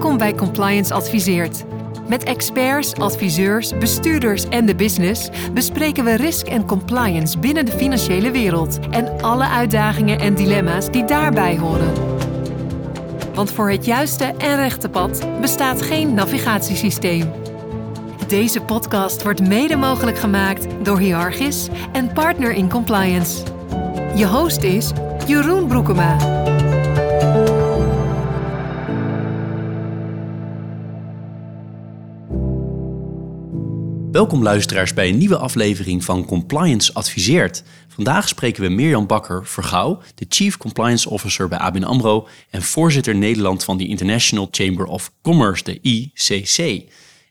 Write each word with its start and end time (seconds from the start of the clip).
Welkom 0.00 0.18
bij 0.18 0.34
Compliance 0.34 0.94
Adviseert. 0.94 1.64
Met 2.08 2.24
experts, 2.24 2.94
adviseurs, 2.94 3.78
bestuurders 3.78 4.48
en 4.48 4.66
de 4.66 4.74
business 4.74 5.28
bespreken 5.52 6.04
we 6.04 6.16
risk 6.16 6.46
en 6.46 6.66
compliance 6.66 7.38
binnen 7.38 7.66
de 7.66 7.72
financiële 7.72 8.30
wereld 8.30 8.78
en 8.90 9.22
alle 9.22 9.48
uitdagingen 9.48 10.18
en 10.18 10.34
dilemma's 10.34 10.90
die 10.90 11.04
daarbij 11.04 11.58
horen. 11.58 11.92
Want 13.34 13.50
voor 13.50 13.70
het 13.70 13.84
juiste 13.84 14.24
en 14.24 14.56
rechte 14.56 14.88
pad 14.88 15.26
bestaat 15.40 15.82
geen 15.82 16.14
navigatiesysteem. 16.14 17.32
Deze 18.26 18.60
podcast 18.60 19.22
wordt 19.22 19.48
mede 19.48 19.76
mogelijk 19.76 20.18
gemaakt 20.18 20.66
door 20.82 20.98
Hiargis 20.98 21.68
en 21.92 22.12
Partner 22.12 22.52
in 22.52 22.68
Compliance. 22.68 23.42
Je 24.14 24.26
host 24.26 24.62
is 24.62 24.90
Jeroen 25.26 25.66
Broekema. 25.66 26.16
Welkom 34.20 34.42
luisteraars 34.42 34.94
bij 34.94 35.08
een 35.08 35.18
nieuwe 35.18 35.36
aflevering 35.36 36.04
van 36.04 36.24
Compliance 36.24 36.94
Adviseert. 36.94 37.62
Vandaag 37.88 38.28
spreken 38.28 38.62
we 38.62 38.68
Mirjam 38.68 39.06
Bakker 39.06 39.46
Vergouw, 39.46 40.02
de 40.14 40.26
Chief 40.28 40.56
Compliance 40.56 41.10
Officer 41.10 41.48
bij 41.48 41.58
ABN 41.58 41.82
AMRO 41.82 42.28
en 42.50 42.62
voorzitter 42.62 43.14
Nederland 43.14 43.64
van 43.64 43.76
de 43.76 43.86
International 43.86 44.48
Chamber 44.50 44.86
of 44.86 45.12
Commerce, 45.22 45.64
de 45.64 45.78
ICC. 45.80 46.82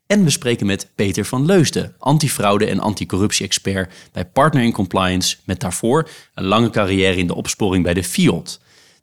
En 0.08 0.24
we 0.24 0.30
spreken 0.30 0.66
met 0.66 0.92
Peter 0.96 1.26
van 1.26 1.46
Leusden, 1.46 1.96
antifraude 2.00 2.66
en 2.66 2.80
anticorruptie-expert 2.80 3.94
bij 4.12 4.26
Partner 4.26 4.64
in 4.64 4.72
Compliance, 4.72 5.38
met 5.46 5.60
daarvoor 5.60 6.10
een 6.34 6.46
lange 6.46 6.70
carrière 6.70 7.18
in 7.18 7.28
de 7.28 7.36
opsporing 7.36 7.84
bij 7.84 7.94
de 7.94 8.04
FIOD. 8.04 8.60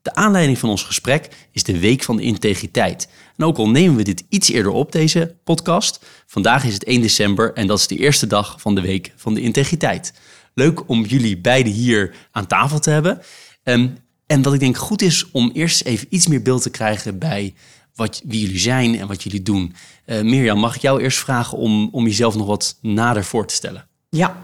De 0.06 0.14
aanleiding 0.14 0.58
van 0.58 0.68
ons 0.68 0.82
gesprek 0.82 1.28
is 1.52 1.62
de 1.62 1.78
Week 1.78 2.02
van 2.02 2.16
de 2.16 2.22
Integriteit. 2.22 3.08
En 3.36 3.44
ook 3.44 3.56
al 3.56 3.68
nemen 3.68 3.96
we 3.96 4.02
dit 4.02 4.24
iets 4.28 4.50
eerder 4.50 4.72
op, 4.72 4.92
deze 4.92 5.36
podcast, 5.44 6.04
vandaag 6.26 6.64
is 6.64 6.74
het 6.74 6.84
1 6.84 7.00
december 7.00 7.52
en 7.52 7.66
dat 7.66 7.78
is 7.78 7.86
de 7.86 7.96
eerste 7.96 8.26
dag 8.26 8.60
van 8.60 8.74
de 8.74 8.80
Week 8.80 9.12
van 9.16 9.34
de 9.34 9.40
Integriteit. 9.40 10.12
Leuk 10.54 10.88
om 10.88 11.04
jullie 11.04 11.38
beiden 11.38 11.72
hier 11.72 12.14
aan 12.30 12.46
tafel 12.46 12.78
te 12.78 12.90
hebben. 12.90 13.20
Ehm, 13.62 13.88
en 14.26 14.42
wat 14.42 14.54
ik 14.54 14.60
denk 14.60 14.76
goed 14.76 15.02
is 15.02 15.30
om 15.30 15.50
eerst 15.52 15.82
even 15.82 16.06
iets 16.10 16.26
meer 16.26 16.42
beeld 16.42 16.62
te 16.62 16.70
krijgen 16.70 17.18
bij 17.18 17.54
wat, 17.94 18.22
wie 18.24 18.40
jullie 18.40 18.58
zijn 18.58 18.98
en 18.98 19.06
wat 19.06 19.22
jullie 19.22 19.42
doen. 19.42 19.74
Uh, 20.06 20.22
Mirjam, 20.22 20.58
mag 20.58 20.74
ik 20.74 20.82
jou 20.82 21.02
eerst 21.02 21.18
vragen 21.18 21.58
om, 21.58 21.88
om 21.92 22.04
jezelf 22.04 22.36
nog 22.36 22.46
wat 22.46 22.78
nader 22.80 23.24
voor 23.24 23.46
te 23.46 23.54
stellen? 23.54 23.88
Ja, 24.08 24.36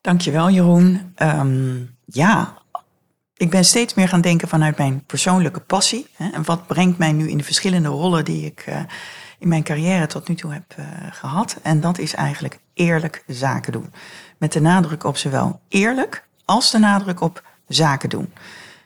dankjewel 0.00 0.50
Jeroen. 0.50 1.12
Um, 1.22 1.96
ja, 2.04 2.62
ik 3.36 3.50
ben 3.50 3.64
steeds 3.64 3.94
meer 3.94 4.08
gaan 4.08 4.20
denken 4.20 4.48
vanuit 4.48 4.78
mijn 4.78 5.04
persoonlijke 5.06 5.60
passie. 5.60 6.06
Hè, 6.16 6.30
en 6.30 6.44
wat 6.44 6.66
brengt 6.66 6.98
mij 6.98 7.12
nu 7.12 7.28
in 7.28 7.38
de 7.38 7.44
verschillende 7.44 7.88
rollen 7.88 8.24
die 8.24 8.44
ik 8.44 8.64
uh, 8.68 8.76
in 9.38 9.48
mijn 9.48 9.62
carrière 9.62 10.06
tot 10.06 10.28
nu 10.28 10.34
toe 10.34 10.52
heb 10.52 10.74
uh, 10.78 10.86
gehad. 11.10 11.56
En 11.62 11.80
dat 11.80 11.98
is 11.98 12.14
eigenlijk 12.14 12.58
eerlijk 12.74 13.24
zaken 13.26 13.72
doen. 13.72 13.92
Met 14.38 14.52
de 14.52 14.60
nadruk 14.60 15.04
op 15.04 15.16
zowel 15.16 15.60
eerlijk 15.68 16.26
als 16.44 16.70
de 16.70 16.78
nadruk 16.78 17.20
op 17.20 17.42
zaken 17.68 18.08
doen. 18.08 18.32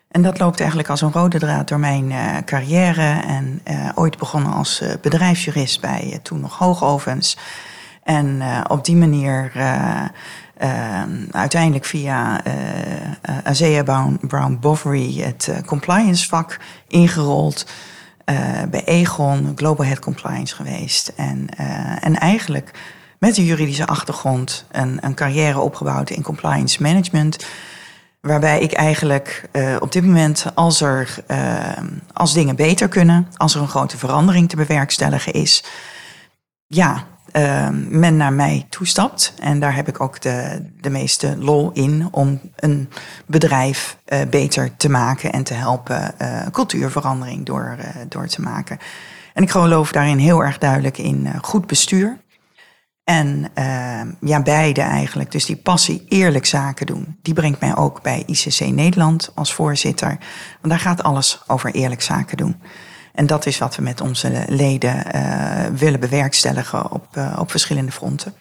En 0.09 0.23
dat 0.23 0.39
loopt 0.39 0.59
eigenlijk 0.59 0.91
als 0.91 1.01
een 1.01 1.12
rode 1.12 1.39
draad 1.39 1.69
door 1.69 1.78
mijn 1.78 2.11
uh, 2.11 2.37
carrière. 2.45 3.21
En 3.21 3.62
ooit 3.95 4.19
begonnen 4.19 4.53
als 4.53 4.83
bedrijfsjurist 5.01 5.81
bij 5.81 6.21
toen 6.23 6.41
nog 6.41 6.59
Hoogovens. 6.59 7.37
En 8.03 8.43
op 8.69 8.84
die 8.84 8.97
manier 8.97 9.53
uh, 10.62 11.03
uiteindelijk 11.30 11.84
via 11.84 12.41
uh, 12.47 13.83
Brown, 13.83 14.19
Brown 14.27 14.58
Bovary 14.61 15.20
het 15.20 15.47
uh, 15.50 15.56
compliance 15.66 16.28
vak 16.28 16.58
ingerold. 16.89 17.66
bij 18.70 18.84
Egon, 18.84 19.53
Global 19.56 19.86
Head 19.86 19.98
Compliance 19.98 20.55
geweest. 20.55 21.12
En, 21.16 21.48
en 22.00 22.19
eigenlijk 22.19 22.71
met 23.19 23.37
een 23.37 23.44
juridische 23.44 23.87
achtergrond 23.87 24.65
een, 24.71 24.98
een 25.00 25.15
carrière 25.15 25.59
opgebouwd 25.59 26.10
in 26.10 26.22
compliance 26.22 26.82
management. 26.82 27.47
Waarbij 28.21 28.60
ik 28.60 28.72
eigenlijk 28.72 29.48
op 29.81 29.92
dit 29.92 30.04
moment, 30.04 30.47
als, 30.54 30.81
er, 30.81 31.25
als 32.12 32.32
dingen 32.32 32.56
beter 32.56 32.88
kunnen, 32.88 33.27
als 33.37 33.54
er 33.54 33.60
een 33.60 33.69
grote 33.69 33.98
verandering 33.98 34.48
te 34.48 34.56
bewerkstelligen 34.56 35.32
is, 35.32 35.65
ja, 36.66 37.06
uh, 37.32 37.68
men 37.88 38.16
naar 38.16 38.32
mij 38.32 38.66
toestapt. 38.68 39.34
En 39.38 39.60
daar 39.60 39.74
heb 39.74 39.88
ik 39.88 40.00
ook 40.00 40.20
de, 40.20 40.66
de 40.80 40.91
meeste 40.91 41.36
lol 41.38 41.70
in 41.72 42.08
om 42.10 42.41
een 42.56 42.88
bedrijf 43.26 43.96
uh, 44.08 44.18
beter 44.30 44.76
te 44.76 44.88
maken 44.88 45.32
en 45.32 45.42
te 45.42 45.54
helpen 45.54 46.14
uh, 46.22 46.46
cultuurverandering 46.52 47.46
door, 47.46 47.76
uh, 47.78 47.86
door 48.08 48.26
te 48.26 48.41
maken. 48.41 48.78
En 49.34 49.42
ik 49.42 49.50
geloof 49.50 49.92
daarin 49.92 50.18
heel 50.18 50.44
erg 50.44 50.58
duidelijk 50.58 50.98
in 50.98 51.28
goed 51.42 51.66
bestuur. 51.66 52.18
En 53.04 53.48
ehm, 53.54 54.12
ja, 54.20 54.42
beide 54.42 54.80
eigenlijk. 54.80 55.32
Dus 55.32 55.44
die 55.44 55.56
passie 55.56 56.06
eerlijk 56.08 56.47
zaken 56.47 56.86
doen, 56.86 57.18
die 57.22 57.34
brengt 57.34 57.60
mij 57.60 57.76
ook 57.76 58.02
bij 58.02 58.22
ICC 58.26 58.60
Nederland 58.60 59.32
als 59.34 59.54
voorzitter. 59.54 60.08
Want 60.60 60.72
daar 60.72 60.78
gaat 60.78 61.02
alles 61.02 61.42
over 61.47 61.70
eerlijk 61.70 62.02
zaken 62.02 62.36
doen. 62.36 62.62
En 63.12 63.26
dat 63.26 63.47
is 63.47 63.59
wat 63.59 63.76
we 63.76 63.82
met 63.82 64.00
onze 64.00 64.44
leden 64.48 65.04
uh, 65.15 65.66
willen 65.66 66.00
bewerkstelligen 66.00 66.93
op, 66.93 67.06
uh, 67.16 67.37
op 67.41 67.50
verschillende 67.50 67.93
fronten. 67.93 68.34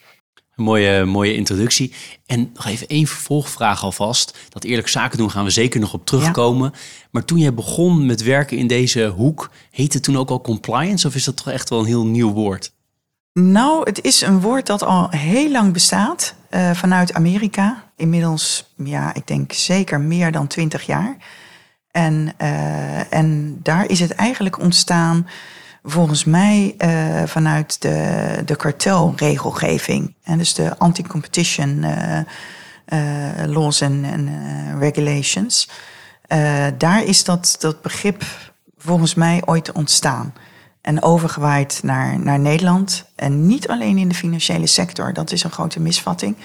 Een 0.56 0.64
mooie, 0.64 1.06
mooie 1.06 1.36
introductie. 1.36 1.94
En 2.26 2.52
nog 2.54 2.66
even 2.66 2.88
één 2.88 3.08
vervolgvraag 3.08 3.84
alvast. 3.84 4.38
Dat 4.50 4.64
eerlijk 4.64 4.88
zaken 4.88 5.18
doen 5.18 5.32
gaan 5.32 5.44
we 5.44 5.50
zeker 5.50 5.80
nog 5.80 5.94
op 5.94 6.06
terugkomen. 6.06 6.72
Ja. 6.74 6.80
Maar 7.12 7.26
toen 7.26 7.38
jij 7.38 7.54
begon 7.54 8.06
met 8.06 8.24
werken 8.24 8.58
in 8.58 8.68
deze 8.68 9.06
hoek, 9.06 9.52
heette 9.72 9.96
het 9.96 10.06
toen 10.06 10.18
ook 10.18 10.30
al 10.30 10.42
compliance? 10.42 11.08
Of 11.08 11.16
is 11.16 11.24
dat 11.24 11.38
toch 11.38 11.50
echt 11.50 11.70
wel 11.70 11.80
een 11.80 11.86
heel 11.86 12.06
nieuw 12.06 12.32
woord? 12.32 12.72
Nou, 13.34 13.84
het 13.84 14.04
is 14.04 14.22
een 14.22 14.42
woord 14.42 14.66
dat 14.66 14.84
al 14.84 15.10
heel 15.10 15.52
lang 15.52 15.74
bestaat 15.74 16.36
uh, 16.52 16.72
vanuit 16.72 17.14
Amerika. 17.14 17.92
Inmiddels, 17.96 18.74
ja, 18.76 19.14
ik 19.14 19.28
denk 19.28 19.54
zeker 19.54 20.00
meer 20.00 20.32
dan 20.32 20.48
twintig 20.48 20.86
jaar. 20.86 21.18
En, 21.92 22.34
uh, 22.42 23.14
en 23.14 23.60
daar 23.64 23.90
is 23.90 24.00
het 24.00 24.12
eigenlijk 24.12 24.60
ontstaan, 24.60 25.28
volgens 25.84 26.24
mij, 26.24 26.76
uh, 26.78 27.24
vanuit 27.26 27.82
de, 27.82 28.42
de 28.46 28.56
kartelregelgeving. 28.56 30.16
En 30.24 30.38
dus 30.38 30.54
de 30.54 30.78
anti-competition 30.78 31.86
uh, 31.86 33.44
laws 33.46 33.82
en 33.82 34.30
regulations. 34.80 35.70
daar 36.78 37.04
is 37.04 37.24
dat, 37.24 37.56
dat 37.60 37.82
begrip 37.82 38.24
volgens 38.78 39.14
mij 39.14 39.42
ooit 39.46 39.72
ontstaan. 39.72 40.34
En 40.82 41.02
overgewaaid 41.02 41.80
naar, 41.84 42.20
naar 42.20 42.40
Nederland. 42.40 43.06
En 43.16 43.48
niet 43.48 43.68
alleen 43.68 43.98
in 43.98 44.10
de 44.10 44.16
financiële 44.16 44.68
sector, 44.68 45.14
dat 45.14 45.32
is 45.32 45.44
een 45.44 45.52
grote 45.52 45.80
misvatting. 45.80 46.36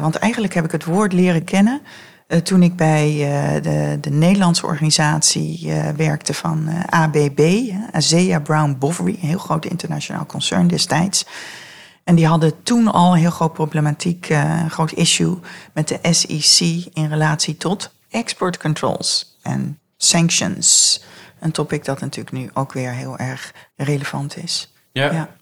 want 0.00 0.16
eigenlijk 0.16 0.54
heb 0.54 0.64
ik 0.64 0.72
het 0.72 0.84
woord 0.84 1.12
leren 1.12 1.44
kennen 1.44 1.80
uh, 2.28 2.38
toen 2.38 2.62
ik 2.62 2.76
bij 2.76 3.12
uh, 3.12 3.62
de, 3.62 3.98
de, 4.00 4.10
Nederlandse 4.10 4.66
organisatie 4.66 5.66
uh, 5.66 5.88
werkte 5.88 6.34
van 6.34 6.68
ABB, 6.86 7.70
Azea 7.92 8.40
Brown 8.40 8.76
Bovary, 8.78 9.12
een 9.12 9.28
heel 9.28 9.38
groot 9.38 9.64
internationaal 9.64 10.26
concern 10.26 10.68
destijds. 10.68 11.26
En 12.04 12.14
die 12.14 12.26
hadden 12.26 12.62
toen 12.62 12.88
al 12.88 13.12
een 13.12 13.18
heel 13.18 13.30
groot 13.30 13.52
problematiek, 13.52 14.28
een 14.28 14.70
groot 14.70 14.92
issue 14.92 15.38
met 15.72 15.88
de 15.88 15.98
SEC 16.10 16.86
in 16.92 17.08
relatie 17.08 17.56
tot 17.56 17.94
export 18.10 18.58
controls 18.58 19.38
en 19.42 19.78
sanctions. 19.96 21.02
Een 21.40 21.50
topic 21.50 21.84
dat 21.84 22.00
natuurlijk 22.00 22.36
nu 22.36 22.50
ook 22.54 22.72
weer 22.72 22.90
heel 22.90 23.18
erg 23.18 23.54
relevant 23.76 24.36
is. 24.36 24.72
ja. 24.92 25.12
ja. 25.12 25.36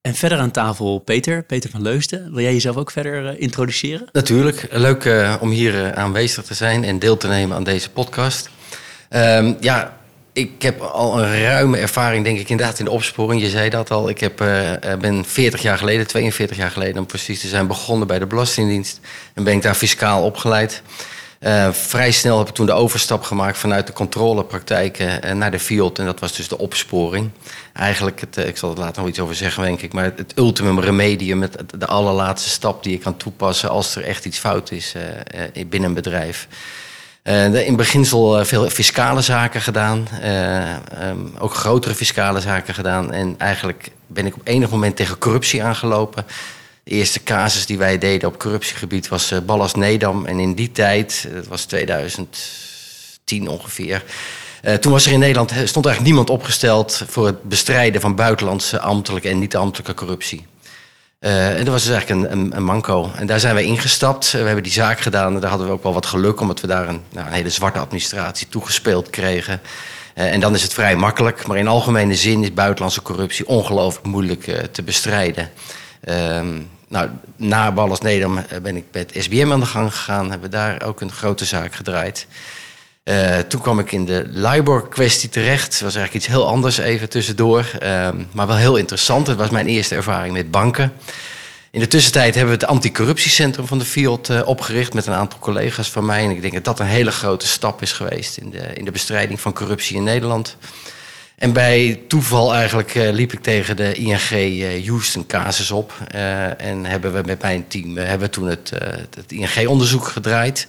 En 0.00 0.14
verder 0.14 0.38
aan 0.38 0.50
tafel 0.50 0.98
Peter, 0.98 1.42
Peter 1.42 1.70
van 1.70 1.82
Leusden. 1.82 2.32
Wil 2.32 2.42
jij 2.42 2.52
jezelf 2.52 2.76
ook 2.76 2.90
verder 2.90 3.24
uh, 3.24 3.40
introduceren? 3.40 4.08
Natuurlijk, 4.12 4.66
leuk 4.70 5.04
uh, 5.04 5.34
om 5.40 5.50
hier 5.50 5.74
uh, 5.74 5.92
aanwezig 5.92 6.44
te 6.44 6.54
zijn 6.54 6.84
en 6.84 6.98
deel 6.98 7.16
te 7.16 7.28
nemen 7.28 7.56
aan 7.56 7.64
deze 7.64 7.90
podcast. 7.90 8.50
Um, 9.10 9.56
ja, 9.60 9.96
ik 10.32 10.62
heb 10.62 10.80
al 10.80 11.22
een 11.22 11.42
ruime 11.42 11.78
ervaring, 11.78 12.24
denk 12.24 12.38
ik, 12.38 12.48
inderdaad 12.48 12.78
in 12.78 12.84
de 12.84 12.90
opsporing. 12.90 13.42
Je 13.42 13.48
zei 13.48 13.70
dat 13.70 13.90
al. 13.90 14.08
Ik 14.08 14.20
heb, 14.20 14.36
ben 15.00 15.24
40 15.24 15.62
jaar 15.62 15.78
geleden, 15.78 16.06
42 16.06 16.56
jaar 16.56 16.70
geleden 16.70 16.98
om 16.98 17.06
precies 17.06 17.40
te 17.40 17.48
zijn, 17.48 17.66
begonnen 17.66 18.06
bij 18.06 18.18
de 18.18 18.26
Belastingdienst. 18.26 19.00
En 19.34 19.44
ben 19.44 19.54
ik 19.54 19.62
daar 19.62 19.74
fiscaal 19.74 20.24
opgeleid. 20.24 20.82
Uh, 21.40 21.72
vrij 21.72 22.10
snel 22.10 22.38
heb 22.38 22.48
ik 22.48 22.54
toen 22.54 22.66
de 22.66 22.72
overstap 22.72 23.22
gemaakt 23.22 23.58
vanuit 23.58 23.86
de 23.86 23.92
controlepraktijken 23.92 25.26
uh, 25.26 25.32
naar 25.32 25.50
de 25.50 25.58
field. 25.58 25.98
En 25.98 26.04
dat 26.04 26.20
was 26.20 26.36
dus 26.36 26.48
de 26.48 26.58
opsporing. 26.58 27.30
Eigenlijk, 27.72 28.20
het, 28.20 28.38
uh, 28.38 28.46
ik 28.46 28.56
zal 28.56 28.70
er 28.70 28.78
later 28.78 29.00
nog 29.00 29.10
iets 29.10 29.20
over 29.20 29.34
zeggen, 29.34 29.62
denk 29.62 29.80
ik. 29.80 29.92
Maar 29.92 30.04
het, 30.04 30.32
ultimum 30.36 30.80
remedium, 30.80 31.42
het, 31.42 31.62
de 31.78 31.86
allerlaatste 31.86 32.48
stap 32.48 32.82
die 32.82 32.92
je 32.92 32.98
kan 32.98 33.16
toepassen 33.16 33.70
als 33.70 33.96
er 33.96 34.04
echt 34.04 34.24
iets 34.24 34.38
fout 34.38 34.70
is 34.70 34.94
binnen 35.66 35.88
een 35.88 35.94
bedrijf. 35.94 36.48
in 37.52 37.76
beginsel 37.76 38.44
veel 38.44 38.70
fiscale 38.70 39.20
zaken 39.20 39.60
gedaan. 39.60 40.08
Um, 41.02 41.34
ook 41.38 41.54
grotere 41.54 41.94
fiscale 41.94 42.40
zaken 42.40 42.74
gedaan. 42.74 43.12
En 43.12 43.34
eigenlijk 43.38 43.90
ben 44.06 44.26
ik 44.26 44.34
op 44.34 44.40
enig 44.44 44.70
moment 44.70 44.96
tegen 44.96 45.18
corruptie 45.18 45.62
aangelopen. 45.62 46.26
De 46.88 46.94
eerste 46.94 47.22
casus 47.22 47.66
die 47.66 47.78
wij 47.78 47.98
deden 47.98 48.28
op 48.28 48.38
corruptiegebied 48.38 49.08
was 49.08 49.32
uh, 49.32 49.38
Ballas 49.38 49.74
Nedam. 49.74 50.26
En 50.26 50.38
in 50.38 50.54
die 50.54 50.72
tijd, 50.72 51.28
dat 51.34 51.46
was 51.46 51.64
2010 51.64 53.48
ongeveer, 53.48 54.04
Uh, 54.62 54.74
toen 54.74 54.92
was 54.92 55.06
er 55.06 55.12
in 55.12 55.18
Nederland 55.18 55.50
stond 55.50 55.86
eigenlijk 55.86 56.04
niemand 56.04 56.30
opgesteld 56.30 57.02
voor 57.08 57.26
het 57.26 57.42
bestrijden 57.42 58.00
van 58.00 58.14
buitenlandse 58.14 58.80
ambtelijke 58.80 59.28
en 59.28 59.38
niet-ambtelijke 59.38 59.94
corruptie. 59.94 60.46
En 61.18 61.64
dat 61.64 61.68
was 61.68 61.82
dus 61.82 61.92
eigenlijk 61.92 62.32
een, 62.32 62.56
een, 62.56 62.64
manco. 62.64 63.10
En 63.16 63.26
daar 63.26 63.40
zijn 63.40 63.54
wij 63.54 63.64
ingestapt. 63.64 64.30
we 64.30 64.38
hebben 64.38 64.62
die 64.62 64.72
zaak 64.72 65.00
gedaan. 65.00 65.34
En 65.34 65.40
daar 65.40 65.50
hadden 65.50 65.68
we 65.68 65.72
ook 65.72 65.82
wel 65.82 65.92
wat 65.92 66.06
geluk, 66.06 66.40
omdat 66.40 66.60
we 66.60 66.66
daar 66.66 66.88
een, 66.88 67.00
nou, 67.10 67.26
een 67.26 67.32
hele 67.32 67.50
zwarte 67.50 67.78
administratie 67.78 68.48
toegespeeld 68.48 69.10
kregen. 69.10 69.60
En 70.14 70.40
dan 70.40 70.54
is 70.54 70.62
het 70.62 70.74
vrij 70.74 70.96
makkelijk. 70.96 71.46
Maar 71.46 71.56
in 71.56 71.68
algemene 71.68 72.14
zin 72.14 72.42
is 72.42 72.54
buitenlandse 72.54 73.02
corruptie 73.02 73.46
ongelooflijk 73.46 74.06
moeilijk 74.06 74.68
te 74.70 74.82
bestrijden. 74.82 75.50
Ehm, 76.00 76.60
nou, 76.88 77.08
na 77.36 77.72
Ballas 77.72 78.00
Nederland 78.00 78.62
ben 78.62 78.76
ik 78.76 78.84
met 78.92 79.12
SBM 79.16 79.52
aan 79.52 79.60
de 79.60 79.66
gang 79.66 79.94
gegaan. 79.94 80.30
Hebben 80.30 80.50
daar 80.50 80.82
ook 80.82 81.00
een 81.00 81.12
grote 81.12 81.44
zaak 81.44 81.74
gedraaid. 81.74 82.26
Uh, 83.04 83.38
toen 83.38 83.60
kwam 83.60 83.78
ik 83.78 83.92
in 83.92 84.04
de 84.04 84.24
LIBOR-kwestie 84.26 85.28
terecht. 85.28 85.70
Dat 85.70 85.80
was 85.80 85.94
eigenlijk 85.94 86.14
iets 86.14 86.26
heel 86.26 86.46
anders 86.46 86.78
even 86.78 87.08
tussendoor. 87.08 87.70
Uh, 87.82 88.08
maar 88.32 88.46
wel 88.46 88.56
heel 88.56 88.76
interessant. 88.76 89.26
Het 89.26 89.36
was 89.36 89.50
mijn 89.50 89.66
eerste 89.66 89.94
ervaring 89.94 90.32
met 90.32 90.50
banken. 90.50 90.92
In 91.70 91.80
de 91.80 91.86
tussentijd 91.86 92.34
hebben 92.34 92.54
we 92.54 92.60
het 92.60 92.70
anticorruptiecentrum 92.70 93.66
van 93.66 93.78
de 93.78 93.84
Field 93.84 94.30
uh, 94.30 94.40
opgericht 94.44 94.94
met 94.94 95.06
een 95.06 95.14
aantal 95.14 95.38
collega's 95.38 95.90
van 95.90 96.06
mij. 96.06 96.24
En 96.24 96.30
ik 96.30 96.40
denk 96.40 96.52
dat 96.52 96.64
dat 96.64 96.80
een 96.80 96.86
hele 96.86 97.10
grote 97.10 97.46
stap 97.46 97.82
is 97.82 97.92
geweest 97.92 98.36
in 98.36 98.50
de, 98.50 98.72
in 98.74 98.84
de 98.84 98.90
bestrijding 98.90 99.40
van 99.40 99.52
corruptie 99.52 99.96
in 99.96 100.04
Nederland. 100.04 100.56
En 101.38 101.52
bij 101.52 102.00
toeval 102.08 102.54
eigenlijk 102.54 102.94
uh, 102.94 103.12
liep 103.12 103.32
ik 103.32 103.42
tegen 103.42 103.76
de 103.76 103.94
ING 103.94 104.30
uh, 104.30 104.88
Houston 104.88 105.26
casus 105.26 105.70
op. 105.70 105.92
en 106.56 106.84
hebben 106.84 107.12
we 107.12 107.22
met 107.26 107.42
mijn 107.42 107.68
team 107.68 107.96
hebben 107.96 108.30
toen 108.30 108.46
het, 108.46 108.72
het 109.14 109.32
ING-onderzoek 109.32 110.06
gedraaid. 110.06 110.66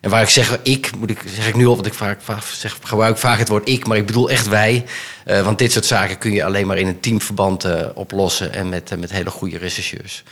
En 0.00 0.10
waar 0.10 0.22
ik 0.22 0.28
zeg 0.28 0.58
ik, 0.62 0.96
moet 0.96 1.10
ik, 1.10 1.22
zeg 1.34 1.48
ik 1.48 1.54
nu 1.54 1.66
al, 1.66 1.74
want 1.74 1.86
ik 1.86 1.94
vaak, 1.94 2.20
zeg, 2.52 2.78
gebruik 2.82 3.18
vaak 3.18 3.38
het 3.38 3.48
woord 3.48 3.68
ik, 3.68 3.86
maar 3.86 3.96
ik 3.96 4.06
bedoel 4.06 4.30
echt 4.30 4.48
wij. 4.48 4.84
Want 5.24 5.58
dit 5.58 5.72
soort 5.72 5.84
zaken 5.86 6.18
kun 6.18 6.32
je 6.32 6.44
alleen 6.44 6.66
maar 6.66 6.78
in 6.78 6.86
een 6.86 7.00
teamverband 7.00 7.66
oplossen 7.94 8.52
en 8.52 8.68
met, 8.68 8.98
met 8.98 9.12
hele 9.12 9.30
goede 9.30 9.58
rechercheurs. 9.58 10.22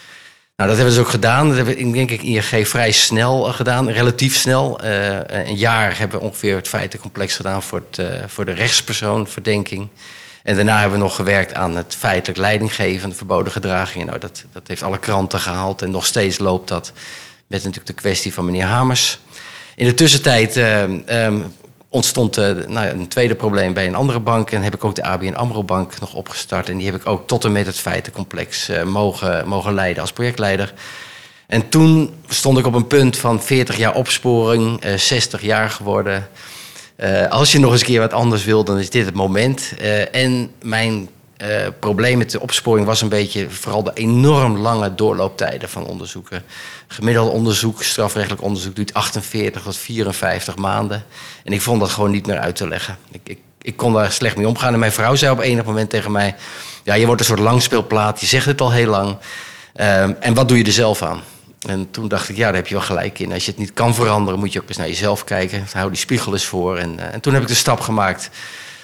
Nou, 0.59 0.71
dat 0.71 0.79
hebben 0.79 0.97
dus 0.97 1.05
ook 1.05 1.11
gedaan. 1.11 1.47
Dat 1.49 1.57
hebben 1.57 1.77
we, 1.77 1.91
denk 1.91 2.11
ik, 2.11 2.23
ING 2.23 2.69
vrij 2.69 2.93
snel 2.93 3.43
gedaan, 3.43 3.91
relatief 3.91 4.37
snel. 4.37 4.85
een 5.27 5.57
jaar 5.57 5.99
hebben 5.99 6.19
we 6.19 6.25
ongeveer 6.25 6.57
het 6.57 6.69
feitencomplex 6.69 7.37
gedaan 7.37 7.63
voor, 7.63 7.83
het, 7.91 8.11
voor 8.27 8.45
de 8.45 8.53
rechtspersoon, 8.53 9.27
verdenking. 9.27 9.89
En 10.43 10.57
daarna 10.57 10.81
hebben 10.81 10.99
we 10.99 11.05
nog 11.05 11.15
gewerkt 11.15 11.55
aan 11.55 11.77
het 11.77 11.95
feitelijk 11.95 12.39
leidinggeven, 12.39 13.17
verboden 13.17 13.53
gedragingen. 13.53 14.07
Nou, 14.07 14.19
dat, 14.19 14.45
dat 14.53 14.69
heeft 14.69 14.83
alle 14.83 14.99
kranten 14.99 15.41
gehaald 15.41 15.83
en 15.83 15.91
nog 15.91 16.07
steeds 16.07 16.39
loopt 16.39 16.69
dat. 16.69 16.93
Met 17.47 17.61
natuurlijk 17.65 17.87
de 17.87 18.03
kwestie 18.03 18.35
van 18.35 18.45
meneer 18.45 18.67
Hamers. 18.67 19.19
In 19.77 19.87
de 19.87 19.95
tussentijd 19.95 20.57
uh, 20.57 20.85
ontstond 21.89 22.39
uh, 22.39 22.51
nou 22.67 22.87
een 22.87 23.09
tweede 23.09 23.35
probleem 23.35 23.73
bij 23.73 23.87
een 23.87 23.95
andere 23.95 24.21
bank. 24.21 24.51
En 24.51 24.63
heb 24.63 24.75
ik 24.75 24.85
ook 24.85 24.95
de 24.95 25.03
ABN 25.03 25.35
AMRO 25.35 25.65
Bank 25.65 26.01
nog 26.01 26.15
opgestart. 26.15 26.69
En 26.69 26.77
die 26.77 26.87
heb 26.87 27.01
ik 27.01 27.07
ook 27.07 27.27
tot 27.27 27.45
en 27.45 27.53
met 27.53 27.67
het 27.67 27.79
feitencomplex 27.79 28.71
uh, 28.71 28.83
mogen, 28.83 29.49
mogen 29.49 29.75
leiden 29.75 30.03
als 30.03 30.13
projectleider. 30.13 30.75
En 31.47 31.69
toen 31.69 32.15
stond 32.29 32.59
ik 32.59 32.67
op 32.67 32.75
een 32.75 32.87
punt 32.87 33.17
van 33.17 33.43
40 33.43 33.77
jaar 33.77 33.95
opsporing, 33.95 34.85
60 34.97 35.43
jaar 35.43 35.71
geworden. 35.71 36.29
als 37.29 37.53
je 37.53 37.59
nog 37.59 37.73
eens 37.73 37.81
een 37.81 37.87
keer 37.87 38.01
wat 38.01 38.13
anders 38.13 38.45
wil, 38.45 38.65
dan 38.65 38.79
is 38.79 38.91
dit 38.91 39.05
het 39.05 39.15
moment. 39.15 39.75
en 40.13 40.51
mijn 40.63 41.09
uh, 41.43 41.67
probleem 41.81 42.19
met 42.19 42.31
de 42.31 42.41
opsporing 42.41 42.87
was 42.87 43.03
een 43.03 43.09
beetje 43.09 43.51
vooral 43.51 43.83
de 43.83 43.91
enorm 43.95 44.57
lange 44.57 44.95
doorlooptijden 44.95 45.69
van 45.69 45.87
onderzoeken. 45.87 46.45
Gemiddeld 46.87 47.33
onderzoek, 47.33 47.83
strafrechtelijk 47.83 48.43
onderzoek, 48.43 48.77
duurt 48.77 48.95
48 48.95 49.63
tot 49.63 49.77
54 49.77 50.57
maanden. 50.57 51.05
En 51.45 51.53
ik 51.53 51.61
vond 51.61 51.81
dat 51.81 51.91
gewoon 51.91 52.11
niet 52.11 52.27
meer 52.27 52.39
uit 52.39 52.57
te 52.57 52.69
leggen. 52.69 52.99
Ik, 53.11 53.21
ik, 53.25 53.39
ik 53.63 53.77
kon 53.77 53.93
daar 53.93 54.13
slecht 54.13 54.37
mee 54.37 54.49
omgaan. 54.49 54.73
En 54.73 54.79
mijn 54.79 54.93
vrouw 54.93 55.15
zei 55.15 55.33
op 55.33 55.41
enig 55.41 55.65
moment 55.65 55.91
tegen 55.91 56.13
mij: 56.13 56.35
Ja, 56.85 56.95
je 56.95 57.07
wordt 57.07 57.21
een 57.21 57.27
soort 57.27 57.39
langspeelplaat, 57.39 58.21
je 58.21 58.27
zegt 58.27 58.47
het 58.47 58.61
al 58.61 58.73
heel 58.73 58.91
lang. 58.91 59.09
Um, 59.81 60.17
en 60.21 60.35
wat 60.35 60.49
doe 60.49 60.59
je 60.59 60.65
er 60.65 60.73
zelf 60.73 61.03
aan? 61.03 61.21
En 61.67 61.91
toen 61.91 62.09
dacht 62.09 62.29
ik, 62.29 62.37
ja, 62.37 62.45
daar 62.45 62.55
heb 62.55 62.67
je 62.67 62.75
wel 62.75 62.85
gelijk 62.85 63.19
in. 63.19 63.33
Als 63.33 63.45
je 63.45 63.51
het 63.51 63.61
niet 63.61 63.73
kan 63.73 63.95
veranderen, 63.95 64.41
moet 64.41 64.53
je 64.53 64.61
ook 64.61 64.69
eens 64.69 64.77
naar 64.77 64.89
jezelf 64.89 65.25
kijken. 65.25 65.67
Hou 65.73 65.89
die 65.89 65.99
spiegel 65.99 66.33
eens 66.33 66.45
voor. 66.45 66.79
En, 66.79 66.97
uh, 66.99 67.15
en 67.15 67.21
toen 67.21 67.33
heb 67.33 67.43
ik 67.43 67.49
de 67.49 67.55
stap 67.55 67.81
gemaakt 67.81 68.31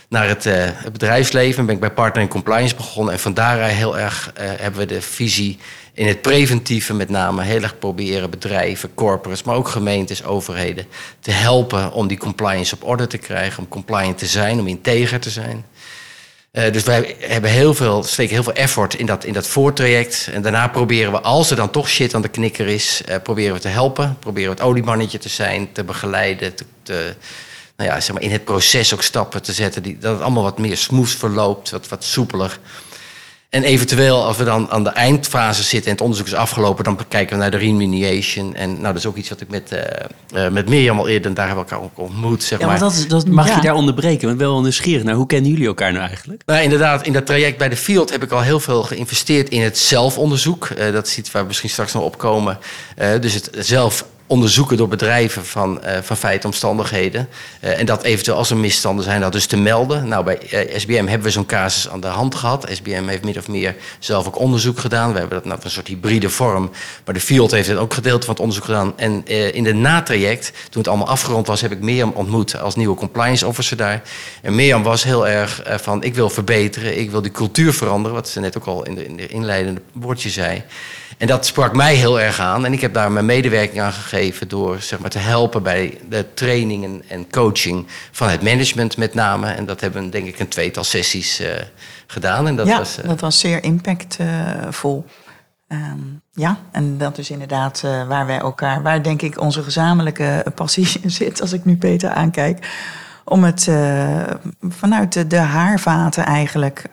naar 0.09 0.29
het, 0.29 0.47
uh, 0.47 0.55
het, 0.57 0.93
bedrijfsleven. 0.93 1.67
Ben 1.67 1.75
ik 1.75 1.81
bij 1.81 1.91
Partner 1.91 2.23
in 2.23 2.29
Compliance 2.29 2.75
begonnen. 2.75 3.13
En 3.13 3.21
van 3.21 3.35
daaruit 3.35 3.73
heel 3.73 3.99
erg 3.99 4.33
uh, 4.39 4.45
hebben 4.47 4.81
we 4.81 4.87
de 4.87 5.03
visie 5.03 5.59
in 5.95 6.07
het 6.07 6.23
preventieve 6.23 6.95
met 6.95 7.09
name 7.09 7.43
heel 7.43 7.63
erg 7.63 7.79
proberen 7.79 8.31
bedrijven, 8.31 8.95
corporates, 8.95 9.43
maar 9.43 9.57
ook 9.57 9.69
gemeentes, 9.69 10.25
overheden 10.25 10.87
te 11.21 11.31
helpen 11.31 11.93
om 11.93 12.07
die 12.07 12.19
compliance 12.19 12.75
op 12.75 12.85
orde 12.85 13.07
te 13.07 13.19
krijgen, 13.19 13.63
om 13.63 13.69
compliant 13.69 14.19
te 14.19 14.27
zijn, 14.27 14.61
om 14.61 14.67
integer 14.67 15.21
te 15.21 15.31
zijn. 15.31 15.65
Uh, 16.53 16.73
dus 16.73 16.83
wij 16.83 17.17
hebben 17.19 17.51
heel 17.51 17.75
veel, 17.75 18.03
steken 18.03 18.35
heel 18.35 18.43
veel 18.43 18.53
effort 18.53 18.95
in 18.95 19.07
dat, 19.07 19.25
in 19.25 19.33
dat 19.33 19.47
voortraject. 19.47 20.29
En 20.33 20.43
daarna 20.43 20.69
proberen 20.69 21.13
we, 21.13 21.21
als 21.21 21.51
er 21.51 21.57
dan 21.57 21.71
toch 21.71 21.89
shit 21.89 22.15
aan 22.15 22.23
de 22.23 22.29
knikker 22.29 22.67
is, 22.67 23.03
proberen 23.23 23.55
we 23.55 23.61
te 23.61 23.69
helpen. 23.69 24.17
Proberen 24.19 24.51
we 24.51 24.57
het 24.57 24.65
oliemannetje 24.65 25.19
te 25.19 25.29
zijn, 25.29 25.73
te 25.73 25.85
begeleiden, 25.85 26.55
te, 26.55 26.65
te 26.83 27.15
nou 27.77 27.91
ja, 27.91 28.01
zeg 28.01 28.15
maar 28.15 28.23
in 28.23 28.31
het 28.31 28.45
proces 28.45 28.95
ook 28.95 29.03
stappen 29.03 29.43
te 29.43 29.53
zetten. 29.53 29.83
Die, 29.83 29.99
dat 29.99 30.13
het 30.13 30.23
allemaal 30.23 30.43
wat 30.43 30.59
meer 30.59 30.77
smooth 30.77 31.11
verloopt, 31.11 31.71
wat, 31.71 31.89
wat 31.89 32.05
soepeler. 32.05 32.59
En 33.55 33.63
eventueel, 33.63 34.25
als 34.25 34.37
we 34.37 34.45
dan 34.45 34.71
aan 34.71 34.85
de 34.85 34.91
eindfase 34.91 35.63
zitten 35.63 35.85
en 35.85 35.93
het 35.93 36.01
onderzoek 36.01 36.27
is 36.27 36.35
afgelopen, 36.35 36.85
dan 36.85 36.99
kijken 37.09 37.37
we 37.37 37.43
naar 37.43 37.51
de 37.51 37.57
remediation. 37.57 38.55
En 38.55 38.71
nou, 38.73 38.83
dat 38.83 38.97
is 38.97 39.07
ook 39.07 39.17
iets 39.17 39.29
wat 39.29 39.41
ik 39.41 39.49
met, 39.49 39.73
uh, 39.73 39.81
uh, 40.35 40.49
met 40.51 40.69
Mirjam 40.69 40.99
al 40.99 41.09
eerder, 41.09 41.27
en 41.27 41.35
daar 41.35 41.47
hebben 41.47 41.65
we 41.65 41.71
elkaar 41.71 41.87
ook 41.87 41.99
ontmoet. 41.99 42.43
Zeg 42.43 42.59
ja, 42.59 42.67
maar. 42.67 42.79
Dat, 42.79 43.05
dat, 43.09 43.27
mag 43.27 43.49
ja. 43.49 43.55
je 43.55 43.61
daar 43.61 43.75
onderbreken? 43.75 44.27
Want 44.27 44.41
wel 44.41 44.61
nieuwsgierig 44.61 45.05
naar 45.05 45.15
hoe 45.15 45.27
kennen 45.27 45.51
jullie 45.51 45.67
elkaar 45.67 45.93
nou 45.93 46.07
eigenlijk? 46.07 46.43
Nou, 46.47 46.63
inderdaad, 46.63 47.07
in 47.07 47.13
dat 47.13 47.27
traject 47.27 47.59
bij 47.59 47.69
de 47.69 47.77
Field 47.77 48.11
heb 48.11 48.23
ik 48.23 48.31
al 48.31 48.41
heel 48.41 48.61
veel 48.61 48.83
geïnvesteerd 48.83 49.49
in 49.49 49.63
het 49.63 49.79
zelfonderzoek. 49.79 50.69
Uh, 50.69 50.93
dat 50.93 51.07
is 51.07 51.19
iets 51.19 51.31
waar 51.31 51.43
we 51.43 51.49
misschien 51.49 51.71
straks 51.71 51.93
nog 51.93 52.03
opkomen. 52.03 52.59
dus 53.21 53.35
het 53.35 53.51
zelf 53.59 54.05
onderzoeken 54.35 54.77
door 54.77 54.89
bedrijven 54.89 55.47
van, 55.47 55.81
uh, 55.85 55.91
van 56.03 56.17
feiten 56.17 56.49
omstandigheden. 56.49 57.29
Uh, 57.61 57.79
en 57.79 57.87
dat 57.87 58.03
eventueel 58.03 58.37
als 58.37 58.51
er 58.51 58.57
misstanden 58.57 59.05
zijn, 59.05 59.21
dat 59.21 59.33
dus 59.33 59.47
te 59.47 59.57
melden. 59.57 60.09
Nou, 60.09 60.25
bij 60.25 60.39
uh, 60.53 60.79
SBM 60.79 61.07
hebben 61.07 61.23
we 61.23 61.31
zo'n 61.31 61.47
casus 61.47 61.89
aan 61.89 62.01
de 62.01 62.07
hand 62.07 62.35
gehad. 62.35 62.67
SBM 62.71 63.07
heeft 63.07 63.25
min 63.25 63.39
of 63.39 63.49
meer 63.49 63.77
zelf 63.99 64.27
ook 64.27 64.39
onderzoek 64.39 64.79
gedaan. 64.79 65.13
We 65.13 65.19
hebben 65.19 65.37
dat 65.37 65.47
nou 65.47 65.61
een 65.63 65.71
soort 65.71 65.89
hybride 65.89 66.31
vorm. 66.31 66.71
Maar 67.05 67.15
de 67.15 67.21
Field 67.21 67.51
heeft 67.51 67.69
het 67.69 67.79
ook 67.79 67.95
gedeelte 67.95 68.27
van 68.27 68.35
het 68.35 68.43
onderzoek 68.43 68.65
gedaan. 68.65 68.93
En 68.99 69.27
in 69.55 69.65
de 69.65 69.75
natraject, 69.75 70.53
toen 70.71 70.83
het 70.83 70.89
allemaal 70.89 71.09
afgerond 71.09 71.47
was, 71.47 71.61
heb 71.61 71.73
ik 71.73 71.81
Mirjam 71.81 72.13
ontmoet 72.15 72.61
als 72.61 72.77
nieuwe 72.77 72.97
compliance 72.97 73.47
officer 73.47 73.77
daar. 73.77 74.03
En 74.43 74.55
Mirjam 74.55 74.83
was 74.83 75.05
heel 75.05 75.29
erg 75.29 75.63
van, 75.65 76.03
ik 76.03 76.15
wil 76.15 76.31
verbeteren, 76.31 76.99
ik 76.99 77.11
wil 77.11 77.23
die 77.23 77.31
cultuur 77.31 77.73
veranderen. 77.73 78.17
Wat 78.17 78.29
ze 78.29 78.41
net 78.41 78.57
ook 78.57 78.67
al 78.67 78.85
in 78.85 78.95
de, 78.95 79.07
in 79.07 79.17
de 79.17 79.27
inleidende 79.27 79.81
woordje 79.93 80.31
zei. 80.31 80.65
En 81.19 81.27
dat 81.27 81.47
sprak 81.47 81.75
mij 81.75 81.95
heel 81.95 82.21
erg 82.21 82.41
aan. 82.41 82.65
En 82.65 82.73
ik 82.73 82.81
heb 82.81 82.95
daar 82.95 83.13
mijn 83.13 83.27
medewerking 83.27 83.81
aan 83.81 83.93
gegeven 83.93 84.49
door 84.49 84.81
zeg 84.81 84.99
maar, 84.99 85.11
te 85.11 85.19
helpen 85.19 85.63
bij 85.63 85.99
de 86.09 86.27
training 86.35 87.03
en, 87.09 87.31
coaching 87.31 87.87
van 88.11 88.29
het 88.29 88.43
management 88.43 88.97
met 88.97 89.15
name. 89.15 89.47
En 89.47 89.67
dat 89.67 89.81
hebben 89.81 90.05
we 90.05 90.09
denk 90.09 90.27
ik 90.27 90.39
een 90.39 90.49
tweetal 90.49 90.85
sessies 90.85 91.41
uh, 91.41 91.49
gedaan. 92.07 92.47
En 92.47 92.57
dat 92.57 92.67
ja, 92.67 92.79
was, 92.79 92.99
uh, 92.99 93.09
dat 93.09 93.21
was 93.21 93.39
zeer 93.39 93.63
impactvol. 93.63 95.05
Um, 95.69 96.23
ja, 96.33 96.59
en 96.71 96.99
dat 96.99 97.19
is 97.19 97.31
inderdaad 97.31 97.83
uh, 97.85 98.07
waar 98.07 98.27
wij 98.27 98.39
elkaar, 98.39 98.83
waar 98.83 99.03
denk 99.03 99.23
ik 99.23 99.41
onze 99.41 99.63
gezamenlijke 99.63 100.45
passie 100.55 100.89
zit, 101.05 101.41
als 101.41 101.53
ik 101.53 101.65
nu 101.65 101.77
Peter 101.77 102.11
aankijk. 102.11 102.69
Om 103.25 103.45
het 103.45 103.69
vanuit 104.69 105.13
de, 105.13 105.27
de 105.27 105.39
haarvaten 105.39 106.25
eigenlijk 106.25 106.85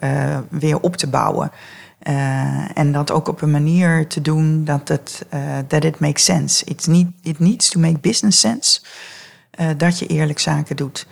weer 0.50 0.80
op 0.80 0.96
te 0.96 1.08
bouwen. 1.08 1.52
Uh, 2.08 2.78
en 2.78 2.92
dat 2.92 3.12
ook 3.12 3.28
op 3.28 3.42
een 3.42 3.52
manier 3.52 4.08
te 4.08 4.22
doen 4.22 4.64
dat 4.64 4.88
het 4.88 5.26
uh, 5.34 5.60
that 5.68 5.84
it 5.84 6.00
makes 6.00 6.24
sense. 6.24 6.66
It's 6.66 6.86
need, 6.86 7.08
it 7.22 7.40
needs 7.40 7.70
to 7.70 7.80
make 7.80 8.00
business 8.00 8.40
sense. 8.40 8.82
Uh, 9.60 9.70
dat 9.78 10.00
je 10.00 10.08
eerlijk 10.08 10.40
zaken 10.40 10.76
doet. 10.76 11.08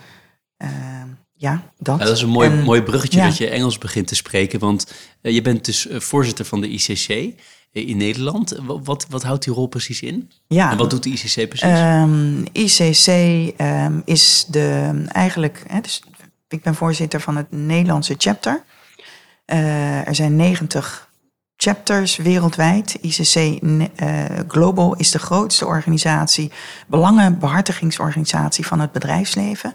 ja, 1.34 1.63
dat. 1.77 2.00
Dat 2.00 2.15
is 2.15 2.22
een 2.22 2.29
mooi, 2.29 2.50
en, 2.50 2.63
mooi 2.63 2.81
bruggetje 2.81 3.19
ja. 3.19 3.25
dat 3.25 3.38
je 3.38 3.50
Engels 3.50 3.77
begint 3.77 4.08
te 4.08 4.15
spreken. 4.15 4.60
Want 4.60 4.93
je 5.22 5.41
bent 5.41 5.65
dus 5.65 5.88
voorzitter 5.91 6.46
van 6.46 6.62
de 6.62 6.69
ICC 6.69 7.34
in 7.72 7.98
Nederland. 7.98 8.60
Wat, 8.65 9.05
wat 9.10 9.24
houdt 9.24 9.43
die 9.43 9.53
rol 9.53 9.67
precies 9.67 10.01
in? 10.01 10.31
Ja. 10.48 10.72
En 10.72 10.77
wat 10.77 10.89
doet 10.89 11.03
de 11.03 11.10
ICC 11.10 11.50
precies? 11.50 11.79
Um, 11.79 12.46
ICC 12.51 13.08
um, 13.62 14.01
is 14.05 14.46
de 14.48 15.01
eigenlijk. 15.08 15.63
Hè, 15.67 15.81
dus 15.81 16.03
ik 16.48 16.62
ben 16.62 16.75
voorzitter 16.75 17.22
van 17.22 17.36
het 17.36 17.51
Nederlandse 17.51 18.15
chapter. 18.17 18.63
Uh, 19.51 20.08
er 20.08 20.15
zijn 20.15 20.36
90 20.36 21.10
chapters 21.56 22.18
wereldwijd. 22.18 22.98
ICC 23.01 23.62
uh, 23.63 23.84
Global 24.48 24.96
is 24.96 25.12
de 25.12 25.20
grootste 25.20 25.65
organisatie, 25.65 26.51
belangenbehartigingsorganisatie 26.88 28.65
van 28.65 28.79
het 28.79 28.91
bedrijfsleven. 28.91 29.74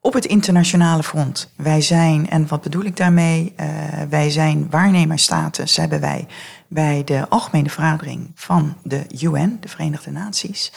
Op 0.00 0.12
het 0.12 0.24
internationale 0.24 1.02
front. 1.02 1.52
Wij 1.56 1.80
zijn, 1.80 2.30
en 2.30 2.46
wat 2.48 2.62
bedoel 2.62 2.84
ik 2.84 2.96
daarmee? 2.96 3.54
Uh, 3.60 3.66
wij 4.08 4.30
zijn 4.30 4.66
waarnemersstatus, 4.70 5.76
hebben 5.76 6.00
wij 6.00 6.26
bij 6.68 7.04
de 7.04 7.28
Algemene 7.28 7.70
Vergadering 7.70 8.30
van 8.34 8.76
de 8.82 9.06
UN, 9.20 9.56
de 9.60 9.68
Verenigde 9.68 10.10
Naties. 10.10 10.72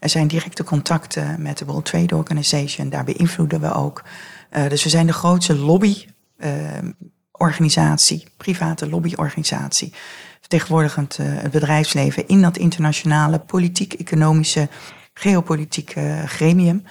Er 0.00 0.08
zijn 0.08 0.26
directe 0.26 0.64
contacten 0.64 1.42
met 1.42 1.58
de 1.58 1.64
World 1.64 1.84
Trade 1.84 2.16
Organization. 2.16 2.88
Daar 2.88 3.04
beïnvloeden 3.04 3.60
we 3.60 3.72
ook. 3.72 4.04
Uh, 4.50 4.68
dus 4.68 4.82
we 4.82 4.88
zijn 4.88 5.06
de 5.06 5.12
grootste 5.12 5.56
lobbyorganisatie, 5.56 6.94
uh, 7.38 8.18
private 8.36 8.88
lobbyorganisatie, 8.88 9.92
vertegenwoordigend 10.40 11.18
uh, 11.18 11.26
het 11.28 11.50
bedrijfsleven 11.50 12.28
in 12.28 12.42
dat 12.42 12.56
internationale 12.56 13.38
politiek-economische, 13.38 14.68
geopolitieke 15.14 16.22
gremium. 16.26 16.82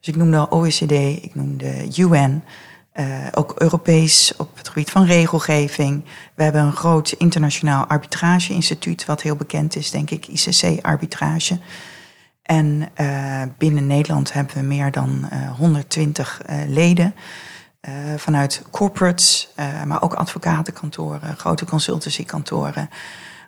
Dus 0.00 0.08
ik 0.08 0.16
noem 0.16 0.30
de 0.30 0.50
OECD, 0.50 0.92
ik 1.22 1.34
noem 1.34 1.56
de 1.56 1.88
UN. 1.98 2.42
Uh, 2.94 3.26
ook 3.32 3.54
Europees 3.58 4.34
op 4.36 4.56
het 4.56 4.68
gebied 4.68 4.90
van 4.90 5.04
regelgeving. 5.04 6.04
We 6.34 6.42
hebben 6.42 6.62
een 6.62 6.72
groot 6.72 7.14
internationaal 7.18 7.86
arbitrage-instituut, 7.86 9.04
wat 9.04 9.22
heel 9.22 9.36
bekend 9.36 9.76
is, 9.76 9.90
denk 9.90 10.10
ik, 10.10 10.26
ICC-arbitrage. 10.26 11.58
En 12.42 12.88
uh, 13.00 13.42
binnen 13.58 13.86
Nederland 13.86 14.32
hebben 14.32 14.54
we 14.54 14.62
meer 14.62 14.90
dan 14.90 15.28
uh, 15.32 15.50
120 15.50 16.40
leden. 16.68 17.14
Vanuit 18.16 18.62
corporates, 18.70 19.48
maar 19.84 20.02
ook 20.02 20.14
advocatenkantoren, 20.14 21.36
grote 21.36 21.64
consultancykantoren. 21.64 22.90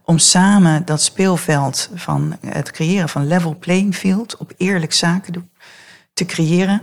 Om 0.05 0.19
samen 0.19 0.85
dat 0.85 1.03
speelveld 1.03 1.91
van 1.95 2.37
het 2.47 2.71
creëren 2.71 3.09
van 3.09 3.27
level 3.27 3.57
playing 3.59 3.95
field 3.95 4.37
op 4.37 4.53
eerlijk 4.57 4.93
zaken 4.93 5.33
doen, 5.33 5.51
te 6.13 6.25
creëren. 6.25 6.83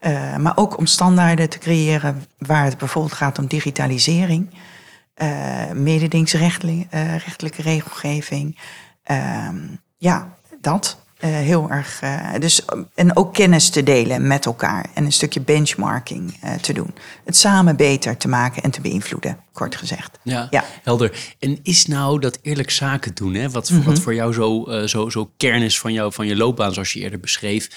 Uh, 0.00 0.36
maar 0.36 0.56
ook 0.56 0.78
om 0.78 0.86
standaarden 0.86 1.48
te 1.48 1.58
creëren 1.58 2.24
waar 2.38 2.64
het 2.64 2.78
bijvoorbeeld 2.78 3.14
gaat 3.14 3.38
om 3.38 3.46
digitalisering, 3.46 4.50
mededingingsrechtelijke 5.74 7.58
uh, 7.58 7.64
regelgeving. 7.64 8.58
Ehm, 9.02 9.56
ja, 9.96 10.28
dat. 10.60 10.98
Heel 11.26 11.70
erg. 11.70 12.00
dus, 12.38 12.62
en 12.94 13.16
ook 13.16 13.34
kennis 13.34 13.70
te 13.70 13.82
delen 13.82 14.26
met 14.26 14.46
elkaar 14.46 14.86
en 14.94 15.04
een 15.04 15.12
stukje 15.12 15.40
benchmarking 15.40 16.34
te 16.60 16.72
doen. 16.72 16.94
Het 17.24 17.36
samen 17.36 17.76
beter 17.76 18.16
te 18.16 18.28
maken 18.28 18.62
en 18.62 18.70
te 18.70 18.80
beïnvloeden, 18.80 19.38
kort 19.52 19.76
gezegd. 19.76 20.18
Ja, 20.22 20.46
ja. 20.50 20.64
helder. 20.82 21.34
En 21.38 21.58
is 21.62 21.86
nou 21.86 22.20
dat 22.20 22.38
eerlijk 22.42 22.70
zaken 22.70 23.14
doen, 23.14 23.34
hè, 23.34 23.50
wat, 23.50 23.70
mm 23.70 23.76
-hmm. 23.76 23.86
wat 23.86 23.98
voor 23.98 24.14
jou 24.14 24.32
zo, 24.32 24.64
zo, 24.86 25.08
zo 25.08 25.32
kern 25.36 25.62
is 25.62 25.78
van, 25.78 25.92
jou, 25.92 26.12
van 26.12 26.26
je 26.26 26.36
loopbaan, 26.36 26.72
zoals 26.72 26.92
je 26.92 27.00
eerder 27.00 27.20
beschreef, 27.20 27.68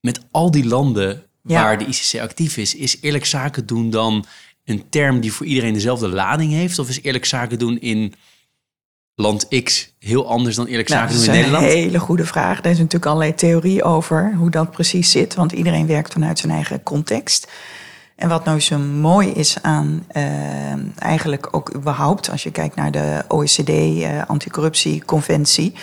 met 0.00 0.20
al 0.30 0.50
die 0.50 0.66
landen 0.66 1.24
waar 1.42 1.78
de 1.78 1.86
ICC 1.86 2.20
actief 2.20 2.56
is, 2.56 2.74
is 2.74 2.98
eerlijk 3.00 3.24
zaken 3.24 3.66
doen 3.66 3.90
dan 3.90 4.24
een 4.64 4.88
term 4.88 5.20
die 5.20 5.32
voor 5.32 5.46
iedereen 5.46 5.72
dezelfde 5.72 6.08
lading 6.08 6.52
heeft? 6.52 6.78
Of 6.78 6.88
is 6.88 7.02
eerlijk 7.02 7.24
zaken 7.24 7.58
doen 7.58 7.80
in 7.80 8.14
land 9.20 9.62
X 9.62 9.92
heel 9.98 10.28
anders 10.28 10.56
dan 10.56 10.66
eerlijk 10.66 10.88
zaken 10.88 11.14
doen 11.14 11.24
in 11.24 11.30
Nederland? 11.30 11.62
Dat 11.62 11.72
is 11.72 11.78
een 11.78 11.82
hele 11.82 11.98
goede 11.98 12.26
vraag. 12.26 12.58
Er 12.58 12.70
is 12.70 12.78
natuurlijk 12.78 13.06
allerlei 13.06 13.34
theorie 13.34 13.82
over 13.82 14.34
hoe 14.36 14.50
dat 14.50 14.70
precies 14.70 15.10
zit, 15.10 15.34
want 15.34 15.52
iedereen 15.52 15.86
werkt 15.86 16.12
vanuit 16.12 16.38
zijn 16.38 16.52
eigen 16.52 16.82
context. 16.82 17.48
En 18.16 18.28
wat 18.28 18.44
nou 18.44 18.60
zo 18.60 18.78
mooi 18.78 19.28
is 19.28 19.56
aan 19.62 20.06
uh, 20.16 20.22
eigenlijk 20.98 21.48
ook 21.50 21.74
überhaupt, 21.74 22.30
als 22.30 22.42
je 22.42 22.50
kijkt 22.50 22.76
naar 22.76 22.90
de 22.90 23.24
OECD 23.28 23.68
uh, 23.68 24.22
anticorruptieconventie, 24.26 25.74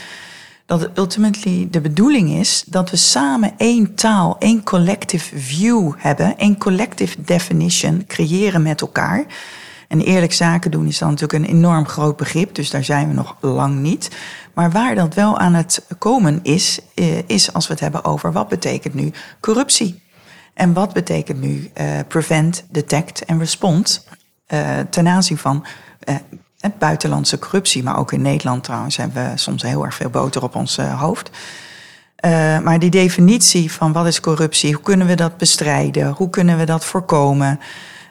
dat 0.66 0.82
het 0.82 0.98
ultimately 0.98 1.68
de 1.72 1.82
bedoeling 1.82 2.30
is 2.30 2.64
dat 2.68 2.90
we 2.90 2.98
samen 2.98 3.54
één 3.58 3.96
taal, 3.96 4.36
één 4.40 4.64
collective 4.64 5.40
view 5.40 5.92
hebben, 5.98 6.38
één 6.38 6.58
collective 6.58 7.22
definition 7.22 8.04
creëren 8.08 8.62
met 8.62 8.82
elkaar. 8.82 9.26
En 9.88 10.02
eerlijk 10.02 10.34
zaken 10.34 10.72
doen 10.72 10.88
is 10.88 10.98
dan 10.98 11.10
natuurlijk 11.10 11.44
een 11.44 11.56
enorm 11.56 11.88
groot 11.88 12.18
begrip, 12.18 12.56
dus 12.56 12.70
daar 12.70 12.84
zijn 12.84 13.08
we 13.08 13.14
nog 13.14 13.36
lang 13.42 13.76
niet. 13.76 14.10
Maar 14.54 14.72
waar 14.72 14.96
dat 14.96 15.14
wel 15.14 15.38
aan 15.38 15.54
het 15.54 15.86
komen 15.98 16.40
is, 16.44 16.80
eh, 16.96 17.18
is 17.28 17.54
als 17.54 17.68
we 17.68 17.74
het 17.74 17.82
hebben 17.82 18.04
over 18.04 18.32
wat 18.32 18.48
betekent 18.48 18.94
nu 18.94 19.12
corruptie. 19.40 20.02
En 20.54 20.74
wat 20.74 20.94
betekent 20.94 21.42
nu 21.42 21.72
uh, 21.82 21.86
prevent, 22.08 22.66
detect 22.70 23.26
en 23.26 23.40
respond 23.40 24.08
uh, 24.48 24.80
ten 24.90 25.08
aanzien 25.08 25.38
van 25.38 25.66
buitenlandse 26.80 27.40
corruptie, 27.40 27.84
maar 27.84 27.98
ook 27.98 28.12
in 28.12 28.22
Nederland 28.22 28.64
trouwens 28.64 28.98
hebben 28.98 29.32
we 29.32 29.38
soms 29.38 29.62
heel 29.62 29.86
erg 29.86 29.96
veel 29.96 30.10
boter 30.10 30.44
op 30.44 30.56
ons 30.56 30.78
hoofd. 30.78 31.30
Maar 32.64 32.80
die 32.80 32.90
definitie 32.90 33.72
van 33.72 33.92
wat 33.92 34.08
is 34.08 34.20
corruptie, 34.20 34.74
hoe 34.74 34.84
kunnen 34.84 35.08
we 35.08 35.16
dat 35.16 35.38
bestrijden, 35.38 36.12
hoe 36.12 36.30
kunnen 36.30 36.58
we 36.58 36.66
dat 36.66 36.86
voorkomen, 36.86 37.60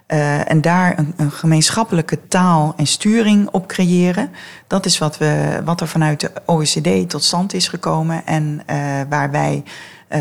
uh, 0.08 0.50
en 0.50 0.60
daar 0.60 0.98
een, 0.98 1.14
een, 1.16 1.30
gemeenschappelijke 1.30 2.28
taal 2.28 2.74
en 2.76 2.86
sturing 2.86 3.48
op 3.50 3.66
creëren, 3.66 4.30
dat 4.66 4.86
is 4.86 4.98
wat, 4.98 5.18
we, 5.18 5.60
wat 5.64 5.80
er 5.80 5.88
vanuit 5.88 6.20
de 6.20 6.30
OECD 6.46 7.10
tot 7.10 7.24
stand 7.24 7.54
is 7.54 7.68
gekomen 7.68 8.26
en 8.26 8.62
waar 9.08 9.30
wij 9.30 9.62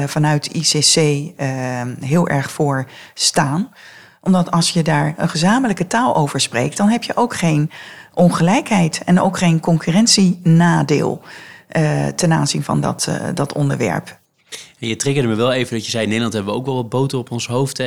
vanuit 0.06 0.46
ICC 0.46 0.96
heel 2.00 2.28
erg 2.28 2.52
voor 2.52 2.88
staan 3.14 3.70
omdat 4.22 4.52
als 4.52 4.70
je 4.70 4.84
daar 4.84 5.14
een 5.18 5.30
gezamenlijke 5.30 5.88
taal 5.88 6.16
over 6.16 6.40
spreekt, 6.40 6.78
dan 6.78 6.90
heb 6.90 7.04
je 7.04 7.16
ook 7.16 7.36
geen 7.36 7.72
ongelijkheid 8.14 9.02
en 9.06 9.22
ook 9.22 9.38
geen 9.38 9.60
concurrentienadeel 9.60 11.22
ten 12.16 12.34
aanzien 12.34 12.64
van 12.64 12.82
dat, 12.82 13.10
dat 13.34 13.54
onderwerp. 13.54 14.20
Je 14.78 14.96
triggerde 14.96 15.28
me 15.28 15.36
wel 15.36 15.52
even 15.52 15.76
dat 15.76 15.86
je 15.86 15.92
zei: 15.92 16.04
in 16.04 16.10
Nederland 16.10 16.34
hebben 16.34 16.54
we 16.54 16.60
ook 16.60 16.66
wel 16.66 16.76
wat 16.76 16.90
boter 16.90 17.18
op 17.18 17.32
ons 17.32 17.48
hoofd. 17.48 17.84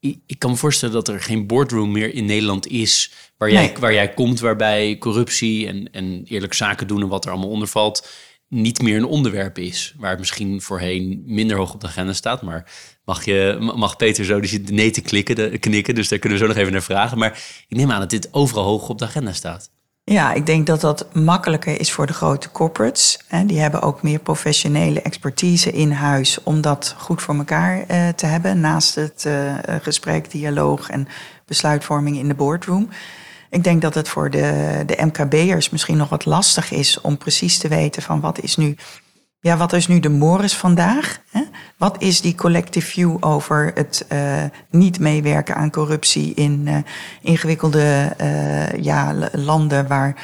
Ik 0.00 0.38
kan 0.38 0.50
me 0.50 0.56
voorstellen 0.56 0.94
dat 0.94 1.08
er 1.08 1.20
geen 1.20 1.46
boardroom 1.46 1.92
meer 1.92 2.14
in 2.14 2.24
Nederland 2.24 2.66
is 2.66 3.12
waar 3.36 3.52
jij, 3.52 3.66
nee. 3.66 3.76
waar 3.78 3.92
jij 3.92 4.14
komt, 4.14 4.40
waarbij 4.40 4.98
corruptie 4.98 5.66
en, 5.66 5.92
en 5.92 6.22
eerlijk 6.24 6.54
zaken 6.54 6.86
doen 6.86 7.02
en 7.02 7.08
wat 7.08 7.24
er 7.24 7.30
allemaal 7.30 7.48
onder 7.48 7.68
valt, 7.68 8.08
niet 8.48 8.82
meer 8.82 8.96
een 8.96 9.04
onderwerp 9.04 9.58
is. 9.58 9.94
Waar 9.96 10.10
het 10.10 10.18
misschien 10.18 10.62
voorheen 10.62 11.22
minder 11.26 11.56
hoog 11.56 11.74
op 11.74 11.80
de 11.80 11.86
agenda 11.86 12.12
staat. 12.12 12.42
Maar 12.42 12.72
mag, 13.04 13.24
je, 13.24 13.56
mag 13.76 13.96
Peter 13.96 14.24
zo 14.24 14.40
die 14.40 14.48
zit 14.48 14.70
nee 14.70 14.90
te 14.90 15.00
klikken, 15.00 15.36
de, 15.36 15.58
knikken. 15.58 15.94
Dus 15.94 16.08
daar 16.08 16.18
kunnen 16.18 16.38
we 16.38 16.44
zo 16.44 16.50
nog 16.50 16.60
even 16.60 16.72
naar 16.72 16.82
vragen. 16.82 17.18
Maar 17.18 17.42
ik 17.68 17.76
neem 17.76 17.92
aan 17.92 18.00
dat 18.00 18.10
dit 18.10 18.28
overal 18.32 18.64
hoog 18.64 18.88
op 18.88 18.98
de 18.98 19.04
agenda 19.04 19.32
staat. 19.32 19.70
Ja, 20.08 20.32
ik 20.32 20.46
denk 20.46 20.66
dat 20.66 20.80
dat 20.80 21.06
makkelijker 21.14 21.80
is 21.80 21.92
voor 21.92 22.06
de 22.06 22.12
grote 22.12 22.50
corporates. 22.50 23.18
Die 23.46 23.60
hebben 23.60 23.82
ook 23.82 24.02
meer 24.02 24.18
professionele 24.18 25.02
expertise 25.02 25.72
in 25.72 25.90
huis 25.90 26.42
om 26.42 26.60
dat 26.60 26.94
goed 26.98 27.22
voor 27.22 27.34
elkaar 27.34 27.76
uh, 27.78 28.08
te 28.08 28.26
hebben. 28.26 28.60
Naast 28.60 28.94
het 28.94 29.24
uh, 29.26 29.54
gesprek, 29.82 30.30
dialoog 30.30 30.90
en 30.90 31.08
besluitvorming 31.46 32.18
in 32.18 32.28
de 32.28 32.34
boardroom. 32.34 32.88
Ik 33.50 33.64
denk 33.64 33.82
dat 33.82 33.94
het 33.94 34.08
voor 34.08 34.30
de, 34.30 34.82
de 34.86 34.98
MKB'ers 35.04 35.70
misschien 35.70 35.96
nog 35.96 36.08
wat 36.08 36.24
lastig 36.24 36.70
is 36.70 37.00
om 37.00 37.18
precies 37.18 37.58
te 37.58 37.68
weten 37.68 38.02
van 38.02 38.20
wat 38.20 38.40
is 38.40 38.56
nu, 38.56 38.76
ja, 39.40 39.56
wat 39.56 39.72
is 39.72 39.86
nu 39.86 40.00
de 40.00 40.08
mores 40.08 40.56
vandaag? 40.56 41.20
Hè? 41.30 41.42
Wat 41.76 41.96
is 42.02 42.20
die 42.20 42.34
collective 42.34 42.86
view 42.86 43.16
over 43.20 43.70
het 43.74 44.06
uh, 44.12 44.44
niet 44.70 44.98
meewerken 44.98 45.54
aan 45.54 45.70
corruptie 45.70 46.34
in 46.34 46.64
uh, 46.66 46.76
ingewikkelde 47.22 48.16
uh, 48.20 48.72
ja, 48.72 49.14
landen 49.32 49.86
waar 49.86 50.14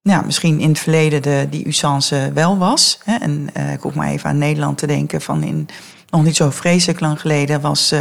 ja, 0.00 0.20
misschien 0.20 0.60
in 0.60 0.68
het 0.68 0.78
verleden 0.78 1.22
de, 1.22 1.46
die 1.50 1.66
usance 1.66 2.30
wel 2.34 2.58
was. 2.58 3.00
Hè? 3.04 3.16
En 3.16 3.48
ik 3.72 3.80
hoef 3.80 3.94
maar 3.94 4.08
even 4.08 4.30
aan 4.30 4.38
Nederland 4.38 4.78
te 4.78 4.86
denken 4.86 5.20
van 5.20 5.42
in 5.42 5.68
nog 6.10 6.22
niet 6.22 6.36
zo 6.36 6.50
vreselijk 6.50 7.00
lang 7.00 7.20
geleden 7.20 7.60
was 7.60 7.94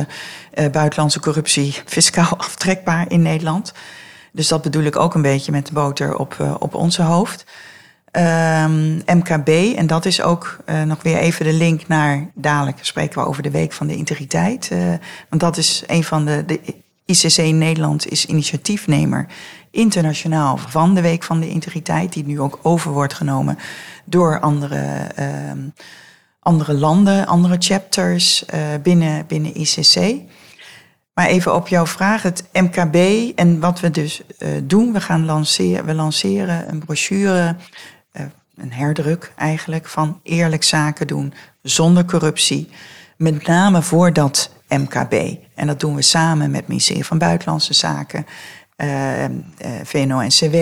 buitenlandse 0.72 1.20
corruptie 1.20 1.76
fiscaal 1.86 2.38
aftrekbaar 2.48 3.12
in 3.12 3.22
Nederland. 3.22 3.74
Dus 4.32 4.48
dat 4.48 4.62
bedoel 4.62 4.84
ik 4.84 4.96
ook 4.96 5.14
een 5.14 5.22
beetje 5.22 5.52
met 5.52 5.66
de 5.66 5.74
boter 5.74 6.16
op, 6.16 6.58
op 6.60 6.76
onze 6.76 7.02
hoofd. 7.02 7.46
MKB, 9.06 9.50
en 9.76 9.88
dat 9.88 10.06
is 10.06 10.22
ook 10.22 10.58
uh, 10.66 10.84
nog 10.84 11.04
weer 11.04 11.18
even 11.18 11.46
de 11.46 11.54
link 11.54 11.88
naar, 11.88 12.32
dadelijk 12.34 12.78
spreken 12.82 13.22
we 13.22 13.28
over 13.28 13.44
de 13.44 13.52
Week 13.52 13.72
van 13.72 13.88
de 13.88 13.96
Integriteit. 13.96 14.70
Uh, 14.74 14.80
want 15.30 15.42
dat 15.42 15.58
is 15.58 15.84
een 15.88 16.04
van 16.04 16.26
de, 16.26 16.46
de 16.46 16.60
ICC 17.06 17.54
Nederland 17.54 18.12
is 18.12 18.26
initiatiefnemer 18.26 19.26
internationaal 19.72 20.58
van 20.58 20.96
de 20.96 21.02
Week 21.02 21.24
van 21.24 21.40
de 21.40 21.50
Integriteit, 21.50 22.14
die 22.14 22.26
nu 22.26 22.40
ook 22.40 22.60
over 22.62 22.92
wordt 22.92 23.14
genomen 23.14 23.58
door 24.06 24.40
andere, 24.40 25.08
uh, 25.20 25.26
andere 26.40 26.74
landen, 26.74 27.28
andere 27.28 27.56
chapters 27.60 28.46
binnen, 28.84 29.26
binnen 29.28 29.60
ICC. 29.60 30.22
Maar 31.14 31.28
even 31.28 31.56
op 31.56 31.68
jouw 31.68 31.86
vraag, 31.86 32.22
het 32.22 32.44
MKB 32.54 32.96
en 33.36 33.60
wat 33.60 33.80
we 33.80 33.92
dus 33.92 34.22
doen. 34.64 34.94
We 34.94 35.02
gaan 35.02 35.26
lanceren, 35.26 35.86
we 35.86 35.94
lanceren 35.94 36.70
een 36.70 36.80
brochure, 36.80 37.56
een 38.56 38.74
herdruk 38.74 39.34
eigenlijk, 39.36 39.88
van 39.88 40.20
eerlijk 40.24 40.64
zaken 40.64 41.08
doen 41.08 41.34
zonder 41.62 42.06
corruptie. 42.06 42.70
Met 43.18 43.48
name 43.48 43.82
voor 43.82 44.14
dat 44.14 44.52
MKB. 44.68 45.14
En 45.56 45.68
dat 45.68 45.80
doen 45.80 45.96
we 45.96 46.02
samen 46.02 46.52
met 46.52 46.60
het 46.60 46.68
ministerie 46.68 47.06
van 47.06 47.18
Buitenlandse 47.18 47.74
Zaken, 47.74 48.26
uh, 48.78 49.26
VNO-NCW. 49.84 50.56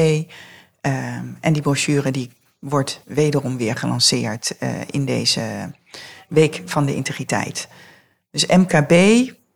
en 1.41 1.53
die 1.53 1.62
brochure 1.62 2.12
die 2.12 2.31
wordt 2.60 3.01
wederom 3.05 3.58
weer 3.58 3.75
gelanceerd 3.75 4.55
in 4.89 5.05
deze 5.05 5.41
week 6.27 6.62
van 6.65 6.86
de 6.86 6.96
integriteit. 6.96 7.67
Dus 8.31 8.46
MKB, 8.46 8.93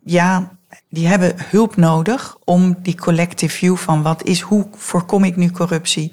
ja, 0.04 0.58
die 0.90 1.08
hebben 1.08 1.36
hulp 1.38 1.76
nodig 1.76 2.38
om 2.44 2.76
die 2.82 2.96
collective 2.96 3.56
view 3.56 3.78
van 3.78 4.02
wat 4.02 4.24
is, 4.24 4.42
hoe 4.42 4.68
voorkom 4.76 5.24
ik 5.24 5.36
nu 5.36 5.52
corruptie? 5.52 6.12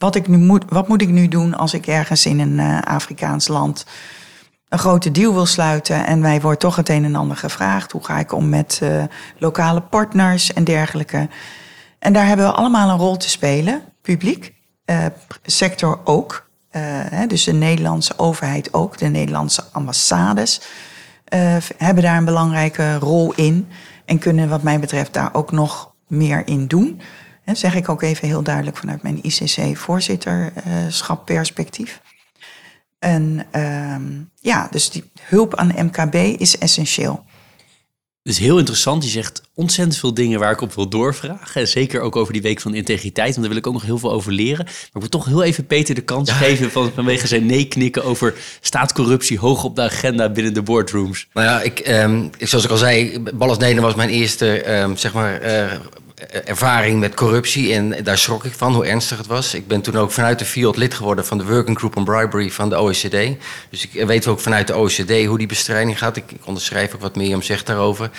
Wat, 0.00 0.14
ik 0.14 0.28
nu 0.28 0.36
moet, 0.36 0.64
wat 0.68 0.88
moet 0.88 1.02
ik 1.02 1.08
nu 1.08 1.28
doen 1.28 1.54
als 1.54 1.74
ik 1.74 1.86
ergens 1.86 2.26
in 2.26 2.40
een 2.40 2.58
uh, 2.58 2.80
Afrikaans 2.82 3.48
land 3.48 3.86
een 4.68 4.78
grote 4.78 5.10
deal 5.10 5.32
wil 5.32 5.46
sluiten 5.46 6.06
en 6.06 6.22
wij 6.22 6.40
wordt 6.40 6.60
toch 6.60 6.76
het 6.76 6.88
een 6.88 7.04
en 7.04 7.14
ander 7.14 7.36
gevraagd. 7.36 7.92
Hoe 7.92 8.04
ga 8.04 8.18
ik 8.18 8.32
om 8.32 8.48
met 8.48 8.80
uh, 8.82 9.04
lokale 9.38 9.80
partners 9.80 10.52
en 10.52 10.64
dergelijke. 10.64 11.28
En 11.98 12.12
daar 12.12 12.26
hebben 12.26 12.46
we 12.46 12.52
allemaal 12.52 12.90
een 12.90 12.98
rol 12.98 13.16
te 13.16 13.28
spelen, 13.28 13.82
publiek, 14.02 14.54
uh, 14.86 15.04
sector 15.42 16.00
ook. 16.04 16.48
Dus 17.28 17.44
de 17.44 17.52
Nederlandse 17.52 18.18
overheid 18.18 18.74
ook, 18.74 18.98
de 18.98 19.06
Nederlandse 19.06 19.64
ambassades 19.72 20.60
hebben 21.76 22.02
daar 22.02 22.16
een 22.16 22.24
belangrijke 22.24 22.98
rol 22.98 23.32
in. 23.34 23.68
En 24.04 24.18
kunnen 24.18 24.48
wat 24.48 24.62
mij 24.62 24.80
betreft 24.80 25.12
daar 25.12 25.34
ook 25.34 25.52
nog 25.52 25.94
meer 26.06 26.46
in 26.46 26.66
doen. 26.66 27.00
Zeg 27.52 27.74
ik 27.74 27.88
ook 27.88 28.02
even 28.02 28.28
heel 28.28 28.42
duidelijk 28.42 28.76
vanuit 28.76 29.02
mijn 29.02 29.18
ICC-voorzitterschap 29.22 31.24
perspectief. 31.24 32.00
En 32.98 33.46
ehm, 33.50 34.02
ja, 34.40 34.68
dus 34.70 34.90
die 34.90 35.10
hulp 35.20 35.54
aan 35.54 35.72
MKB 35.76 36.14
is 36.14 36.58
essentieel. 36.58 37.24
Het 38.22 38.32
is 38.32 38.38
heel 38.38 38.58
interessant. 38.58 39.04
Je 39.04 39.10
zegt 39.10 39.42
ontzettend 39.54 39.98
veel 39.98 40.14
dingen 40.14 40.38
waar 40.38 40.52
ik 40.52 40.60
op 40.60 40.74
wil 40.74 40.88
doorvragen. 40.88 41.68
Zeker 41.68 42.00
ook 42.00 42.16
over 42.16 42.32
die 42.32 42.42
week 42.42 42.60
van 42.60 42.74
integriteit. 42.74 43.28
Want 43.28 43.40
daar 43.40 43.48
wil 43.48 43.56
ik 43.56 43.66
ook 43.66 43.72
nog 43.72 43.82
heel 43.82 43.98
veel 43.98 44.12
over 44.12 44.32
leren. 44.32 44.64
Maar 44.64 44.90
ik 44.92 45.00
wil 45.00 45.08
toch 45.08 45.24
heel 45.24 45.42
even 45.42 45.66
Peter 45.66 45.94
de 45.94 46.00
kans 46.00 46.30
geven 46.30 46.70
van, 46.70 46.92
vanwege 46.94 47.26
zijn 47.26 47.46
nee-knikken 47.46 48.04
over 48.04 48.34
staatscorruptie 48.60 49.38
hoog 49.38 49.64
op 49.64 49.76
de 49.76 49.82
agenda 49.82 50.28
binnen 50.28 50.54
de 50.54 50.62
boardrooms. 50.62 51.28
Nou 51.32 51.46
ja, 51.46 51.60
ik, 51.60 51.88
um, 51.88 52.30
zoals 52.38 52.64
ik 52.64 52.70
al 52.70 52.76
zei, 52.76 53.22
Ballas 53.34 53.58
Nederland 53.58 53.86
was 53.86 53.94
mijn 53.94 54.08
eerste 54.08 54.78
um, 54.80 54.96
zeg 54.96 55.12
maar, 55.12 55.44
uh, 55.44 55.72
ervaring 56.28 57.00
met 57.00 57.14
corruptie. 57.14 57.74
En 57.74 58.04
daar 58.04 58.18
schrok 58.18 58.44
ik 58.44 58.52
van, 58.52 58.74
hoe 58.74 58.86
ernstig 58.86 59.18
het 59.18 59.26
was. 59.26 59.54
Ik 59.54 59.66
ben 59.66 59.80
toen 59.80 59.96
ook 59.96 60.10
vanuit 60.10 60.38
de 60.38 60.44
field 60.44 60.76
lid 60.76 60.94
geworden 60.94 61.26
van 61.26 61.38
de 61.38 61.44
Working 61.44 61.78
Group 61.78 61.96
on 61.96 62.04
Bribery 62.04 62.50
van 62.50 62.68
de 62.68 62.80
OECD. 62.80 63.16
Dus 63.70 63.88
ik 63.90 64.06
weet 64.06 64.26
ook 64.26 64.40
vanuit 64.40 64.66
de 64.66 64.76
OECD 64.76 65.26
hoe 65.26 65.38
die 65.38 65.46
bestrijding 65.46 65.98
gaat. 65.98 66.16
Ik, 66.16 66.24
onderschrijf 66.44 66.94
ook 66.94 67.00
wat 67.00 67.16
Mirjam 67.16 67.42
zegt 67.42 67.66
daarover. 67.66 68.10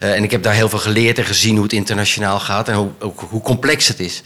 Uh, 0.00 0.14
en 0.14 0.22
ik 0.22 0.30
heb 0.30 0.42
daar 0.42 0.54
heel 0.54 0.68
veel 0.68 0.78
geleerd 0.78 1.18
en 1.18 1.24
gezien 1.24 1.54
hoe 1.54 1.62
het 1.62 1.72
internationaal 1.72 2.40
gaat 2.40 2.68
en 2.68 2.74
hoe, 2.74 2.90
ook, 2.98 3.20
hoe 3.28 3.42
complex 3.42 3.88
het 3.88 4.00
is. 4.00 4.22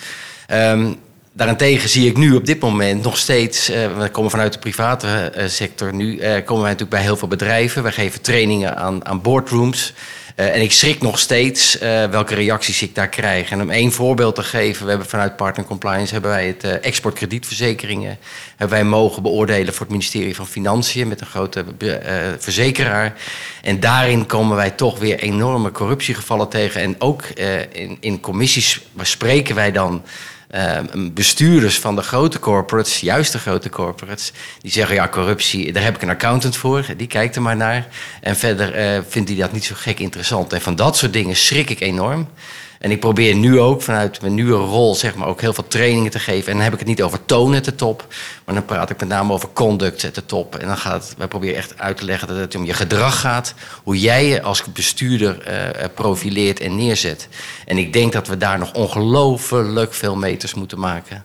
Um, 0.53 0.97
Daarentegen 1.33 1.89
zie 1.89 2.09
ik 2.09 2.17
nu 2.17 2.35
op 2.35 2.47
dit 2.47 2.61
moment 2.61 3.03
nog 3.03 3.19
steeds, 3.19 3.69
we 3.69 4.09
komen 4.13 4.31
vanuit 4.31 4.53
de 4.53 4.59
private 4.59 5.33
sector 5.47 5.95
nu, 5.95 6.17
komen 6.17 6.63
wij 6.63 6.73
natuurlijk 6.73 6.91
bij 6.91 7.03
heel 7.03 7.17
veel 7.17 7.29
bedrijven. 7.29 7.83
Wij 7.83 7.93
geven 7.93 8.21
trainingen 8.21 8.77
aan, 8.77 9.07
aan 9.07 9.23
boardrooms. 9.23 9.93
Uh, 10.41 10.55
en 10.55 10.61
ik 10.61 10.73
schrik 10.73 11.03
nog 11.03 11.19
steeds 11.19 11.83
uh, 11.83 12.05
welke 12.05 12.35
reacties 12.35 12.83
ik 12.83 12.95
daar 12.95 13.09
krijg. 13.09 13.51
En 13.51 13.61
om 13.61 13.71
één 13.71 13.93
voorbeeld 13.93 14.35
te 14.35 14.43
geven, 14.43 14.85
we 14.85 14.91
hebben 14.91 15.09
vanuit 15.09 15.37
Partner 15.37 15.67
Compliance 15.67 16.13
hebben 16.13 16.31
wij 16.31 16.47
het 16.47 16.65
uh, 16.65 16.85
exportkredietverzekeringen 16.85 18.19
hebben 18.57 18.79
wij 18.79 18.87
mogen 18.87 19.23
beoordelen 19.23 19.73
voor 19.73 19.87
het 19.87 19.91
ministerie 19.91 20.35
van 20.35 20.47
Financiën 20.47 21.09
met 21.09 21.21
een 21.21 21.27
grote 21.27 21.65
verzekeraar. 22.39 23.13
En 23.63 23.81
daarin 23.81 24.27
komen 24.27 24.57
wij 24.57 24.71
toch 24.71 24.99
weer 24.99 25.19
enorme 25.19 25.71
corruptiegevallen 25.71 26.49
tegen. 26.49 26.81
En 26.81 26.95
ook 26.99 27.23
in, 27.73 27.97
in 28.01 28.21
commissies 28.21 28.81
spreken 29.01 29.55
wij 29.55 29.73
dan 29.73 30.03
uh, 30.55 30.79
bestuurders 31.13 31.79
van 31.79 31.97
de 31.97 32.03
grote 32.03 32.39
corporates, 32.39 33.01
juist 33.01 33.33
de 33.33 33.39
grote 33.39 33.69
corporates, 33.69 34.33
die 34.61 34.71
zeggen 34.71 34.95
ja, 34.95 35.09
corruptie, 35.09 35.73
daar 35.73 35.83
heb 35.83 35.95
ik 35.95 36.03
een 36.03 36.11
accountant 36.11 36.57
voor, 36.57 36.87
die 36.97 37.07
kijkt 37.07 37.37
er 37.37 37.43
maar 37.43 37.57
naar. 37.57 37.87
En 38.21 38.37
verder 38.37 38.95
uh, 38.95 39.01
vindt 39.09 39.29
hij 39.29 39.39
dat 39.39 39.53
niet 39.53 39.65
zo 39.65 39.75
gek 39.77 39.99
interessant. 39.99 40.53
En 40.53 40.61
van 40.61 40.77
dat 40.77 40.97
soort 40.97 41.13
dingen 41.13 41.37
schrik 41.37 41.71
ik 41.71 41.81
enorm. 41.81 42.29
En 42.81 42.91
ik 42.91 43.01
probeer 43.01 43.35
nu 43.35 43.59
ook 43.59 43.83
vanuit 43.83 44.21
mijn 44.21 44.35
nieuwe 44.35 44.57
rol 44.57 44.95
zeg 44.95 45.15
maar, 45.15 45.29
ook 45.29 45.41
heel 45.41 45.53
veel 45.53 45.67
trainingen 45.67 46.11
te 46.11 46.19
geven. 46.19 46.47
En 46.47 46.55
dan 46.55 46.63
heb 46.63 46.73
ik 46.73 46.79
het 46.79 46.89
niet 46.89 47.03
over 47.03 47.25
tonen 47.25 47.59
at 47.59 47.65
de 47.65 47.75
top, 47.75 48.07
maar 48.45 48.55
dan 48.55 48.65
praat 48.65 48.91
ik 48.91 49.01
met 49.01 49.09
name 49.09 49.33
over 49.33 49.49
conduct 49.53 50.05
at 50.05 50.15
de 50.15 50.27
top. 50.27 50.57
En 50.57 50.67
dan 50.67 50.77
gaat 50.77 51.09
het, 51.09 51.15
wij 51.19 51.29
proberen 51.29 51.57
echt 51.57 51.79
uit 51.79 51.97
te 51.97 52.05
leggen 52.05 52.29
dat 52.29 52.37
het 52.37 52.55
om 52.55 52.65
je 52.65 52.73
gedrag 52.73 53.21
gaat. 53.21 53.55
Hoe 53.83 54.01
jij 54.01 54.27
je 54.27 54.43
als 54.43 54.65
bestuurder 54.73 55.49
uh, 55.49 55.85
profileert 55.95 56.61
en 56.61 56.77
neerzet. 56.77 57.29
En 57.67 57.79
ik 57.79 57.93
denk 57.93 58.13
dat 58.13 58.27
we 58.27 58.37
daar 58.37 58.59
nog 58.59 58.73
ongelooflijk 58.73 59.95
veel 59.95 60.17
meters 60.17 60.55
moeten 60.55 60.79
maken. 60.79 61.25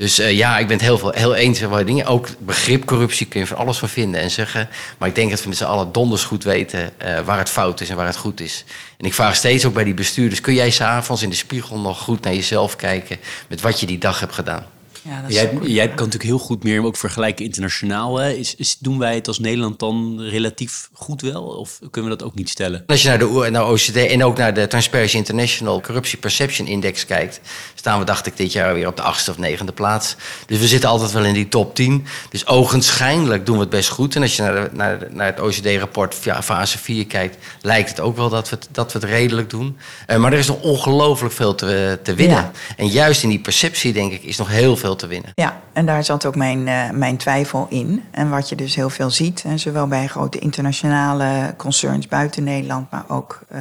Dus 0.00 0.18
uh, 0.18 0.32
ja, 0.32 0.58
ik 0.58 0.66
ben 0.66 0.76
het 0.76 0.86
heel, 0.86 0.98
veel, 0.98 1.10
heel 1.10 1.34
eens 1.34 1.60
met 1.60 1.86
dingen. 1.86 2.06
Ook 2.06 2.28
begrip 2.38 2.84
corruptie 2.84 3.26
kun 3.26 3.40
je 3.40 3.46
van 3.46 3.56
alles 3.56 3.78
van 3.78 3.88
vinden 3.88 4.20
en 4.20 4.30
zeggen. 4.30 4.68
Maar 4.98 5.08
ik 5.08 5.14
denk 5.14 5.30
dat 5.30 5.42
we 5.42 5.48
met 5.48 5.56
z'n 5.56 5.64
allen 5.64 5.92
donders 5.92 6.24
goed 6.24 6.44
weten 6.44 6.90
uh, 7.04 7.20
waar 7.20 7.38
het 7.38 7.50
fout 7.50 7.80
is 7.80 7.88
en 7.88 7.96
waar 7.96 8.06
het 8.06 8.16
goed 8.16 8.40
is. 8.40 8.64
En 8.98 9.06
ik 9.06 9.14
vraag 9.14 9.36
steeds 9.36 9.64
ook 9.64 9.74
bij 9.74 9.84
die 9.84 9.94
bestuurders: 9.94 10.40
kun 10.40 10.54
jij 10.54 10.70
s'avonds 10.70 11.22
in 11.22 11.30
de 11.30 11.36
spiegel 11.36 11.78
nog 11.78 12.00
goed 12.00 12.22
naar 12.22 12.34
jezelf 12.34 12.76
kijken 12.76 13.16
met 13.48 13.60
wat 13.60 13.80
je 13.80 13.86
die 13.86 13.98
dag 13.98 14.20
hebt 14.20 14.34
gedaan? 14.34 14.66
Ja, 15.02 15.22
dat 15.22 15.32
jij, 15.32 15.58
jij 15.62 15.86
kan 15.86 15.96
natuurlijk 15.96 16.22
heel 16.22 16.38
goed 16.38 16.64
meer 16.64 16.84
ook 16.84 16.96
vergelijken 16.96 17.44
internationaal. 17.44 18.18
Hè? 18.18 18.30
Is, 18.30 18.54
is, 18.54 18.76
doen 18.78 18.98
wij 18.98 19.14
het 19.14 19.28
als 19.28 19.38
Nederland 19.38 19.78
dan 19.78 20.20
relatief 20.20 20.88
goed 20.92 21.20
wel? 21.20 21.42
Of 21.42 21.78
kunnen 21.90 22.10
we 22.10 22.16
dat 22.16 22.26
ook 22.26 22.34
niet 22.34 22.48
stellen? 22.48 22.84
Als 22.86 23.02
je 23.02 23.08
naar 23.08 23.18
de 23.18 23.48
naar 23.50 23.68
OCD 23.68 23.96
en 23.96 24.24
ook 24.24 24.36
naar 24.36 24.54
de 24.54 24.66
Transparency 24.66 25.16
International 25.16 25.80
Corruptie 25.80 26.18
Perception 26.18 26.66
Index 26.66 27.06
kijkt, 27.06 27.40
staan 27.74 27.98
we, 27.98 28.04
dacht 28.04 28.26
ik, 28.26 28.36
dit 28.36 28.52
jaar 28.52 28.74
weer 28.74 28.86
op 28.86 28.96
de 28.96 29.02
achtste 29.02 29.30
of 29.30 29.38
negende 29.38 29.72
plaats. 29.72 30.16
Dus 30.46 30.58
we 30.58 30.66
zitten 30.66 30.88
altijd 30.88 31.12
wel 31.12 31.24
in 31.24 31.34
die 31.34 31.48
top 31.48 31.74
10. 31.74 32.06
Dus 32.30 32.46
ogenschijnlijk 32.46 33.46
doen 33.46 33.54
we 33.54 33.60
het 33.60 33.70
best 33.70 33.88
goed. 33.88 34.16
En 34.16 34.22
als 34.22 34.36
je 34.36 34.42
naar, 34.42 34.54
de, 34.54 34.76
naar, 34.76 34.98
de, 34.98 35.08
naar 35.10 35.26
het 35.26 35.40
OECD-rapport 35.40 36.14
fase 36.42 36.78
4 36.78 37.06
kijkt, 37.06 37.36
lijkt 37.62 37.88
het 37.88 38.00
ook 38.00 38.16
wel 38.16 38.28
dat 38.28 38.48
we 38.48 38.56
het, 38.56 38.68
dat 38.72 38.92
we 38.92 38.98
het 38.98 39.08
redelijk 39.08 39.50
doen. 39.50 39.78
Uh, 40.06 40.16
maar 40.16 40.32
er 40.32 40.38
is 40.38 40.46
nog 40.46 40.60
ongelooflijk 40.60 41.34
veel 41.34 41.54
te, 41.54 41.98
te 42.02 42.14
winnen. 42.14 42.36
Ja. 42.36 42.50
En 42.76 42.86
juist 42.86 43.22
in 43.22 43.28
die 43.28 43.40
perceptie, 43.40 43.92
denk 43.92 44.12
ik, 44.12 44.22
is 44.22 44.36
nog 44.36 44.48
heel 44.48 44.76
veel 44.76 44.89
te 44.96 45.06
winnen. 45.06 45.32
Ja, 45.34 45.60
en 45.72 45.86
daar 45.86 46.04
zat 46.04 46.26
ook 46.26 46.36
mijn, 46.36 46.66
uh, 46.66 46.90
mijn 46.90 47.16
twijfel 47.16 47.66
in. 47.70 48.04
En 48.10 48.30
wat 48.30 48.48
je 48.48 48.56
dus 48.56 48.74
heel 48.74 48.90
veel 48.90 49.10
ziet, 49.10 49.42
hè, 49.42 49.58
zowel 49.58 49.86
bij 49.86 50.06
grote 50.06 50.38
internationale 50.38 51.54
concerns 51.56 52.08
buiten 52.08 52.44
Nederland, 52.44 52.90
maar 52.90 53.04
ook 53.08 53.40
uh, 53.52 53.60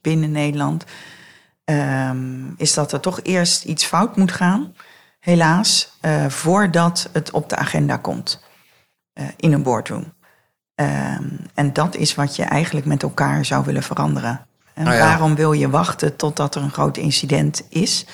binnen 0.00 0.30
Nederland, 0.30 0.84
um, 1.64 2.54
is 2.56 2.74
dat 2.74 2.92
er 2.92 3.00
toch 3.00 3.20
eerst 3.22 3.64
iets 3.64 3.84
fout 3.84 4.16
moet 4.16 4.32
gaan, 4.32 4.74
helaas, 5.20 5.98
uh, 6.02 6.26
voordat 6.26 7.08
het 7.12 7.30
op 7.30 7.48
de 7.48 7.56
agenda 7.56 7.96
komt 7.96 8.42
in 9.36 9.52
een 9.52 9.62
boardroom. 9.62 10.12
Um, 10.74 11.38
en 11.54 11.72
dat 11.72 11.96
is 11.96 12.14
wat 12.14 12.36
je 12.36 12.42
eigenlijk 12.42 12.86
met 12.86 13.02
elkaar 13.02 13.44
zou 13.44 13.64
willen 13.64 13.82
veranderen. 13.82 14.46
En 14.74 14.84
nou 14.84 14.96
ja. 14.96 15.04
waarom 15.04 15.34
wil 15.34 15.52
je 15.52 15.70
wachten 15.70 16.16
totdat 16.16 16.54
er 16.54 16.62
een 16.62 16.70
groot 16.70 16.96
incident 16.96 17.62
is? 17.68 18.06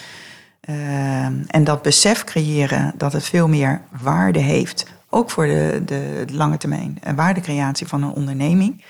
Uh, 0.69 1.25
en 1.47 1.65
dat 1.65 1.83
besef 1.83 2.25
creëren 2.25 2.93
dat 2.97 3.13
het 3.13 3.25
veel 3.25 3.49
meer 3.49 3.81
waarde 4.03 4.39
heeft, 4.39 4.87
ook 5.11 5.31
voor 5.31 5.47
de, 5.47 5.83
de 5.85 6.25
lange 6.33 6.57
termijn 6.57 6.99
uh, 7.07 7.13
waardecreatie 7.13 7.87
van 7.87 8.03
een 8.03 8.13
onderneming, 8.13 8.85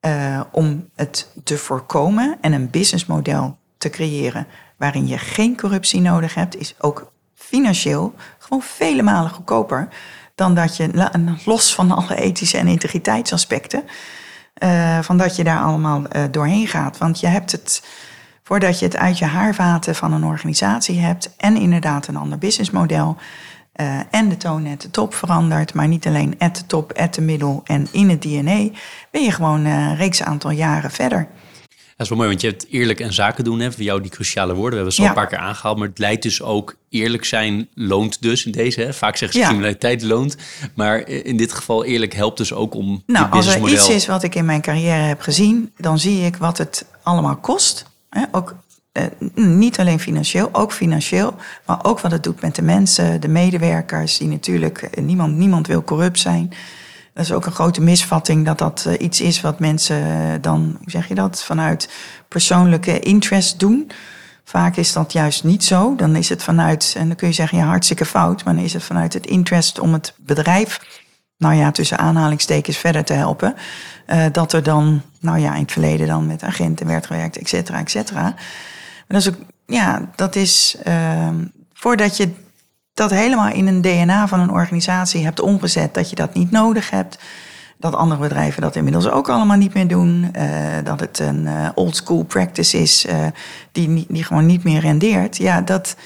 uh, 0.00 0.40
om 0.52 0.88
het 0.94 1.32
te 1.44 1.58
voorkomen 1.58 2.38
en 2.40 2.52
een 2.52 2.70
businessmodel 2.70 3.56
te 3.78 3.90
creëren 3.90 4.46
waarin 4.76 5.06
je 5.06 5.18
geen 5.18 5.56
corruptie 5.56 6.00
nodig 6.00 6.34
hebt, 6.34 6.56
is 6.56 6.74
ook 6.78 7.12
financieel 7.34 8.14
gewoon 8.38 8.62
vele 8.62 9.02
malen 9.02 9.30
goedkoper 9.30 9.88
dan 10.34 10.54
dat 10.54 10.76
je, 10.76 11.10
los 11.44 11.74
van 11.74 11.90
alle 11.90 12.14
ethische 12.14 12.58
en 12.58 12.66
integriteitsaspecten, 12.66 13.84
uh, 14.62 14.98
van 14.98 15.16
dat 15.16 15.36
je 15.36 15.44
daar 15.44 15.60
allemaal 15.60 16.02
uh, 16.16 16.22
doorheen 16.30 16.66
gaat. 16.66 16.98
Want 16.98 17.20
je 17.20 17.26
hebt 17.26 17.52
het 17.52 17.82
voordat 18.48 18.78
je 18.78 18.84
het 18.84 18.96
uit 18.96 19.18
je 19.18 19.24
haarvaten 19.24 19.94
van 19.94 20.12
een 20.12 20.24
organisatie 20.24 20.98
hebt 20.98 21.30
en 21.36 21.56
inderdaad 21.56 22.06
een 22.06 22.16
ander 22.16 22.38
businessmodel. 22.38 23.16
Uh, 23.80 24.00
en 24.10 24.28
de 24.28 24.36
toon 24.36 24.66
at 24.66 24.80
de 24.80 24.90
top 24.90 25.14
verandert, 25.14 25.74
maar 25.74 25.88
niet 25.88 26.06
alleen 26.06 26.34
at 26.38 26.56
de 26.56 26.66
top, 26.66 26.92
at 26.92 27.14
de 27.14 27.20
middel 27.20 27.60
en 27.64 27.88
in 27.92 28.08
het 28.08 28.22
DNA, 28.22 28.68
ben 29.10 29.22
je 29.22 29.32
gewoon 29.32 29.66
uh, 29.66 29.72
een 29.72 29.96
reeks 29.96 30.22
aantal 30.22 30.50
jaren 30.50 30.90
verder. 30.90 31.28
Dat 31.68 32.06
is 32.06 32.08
wel 32.08 32.18
mooi, 32.18 32.28
want 32.28 32.40
je 32.40 32.48
hebt 32.48 32.66
eerlijk 32.70 33.00
en 33.00 33.12
zaken 33.12 33.44
doen. 33.44 33.60
Hè, 33.60 33.72
voor 33.72 33.82
jou 33.82 34.00
die 34.00 34.10
cruciale 34.10 34.54
woorden. 34.54 34.70
We 34.70 34.76
hebben 34.76 34.92
ze 34.92 35.02
ja. 35.02 35.08
al 35.08 35.14
een 35.14 35.20
paar 35.22 35.30
keer 35.30 35.46
aangehaald. 35.46 35.78
Maar 35.78 35.88
het 35.88 35.98
leidt 35.98 36.22
dus 36.22 36.42
ook 36.42 36.76
eerlijk 36.88 37.24
zijn 37.24 37.68
loont 37.74 38.22
dus 38.22 38.46
in 38.46 38.52
deze. 38.52 38.80
Hè. 38.80 38.92
Vaak 38.92 39.16
zeggen 39.16 39.38
ze 39.38 39.44
ja. 39.44 39.50
criminaliteit 39.50 40.02
loont. 40.02 40.36
Maar 40.74 41.08
in 41.08 41.36
dit 41.36 41.52
geval 41.52 41.84
eerlijk 41.84 42.14
helpt 42.14 42.38
dus 42.38 42.52
ook 42.52 42.74
om 42.74 43.02
Nou, 43.06 43.30
als 43.30 43.46
er 43.46 43.68
iets 43.68 43.88
is 43.88 44.06
wat 44.06 44.22
ik 44.22 44.34
in 44.34 44.44
mijn 44.44 44.60
carrière 44.60 45.02
heb 45.02 45.20
gezien... 45.20 45.72
dan 45.76 45.98
zie 45.98 46.24
ik 46.24 46.36
wat 46.36 46.58
het 46.58 46.84
allemaal 47.02 47.36
kost 47.36 47.87
Ook 48.30 48.54
eh, 48.92 49.04
niet 49.34 49.78
alleen 49.78 50.00
financieel, 50.00 50.48
ook 50.52 50.72
financieel, 50.72 51.34
maar 51.66 51.78
ook 51.82 52.00
wat 52.00 52.10
het 52.10 52.22
doet 52.22 52.40
met 52.40 52.54
de 52.54 52.62
mensen, 52.62 53.20
de 53.20 53.28
medewerkers, 53.28 54.18
die 54.18 54.28
natuurlijk, 54.28 54.82
eh, 54.82 55.04
niemand, 55.04 55.36
niemand 55.36 55.66
wil 55.66 55.84
corrupt 55.84 56.18
zijn. 56.18 56.52
Dat 57.14 57.24
is 57.24 57.32
ook 57.32 57.46
een 57.46 57.52
grote 57.52 57.80
misvatting 57.80 58.46
dat 58.46 58.58
dat 58.58 58.84
uh, 58.88 58.94
iets 58.98 59.20
is 59.20 59.40
wat 59.40 59.58
mensen 59.58 60.02
dan, 60.42 60.76
hoe 60.78 60.90
zeg 60.90 61.08
je 61.08 61.14
dat, 61.14 61.44
vanuit 61.44 61.88
persoonlijke 62.28 63.00
interest 63.00 63.58
doen. 63.58 63.90
Vaak 64.44 64.76
is 64.76 64.92
dat 64.92 65.12
juist 65.12 65.44
niet 65.44 65.64
zo. 65.64 65.94
Dan 65.96 66.16
is 66.16 66.28
het 66.28 66.42
vanuit, 66.42 66.94
en 66.98 67.06
dan 67.06 67.16
kun 67.16 67.28
je 67.28 67.34
zeggen, 67.34 67.58
ja, 67.58 67.64
hartstikke 67.64 68.04
fout, 68.04 68.44
maar 68.44 68.54
dan 68.54 68.64
is 68.64 68.72
het 68.72 68.82
vanuit 68.82 69.12
het 69.12 69.26
interest 69.26 69.78
om 69.78 69.92
het 69.92 70.14
bedrijf, 70.16 70.80
nou 71.38 71.54
ja, 71.54 71.70
tussen 71.70 71.98
aanhalingstekens 71.98 72.76
verder 72.76 73.04
te 73.04 73.12
helpen. 73.12 73.54
Uh, 74.06 74.24
dat 74.32 74.52
er 74.52 74.62
dan, 74.62 75.02
nou 75.20 75.38
ja, 75.38 75.54
in 75.54 75.62
het 75.62 75.72
verleden 75.72 76.06
dan 76.06 76.26
met 76.26 76.42
agenten 76.42 76.86
werd 76.86 77.06
gewerkt, 77.06 77.38
et 77.38 77.48
cetera, 77.48 77.78
et 77.78 77.90
cetera. 77.90 78.22
Maar 78.22 78.36
dat 79.06 79.20
is 79.20 79.28
ook, 79.28 79.36
ja, 79.66 80.08
dat 80.14 80.36
is 80.36 80.76
uh, 80.86 81.28
voordat 81.72 82.16
je 82.16 82.30
dat 82.94 83.10
helemaal 83.10 83.48
in 83.52 83.66
een 83.66 83.82
DNA 83.82 84.28
van 84.28 84.40
een 84.40 84.50
organisatie 84.50 85.24
hebt 85.24 85.40
omgezet, 85.40 85.94
dat 85.94 86.10
je 86.10 86.16
dat 86.16 86.34
niet 86.34 86.50
nodig 86.50 86.90
hebt. 86.90 87.18
dat 87.78 87.94
andere 87.94 88.20
bedrijven 88.20 88.62
dat 88.62 88.76
inmiddels 88.76 89.08
ook 89.08 89.28
allemaal 89.28 89.56
niet 89.56 89.74
meer 89.74 89.88
doen. 89.88 90.30
Uh, 90.36 90.42
dat 90.84 91.00
het 91.00 91.18
een 91.18 91.44
uh, 91.44 91.68
old 91.74 91.96
school 91.96 92.22
practice 92.22 92.78
is 92.78 93.06
die, 93.72 94.06
die 94.08 94.24
gewoon 94.24 94.46
niet 94.46 94.64
meer 94.64 94.80
rendeert. 94.80 95.36
Ja, 95.36 95.60
dat, 95.60 95.96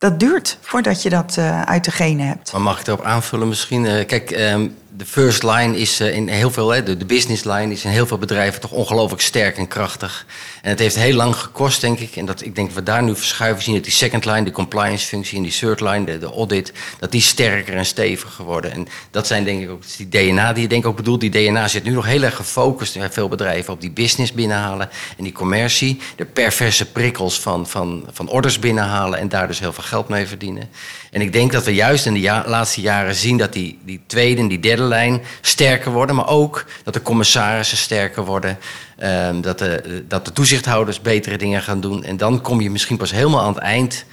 dat 0.00 0.20
duurt 0.20 0.58
voordat 0.60 1.02
je 1.02 1.10
dat 1.10 1.38
uit 1.64 1.84
de 1.84 1.90
genen 1.90 2.26
hebt. 2.26 2.52
Maar 2.52 2.60
mag 2.60 2.80
ik 2.80 2.86
erop 2.86 3.02
aanvullen 3.02 3.48
misschien? 3.48 4.06
kijk, 4.06 4.30
um, 4.30 4.76
de 4.96 5.06
first 5.06 5.42
line 5.42 5.78
is 5.78 6.00
in 6.00 6.28
heel 6.28 6.50
veel, 6.50 6.70
hè, 6.70 6.82
de, 6.82 7.06
business 7.06 7.44
line 7.44 7.72
is 7.72 7.84
in 7.84 7.90
heel 7.90 8.06
veel 8.06 8.18
bedrijven 8.18 8.60
toch 8.60 8.70
ongelooflijk 8.70 9.22
sterk 9.22 9.56
en 9.56 9.68
krachtig. 9.68 10.26
En 10.62 10.70
het 10.70 10.78
heeft 10.78 10.96
heel 10.96 11.14
lang 11.14 11.36
gekost, 11.36 11.80
denk 11.80 11.98
ik. 11.98 12.16
En 12.16 12.26
dat, 12.26 12.44
ik 12.44 12.54
denk 12.54 12.66
dat 12.66 12.76
we 12.76 12.82
daar 12.82 13.02
nu 13.02 13.16
verschuiven 13.16 13.62
zien 13.62 13.74
dat 13.74 13.84
die 13.84 13.92
second 13.92 14.24
line, 14.24 14.42
de 14.42 14.50
compliance 14.50 15.06
functie 15.06 15.36
en 15.36 15.42
die 15.42 15.52
third 15.52 15.80
line, 15.80 16.04
de, 16.04 16.18
de 16.18 16.26
audit, 16.26 16.72
dat 16.98 17.10
die 17.10 17.20
sterker 17.20 17.74
en 17.76 17.86
steviger 17.86 18.44
worden. 18.44 18.72
En 18.72 18.88
dat 19.10 19.26
zijn 19.26 19.44
denk 19.44 19.62
ik 19.62 19.70
ook 19.70 19.82
die 19.96 20.08
DNA 20.08 20.52
die 20.52 20.62
je 20.62 20.68
denk 20.68 20.82
ik 20.82 20.88
ook 20.88 20.96
bedoelt. 20.96 21.20
Die 21.20 21.30
DNA 21.30 21.68
zit 21.68 21.84
nu 21.84 21.90
nog 21.90 22.06
heel 22.06 22.22
erg 22.22 22.36
gefocust 22.36 22.98
bij 22.98 23.10
veel 23.10 23.28
bedrijven 23.28 23.72
op 23.72 23.80
die 23.80 23.90
business 23.90 24.32
binnenhalen 24.32 24.88
en 25.16 25.24
die 25.24 25.32
commercie. 25.32 26.00
De 26.16 26.24
perverse 26.24 26.90
prikkels 26.90 27.40
van, 27.40 27.66
van, 27.66 28.06
van 28.12 28.28
orders 28.28 28.58
binnenhalen 28.58 29.18
en 29.18 29.28
daar 29.28 29.46
dus 29.46 29.58
heel 29.58 29.72
veel 29.72 29.84
geld 29.84 30.08
mee 30.08 30.26
verdienen. 30.26 30.70
En 31.10 31.20
ik 31.20 31.32
denk 31.32 31.52
dat 31.52 31.64
we 31.64 31.74
juist 31.74 32.06
in 32.06 32.14
de 32.14 32.42
laatste 32.46 32.80
jaren 32.80 33.14
zien 33.14 33.36
dat 33.36 33.52
die, 33.52 33.78
die 33.84 34.00
tweede 34.06 34.40
en 34.40 34.48
die 34.48 34.60
derde 34.60 34.82
lijn 34.82 35.22
sterker 35.40 35.92
worden. 35.92 36.16
Maar 36.16 36.28
ook 36.28 36.64
dat 36.84 36.94
de 36.94 37.02
commissarissen 37.02 37.78
sterker 37.78 38.24
worden. 38.24 38.58
Um, 39.02 39.40
dat, 39.40 39.58
de, 39.58 40.04
dat 40.08 40.24
de 40.24 40.32
toezichthouders 40.32 41.00
betere 41.00 41.38
dingen 41.38 41.62
gaan 41.62 41.80
doen. 41.80 42.04
En 42.04 42.16
dan 42.16 42.40
kom 42.40 42.60
je 42.60 42.70
misschien 42.70 42.96
pas 42.96 43.10
helemaal 43.10 43.40
aan 43.40 43.54
het 43.54 43.62
eind 43.62 44.04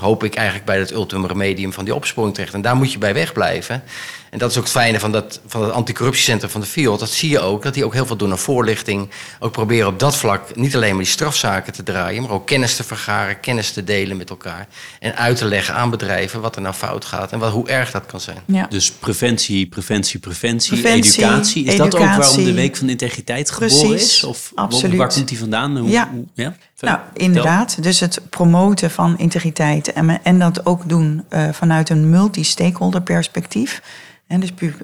hoop 0.00 0.24
ik 0.24 0.34
eigenlijk 0.34 0.66
bij 0.66 0.78
het 0.78 0.90
ultimum 0.90 1.26
remedium 1.26 1.72
van 1.72 1.84
die 1.84 1.94
opsporing 1.94 2.34
terecht. 2.34 2.54
En 2.54 2.62
daar 2.62 2.76
moet 2.76 2.92
je 2.92 2.98
bij 2.98 3.14
wegblijven. 3.14 3.82
En 4.30 4.38
dat 4.38 4.50
is 4.50 4.56
ook 4.56 4.62
het 4.62 4.72
fijne 4.72 5.00
van, 5.00 5.12
dat, 5.12 5.40
van 5.46 5.62
het 5.62 5.72
anticorruptiecentrum 5.72 6.50
van 6.50 6.60
de 6.60 6.66
FIOD. 6.66 7.00
Dat 7.00 7.10
zie 7.10 7.30
je 7.30 7.40
ook, 7.40 7.62
dat 7.62 7.74
die 7.74 7.84
ook 7.84 7.92
heel 7.92 8.06
veel 8.06 8.16
doen 8.16 8.30
aan 8.30 8.38
voorlichting. 8.38 9.08
Ook 9.38 9.52
proberen 9.52 9.88
op 9.88 9.98
dat 9.98 10.16
vlak 10.16 10.56
niet 10.56 10.74
alleen 10.74 10.94
maar 10.94 11.04
die 11.04 11.12
strafzaken 11.12 11.72
te 11.72 11.82
draaien... 11.82 12.22
maar 12.22 12.30
ook 12.30 12.46
kennis 12.46 12.76
te 12.76 12.84
vergaren, 12.84 13.40
kennis 13.40 13.72
te 13.72 13.84
delen 13.84 14.16
met 14.16 14.30
elkaar. 14.30 14.66
En 15.00 15.16
uit 15.16 15.36
te 15.36 15.44
leggen 15.44 15.74
aan 15.74 15.90
bedrijven 15.90 16.40
wat 16.40 16.56
er 16.56 16.62
nou 16.62 16.74
fout 16.74 17.04
gaat... 17.04 17.32
en 17.32 17.38
wat, 17.38 17.52
hoe 17.52 17.68
erg 17.68 17.90
dat 17.90 18.06
kan 18.06 18.20
zijn. 18.20 18.38
Ja. 18.46 18.66
Dus 18.68 18.90
preventie, 18.90 19.66
preventie, 19.66 20.20
preventie, 20.20 20.86
educatie. 20.86 21.64
Is 21.64 21.76
dat 21.76 21.94
ook 21.94 22.00
waarom 22.00 22.44
de 22.44 22.52
Week 22.52 22.76
van 22.76 22.86
de 22.86 22.92
Integriteit 22.92 23.50
geboren 23.50 23.94
is? 23.94 24.24
Of 24.24 24.52
absoluut. 24.54 24.96
waar 24.96 25.12
komt 25.12 25.28
die 25.28 25.38
vandaan? 25.38 25.76
Hoe, 25.76 25.90
ja. 25.90 26.10
ja? 26.34 26.54
Nou, 26.80 26.98
inderdaad. 27.12 27.82
Dus 27.82 28.00
het 28.00 28.20
promoten 28.30 28.90
van 28.90 29.18
integriteit 29.18 29.92
en, 29.92 30.22
en 30.22 30.38
dat 30.38 30.66
ook 30.66 30.88
doen 30.88 31.24
uh, 31.30 31.48
vanuit 31.52 31.88
een 31.88 32.10
multi-stakeholder 32.10 33.02
perspectief. 33.02 33.82
En 34.28 34.40
dus 34.40 34.52
pu 34.52 34.74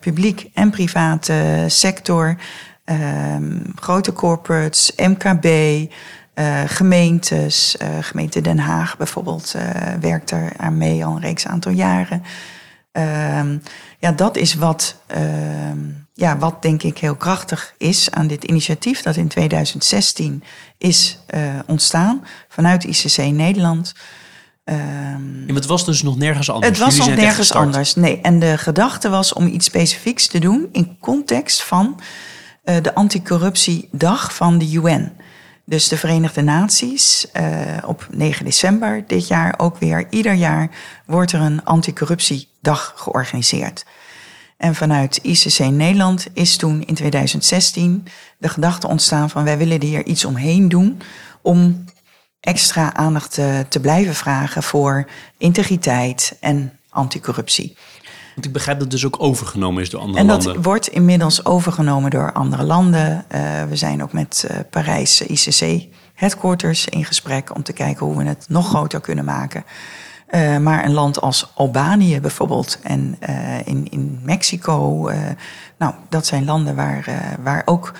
publiek 0.00 0.50
en 0.52 0.70
private 0.70 1.64
sector, 1.68 2.36
uh, 2.84 3.36
grote 3.74 4.12
corporates, 4.12 4.92
MKB, 4.96 5.46
uh, 6.34 6.62
gemeentes. 6.66 7.76
Uh, 7.82 7.88
gemeente 8.00 8.40
Den 8.40 8.58
Haag 8.58 8.96
bijvoorbeeld 8.96 9.54
werkt 10.00 10.30
er 10.30 10.52
aan 10.56 10.78
mee 10.78 11.04
al 11.04 11.14
een 11.14 11.20
reeks 11.20 11.46
aantal 11.46 11.72
jaren. 11.72 12.22
Ehm, 12.92 13.58
ja, 13.98 14.12
dat 14.12 14.36
is 14.36 14.54
wat, 14.54 14.96
ehm, 15.06 15.78
ja, 16.12 16.38
wat 16.38 16.62
denk 16.62 16.82
ik 16.82 16.98
heel 16.98 17.16
krachtig 17.16 17.74
is 17.78 18.10
aan 18.10 18.26
dit 18.26 18.44
initiatief 18.44 19.02
dat 19.02 19.16
in 19.16 19.28
2016 19.28 20.42
is 20.78 21.18
ontstaan 21.66 22.24
vanuit 22.48 22.84
ICC 22.84 23.16
Nederland. 23.16 23.94
Um, 24.64 25.44
ja, 25.46 25.54
het 25.54 25.66
was 25.66 25.84
dus 25.84 26.02
nog 26.02 26.16
nergens 26.16 26.50
anders. 26.50 26.68
Het 26.68 26.78
was 26.78 26.96
nog 26.96 27.16
nergens 27.16 27.52
anders. 27.52 27.94
Nee, 27.94 28.20
en 28.20 28.38
de 28.38 28.58
gedachte 28.58 29.08
was 29.08 29.32
om 29.32 29.46
iets 29.46 29.66
specifieks 29.66 30.26
te 30.26 30.38
doen 30.38 30.68
in 30.72 30.96
context 31.00 31.62
van 31.62 32.00
uh, 32.64 32.76
de 32.82 32.94
anticorruptiedag 32.94 34.34
van 34.34 34.58
de 34.58 34.72
UN. 34.72 35.12
Dus 35.64 35.88
de 35.88 35.96
Verenigde 35.96 36.42
Naties 36.42 37.26
uh, 37.36 37.42
op 37.86 38.06
9 38.10 38.44
december 38.44 39.04
dit 39.06 39.28
jaar 39.28 39.54
ook 39.56 39.78
weer. 39.78 40.06
Ieder 40.10 40.32
jaar 40.32 40.70
wordt 41.06 41.32
er 41.32 41.40
een 41.40 41.64
anticorruptiedag 41.64 42.92
georganiseerd. 42.96 43.84
En 44.56 44.74
vanuit 44.74 45.18
ICC 45.22 45.58
Nederland 45.58 46.26
is 46.32 46.56
toen 46.56 46.82
in 46.86 46.94
2016 46.94 48.06
de 48.38 48.48
gedachte 48.48 48.88
ontstaan 48.88 49.30
van 49.30 49.44
wij 49.44 49.58
willen 49.58 49.82
hier 49.82 50.04
iets 50.04 50.24
omheen 50.24 50.68
doen 50.68 51.00
om 51.42 51.84
extra 52.44 52.94
aandacht 52.94 53.34
te, 53.34 53.66
te 53.68 53.80
blijven 53.80 54.14
vragen 54.14 54.62
voor 54.62 55.08
integriteit 55.38 56.36
en 56.40 56.72
anticorruptie. 56.88 57.76
Want 58.34 58.46
ik 58.46 58.52
begrijp 58.52 58.78
dat 58.78 58.92
het 58.92 59.00
dus 59.00 59.06
ook 59.06 59.22
overgenomen 59.22 59.82
is 59.82 59.90
door 59.90 60.00
andere 60.00 60.18
en 60.18 60.26
landen. 60.26 60.48
En 60.48 60.54
dat 60.54 60.64
wordt 60.64 60.88
inmiddels 60.88 61.44
overgenomen 61.44 62.10
door 62.10 62.32
andere 62.32 62.62
landen. 62.62 63.24
Uh, 63.34 63.40
we 63.68 63.76
zijn 63.76 64.02
ook 64.02 64.12
met 64.12 64.48
uh, 64.50 64.56
Parijs 64.70 65.20
ICC 65.20 65.86
headquarters 66.14 66.86
in 66.86 67.04
gesprek 67.04 67.54
om 67.54 67.62
te 67.62 67.72
kijken 67.72 68.06
hoe 68.06 68.16
we 68.16 68.24
het 68.24 68.44
nog 68.48 68.68
groter 68.68 69.00
kunnen 69.00 69.24
maken. 69.24 69.64
Uh, 70.30 70.58
maar 70.58 70.84
een 70.84 70.92
land 70.92 71.20
als 71.20 71.50
Albanië 71.54 72.20
bijvoorbeeld 72.20 72.78
en 72.82 73.18
in, 73.64 73.90
in 73.90 74.20
Mexico, 74.22 75.10
nou, 75.78 75.94
dat 76.08 76.26
zijn 76.26 76.44
landen 76.44 76.74
waar, 76.74 77.36
waar 77.42 77.62
ook 77.64 77.92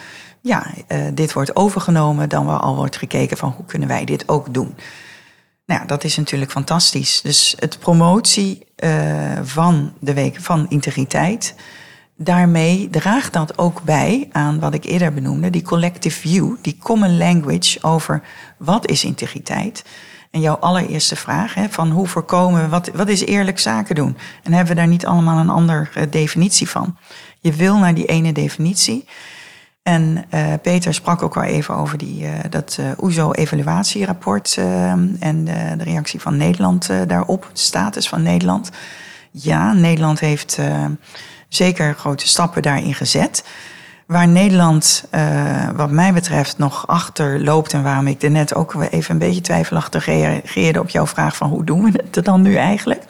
ja, 0.44 0.66
uh, 0.88 0.98
dit 1.14 1.32
wordt 1.32 1.56
overgenomen, 1.56 2.28
dan 2.28 2.46
wel 2.46 2.58
al 2.58 2.76
wordt 2.76 2.96
gekeken 2.96 3.36
van 3.36 3.54
hoe 3.56 3.64
kunnen 3.64 3.88
wij 3.88 4.04
dit 4.04 4.28
ook 4.28 4.54
doen. 4.54 4.74
Nou 5.66 5.86
dat 5.86 6.04
is 6.04 6.16
natuurlijk 6.16 6.50
fantastisch. 6.50 7.20
Dus 7.20 7.54
het 7.58 7.78
promotie 7.78 8.66
uh, 8.76 8.90
van 9.42 9.92
de 10.00 10.14
week 10.14 10.40
van 10.40 10.66
integriteit, 10.68 11.54
daarmee 12.16 12.88
draagt 12.90 13.32
dat 13.32 13.58
ook 13.58 13.82
bij 13.82 14.28
aan 14.32 14.60
wat 14.60 14.74
ik 14.74 14.84
eerder 14.84 15.14
benoemde, 15.14 15.50
die 15.50 15.62
collective 15.62 16.20
view, 16.20 16.54
die 16.60 16.78
common 16.82 17.16
language 17.16 17.82
over 17.82 18.22
wat 18.58 18.88
is 18.88 19.04
integriteit. 19.04 19.84
En 20.30 20.40
jouw 20.40 20.56
allereerste 20.56 21.16
vraag, 21.16 21.54
hè, 21.54 21.68
van 21.68 21.90
hoe 21.90 22.06
voorkomen 22.06 22.62
we, 22.62 22.68
wat, 22.68 22.90
wat 22.94 23.08
is 23.08 23.24
eerlijk 23.24 23.58
zaken 23.58 23.94
doen? 23.94 24.16
En 24.42 24.52
hebben 24.52 24.74
we 24.74 24.80
daar 24.80 24.88
niet 24.88 25.06
allemaal 25.06 25.38
een 25.38 25.50
andere 25.50 25.88
uh, 25.96 26.02
definitie 26.10 26.68
van? 26.68 26.96
Je 27.40 27.52
wil 27.52 27.78
naar 27.78 27.94
die 27.94 28.06
ene 28.06 28.32
definitie. 28.32 29.04
En 29.84 30.24
uh, 30.34 30.52
Peter 30.62 30.94
sprak 30.94 31.22
ook 31.22 31.36
al 31.36 31.42
even 31.42 31.74
over 31.74 31.98
die, 31.98 32.22
uh, 32.22 32.30
dat 32.50 32.76
uh, 32.80 32.86
OESO-evaluatierapport 33.00 34.56
en 35.18 35.44
de 35.78 35.84
reactie 35.84 36.20
van 36.20 36.36
Nederland 36.36 36.90
daarop, 37.06 37.50
de 37.52 37.58
status 37.58 38.08
van 38.08 38.22
Nederland. 38.22 38.70
Ja, 39.30 39.72
Nederland 39.72 40.20
heeft 40.20 40.58
zeker 41.48 41.94
grote 41.94 42.28
stappen 42.28 42.62
daarin 42.62 42.94
gezet. 42.94 43.44
Waar 44.06 44.28
Nederland, 44.28 45.08
wat 45.76 45.90
mij 45.90 46.12
betreft, 46.12 46.58
nog 46.58 46.86
achter 46.86 47.40
loopt 47.40 47.72
en 47.72 47.82
waarom 47.82 48.06
ik 48.06 48.22
er 48.22 48.30
net 48.30 48.54
ook 48.54 48.74
even 48.90 49.12
een 49.12 49.18
beetje 49.18 49.40
twijfelachtig 49.40 50.06
reageerde 50.06 50.80
op 50.80 50.88
jouw 50.88 51.06
vraag 51.06 51.36
van 51.36 51.50
hoe 51.50 51.64
doen 51.64 51.82
we 51.82 52.04
het 52.10 52.24
dan 52.24 52.42
nu 52.42 52.54
eigenlijk? 52.54 53.02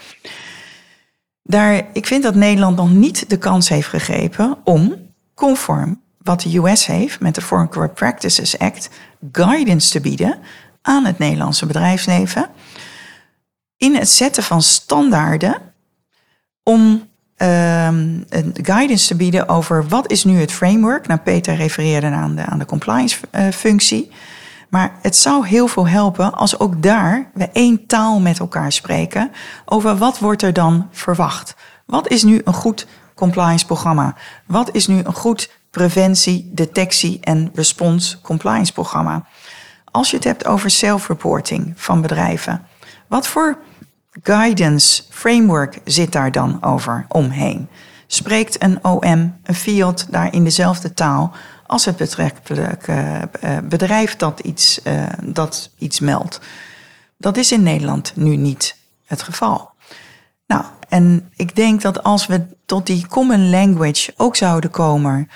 Daar, 1.43 1.83
ik 1.93 2.07
vind 2.07 2.23
dat 2.23 2.35
Nederland 2.35 2.77
nog 2.77 2.91
niet 2.91 3.31
de 3.31 3.39
kans 3.39 3.69
heeft 3.69 3.89
gegrepen 3.89 4.57
om 4.65 4.95
conform 5.35 6.03
wat 6.25 6.41
de 6.41 6.59
US 6.59 6.87
heeft 6.87 7.21
met 7.21 7.35
de 7.35 7.41
Foreign 7.41 7.71
Corrupt 7.71 7.95
Practices 7.95 8.59
Act 8.59 8.91
guidance 9.33 9.91
te 9.91 10.01
bieden 10.01 10.39
aan 10.83 11.05
het 11.05 11.19
Nederlandse 11.19 11.67
bedrijfsleven 11.67 12.47
in 13.77 13.95
het 13.95 14.09
zetten 14.09 14.43
van 14.43 14.63
standaarden 14.63 15.57
om 16.63 17.09
um, 17.37 18.25
guidance 18.53 19.07
te 19.07 19.17
bieden 19.17 19.49
over 19.49 19.89
wat 19.89 20.11
is 20.11 20.25
nu 20.25 20.41
het 20.41 20.53
framework. 20.53 21.07
Nou, 21.07 21.21
Peter 21.21 21.55
refereerde 21.55 22.07
aan 22.07 22.37
de, 22.37 22.45
aan 22.45 22.59
de 22.59 22.65
compliance 22.65 23.19
uh, 23.33 23.49
functie. 23.49 24.11
Maar 24.69 24.93
het 25.03 25.17
zou 25.17 25.47
heel 25.47 25.67
veel 25.67 25.89
helpen 25.89 26.35
als 26.35 26.59
ook 26.59 26.83
daar 26.83 27.31
we 27.35 27.49
één 27.53 27.87
taal 27.87 28.21
met 28.21 28.39
elkaar 28.39 28.73
spreken 28.73 29.31
over 29.65 29.97
wat 29.97 30.19
wordt 30.19 30.43
er 30.43 30.53
dan 30.53 30.89
verwacht. 30.91 31.55
Wat 31.87 32.09
is 32.09 32.23
nu 32.23 32.41
een 32.45 32.55
goed 32.55 32.87
compliance 33.15 33.67
programma? 33.67 34.15
Wat 34.47 34.75
is 34.75 34.87
nu 34.87 35.01
een 35.05 35.15
goed 35.15 35.51
preventie, 35.75 36.51
detectie 36.53 37.19
en 37.21 37.51
respons 37.55 38.21
compliance 38.23 38.73
programma. 38.73 39.27
Als 39.85 40.11
je 40.11 40.17
het 40.17 40.25
hebt 40.25 40.47
over 40.47 40.71
self-reporting 40.71 41.73
van 41.77 42.01
bedrijven, 42.01 42.67
wat 43.07 43.27
voor 43.27 43.59
guidance 44.23 45.03
framework 45.11 45.81
zit 45.85 46.13
daar 46.13 46.33
dan 46.33 46.63
over 46.63 47.07
omheen? 47.09 47.69
Spreekt 48.07 48.63
een 48.63 48.85
OM, 48.85 49.37
een 49.43 49.55
fiat 49.55 50.07
daar 50.11 50.33
in 50.33 50.45
dezelfde 50.45 50.95
taal 50.95 51.33
als 51.67 51.85
het 51.85 51.97
betrekkelijke 51.97 53.29
uh, 53.45 53.59
bedrijf 53.65 54.17
dat 54.17 54.41
iets, 54.41 54.81
uh, 54.85 55.03
dat 55.23 55.71
iets 55.79 56.01
meldt? 56.01 56.41
Dat 57.19 57.37
is 57.37 57.53
in 57.53 57.63
Nederland 57.63 58.13
nu 58.17 58.37
niet 58.37 58.77
het 59.07 59.23
geval. 59.23 59.71
Nou, 60.47 60.65
en 60.89 61.31
ik 61.37 61.57
denk 61.57 61.83
dat 61.83 62.03
als 62.03 62.27
we 62.27 62.47
tot 62.67 62.87
die 62.87 63.07
common 63.07 63.51
language 63.51 64.15
ook 64.17 64.37
zouden 64.37 64.71
komen 64.71 65.29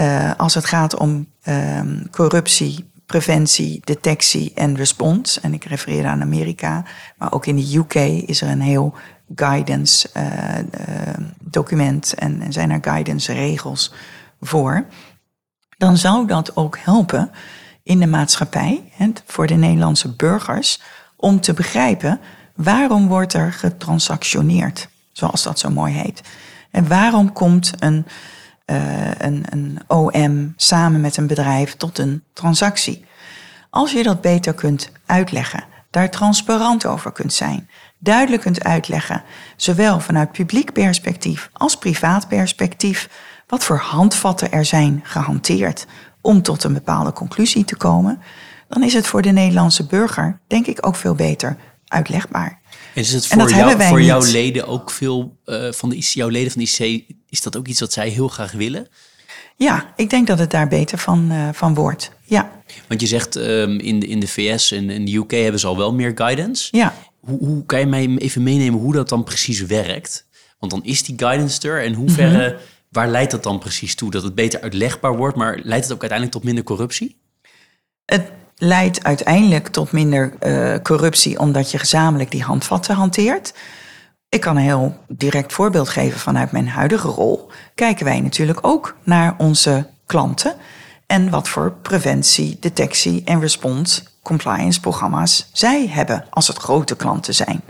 uh, 0.00 0.30
als 0.36 0.54
het 0.54 0.64
gaat 0.64 0.96
om 0.96 1.26
um, 1.48 2.10
corruptie, 2.10 2.90
preventie, 3.06 3.80
detectie 3.84 4.52
en 4.54 4.76
respons. 4.76 5.40
En 5.40 5.54
ik 5.54 5.64
refereer 5.64 6.06
aan 6.06 6.22
Amerika, 6.22 6.84
maar 7.16 7.32
ook 7.32 7.46
in 7.46 7.56
de 7.56 7.76
UK 7.76 7.94
is 8.28 8.42
er 8.42 8.48
een 8.48 8.60
heel 8.60 8.94
guidance 9.34 10.08
uh, 10.16 10.24
document 11.40 12.14
en, 12.14 12.40
en 12.40 12.52
zijn 12.52 12.70
er 12.70 12.78
guidance 12.80 13.32
regels 13.32 13.92
voor, 14.40 14.84
dan 15.76 15.96
zou 15.96 16.26
dat 16.26 16.56
ook 16.56 16.78
helpen 16.78 17.30
in 17.82 17.98
de 17.98 18.06
maatschappij, 18.06 18.90
hè, 18.92 19.08
voor 19.26 19.46
de 19.46 19.54
Nederlandse 19.54 20.14
burgers, 20.14 20.80
om 21.16 21.40
te 21.40 21.52
begrijpen 21.52 22.20
waarom 22.54 23.08
wordt 23.08 23.32
er 23.32 23.52
getransactioneerd, 23.52 24.88
zoals 25.12 25.42
dat 25.42 25.58
zo 25.58 25.70
mooi 25.70 25.94
heet. 25.94 26.22
En 26.70 26.88
waarom 26.88 27.32
komt 27.32 27.72
een, 27.78 28.06
uh, 28.70 29.10
een, 29.18 29.44
een 29.50 29.78
OM 29.86 30.52
samen 30.56 31.00
met 31.00 31.16
een 31.16 31.26
bedrijf 31.26 31.76
tot 31.76 31.98
een 31.98 32.22
transactie? 32.32 33.04
Als 33.70 33.92
je 33.92 34.02
dat 34.02 34.20
beter 34.20 34.54
kunt 34.54 34.92
uitleggen, 35.06 35.64
daar 35.90 36.10
transparant 36.10 36.86
over 36.86 37.12
kunt 37.12 37.32
zijn, 37.32 37.68
duidelijk 37.98 38.42
kunt 38.42 38.64
uitleggen, 38.64 39.22
zowel 39.56 40.00
vanuit 40.00 40.32
publiek 40.32 40.72
perspectief 40.72 41.50
als 41.52 41.76
privaat 41.76 42.28
perspectief, 42.28 43.08
wat 43.46 43.64
voor 43.64 43.78
handvatten 43.78 44.52
er 44.52 44.64
zijn 44.64 45.00
gehanteerd 45.02 45.86
om 46.20 46.42
tot 46.42 46.64
een 46.64 46.72
bepaalde 46.72 47.12
conclusie 47.12 47.64
te 47.64 47.76
komen, 47.76 48.20
dan 48.68 48.82
is 48.82 48.94
het 48.94 49.06
voor 49.06 49.22
de 49.22 49.30
Nederlandse 49.30 49.86
burger, 49.86 50.40
denk 50.46 50.66
ik, 50.66 50.86
ook 50.86 50.96
veel 50.96 51.14
beter 51.14 51.56
uitlegbaar. 51.86 52.59
En 52.94 53.00
is 53.00 53.12
het 53.12 53.26
voor, 53.26 53.50
jou, 53.50 53.82
voor 53.82 54.02
jouw 54.02 54.22
leden 54.22 54.66
ook 54.66 54.90
veel 54.90 55.36
uh, 55.46 55.72
van 55.72 55.88
de 55.88 55.96
IC, 55.96 56.04
jouw 56.04 56.28
leden 56.28 56.52
van 56.52 56.62
de 56.64 56.68
IC, 56.68 57.04
is 57.28 57.42
dat 57.42 57.56
ook 57.56 57.66
iets 57.66 57.80
wat 57.80 57.92
zij 57.92 58.08
heel 58.08 58.28
graag 58.28 58.52
willen? 58.52 58.88
Ja, 59.56 59.92
ik 59.96 60.10
denk 60.10 60.26
dat 60.26 60.38
het 60.38 60.50
daar 60.50 60.68
beter 60.68 60.98
van, 60.98 61.32
uh, 61.32 61.48
van 61.52 61.74
wordt. 61.74 62.10
Ja. 62.24 62.62
Want 62.88 63.00
je 63.00 63.06
zegt 63.06 63.36
um, 63.36 63.78
in, 63.78 64.00
de, 64.00 64.06
in 64.06 64.20
de 64.20 64.28
VS 64.28 64.70
en 64.72 64.90
in 64.90 65.04
de 65.04 65.16
UK 65.16 65.30
hebben 65.30 65.60
ze 65.60 65.66
al 65.66 65.76
wel 65.76 65.94
meer 65.94 66.12
guidance. 66.14 66.68
Ja. 66.76 66.94
Hoe, 67.20 67.38
hoe 67.38 67.66
kan 67.66 67.80
je 67.80 67.86
mij 67.86 68.16
even 68.16 68.42
meenemen 68.42 68.80
hoe 68.80 68.92
dat 68.92 69.08
dan 69.08 69.24
precies 69.24 69.60
werkt? 69.60 70.26
Want 70.58 70.72
dan 70.72 70.84
is 70.84 71.02
die 71.02 71.18
guidance 71.18 71.68
er 71.68 71.84
en 71.84 71.94
hoeverre, 71.94 72.48
mm 72.48 72.54
-hmm. 72.54 72.64
waar 72.88 73.08
leidt 73.08 73.30
dat 73.30 73.42
dan 73.42 73.58
precies 73.58 73.94
toe? 73.94 74.10
Dat 74.10 74.22
het 74.22 74.34
beter 74.34 74.60
uitlegbaar 74.60 75.16
wordt, 75.16 75.36
maar 75.36 75.60
leidt 75.62 75.84
het 75.84 75.92
ook 75.92 76.00
uiteindelijk 76.00 76.32
tot 76.32 76.44
minder 76.44 76.64
corruptie? 76.64 77.20
Het 78.04 78.30
leidt 78.62 79.04
uiteindelijk 79.04 79.68
tot 79.68 79.92
minder 79.92 80.32
uh, 80.42 80.74
corruptie 80.82 81.38
omdat 81.38 81.70
je 81.70 81.78
gezamenlijk 81.78 82.30
die 82.30 82.42
handvatten 82.42 82.94
hanteert. 82.94 83.54
Ik 84.28 84.40
kan 84.40 84.56
een 84.56 84.62
heel 84.62 84.96
direct 85.08 85.52
voorbeeld 85.52 85.88
geven 85.88 86.20
vanuit 86.20 86.52
mijn 86.52 86.68
huidige 86.68 87.08
rol. 87.08 87.50
Kijken 87.74 88.04
wij 88.04 88.20
natuurlijk 88.20 88.58
ook 88.62 88.96
naar 89.02 89.34
onze 89.38 89.86
klanten 90.06 90.54
en 91.06 91.30
wat 91.30 91.48
voor 91.48 91.72
preventie, 91.82 92.56
detectie 92.60 93.22
en 93.24 93.40
respons 93.40 94.04
compliance 94.22 94.80
programma's 94.80 95.48
zij 95.52 95.86
hebben 95.88 96.24
als 96.30 96.48
het 96.48 96.56
grote 96.56 96.96
klanten 96.96 97.34
zijn. 97.34 97.60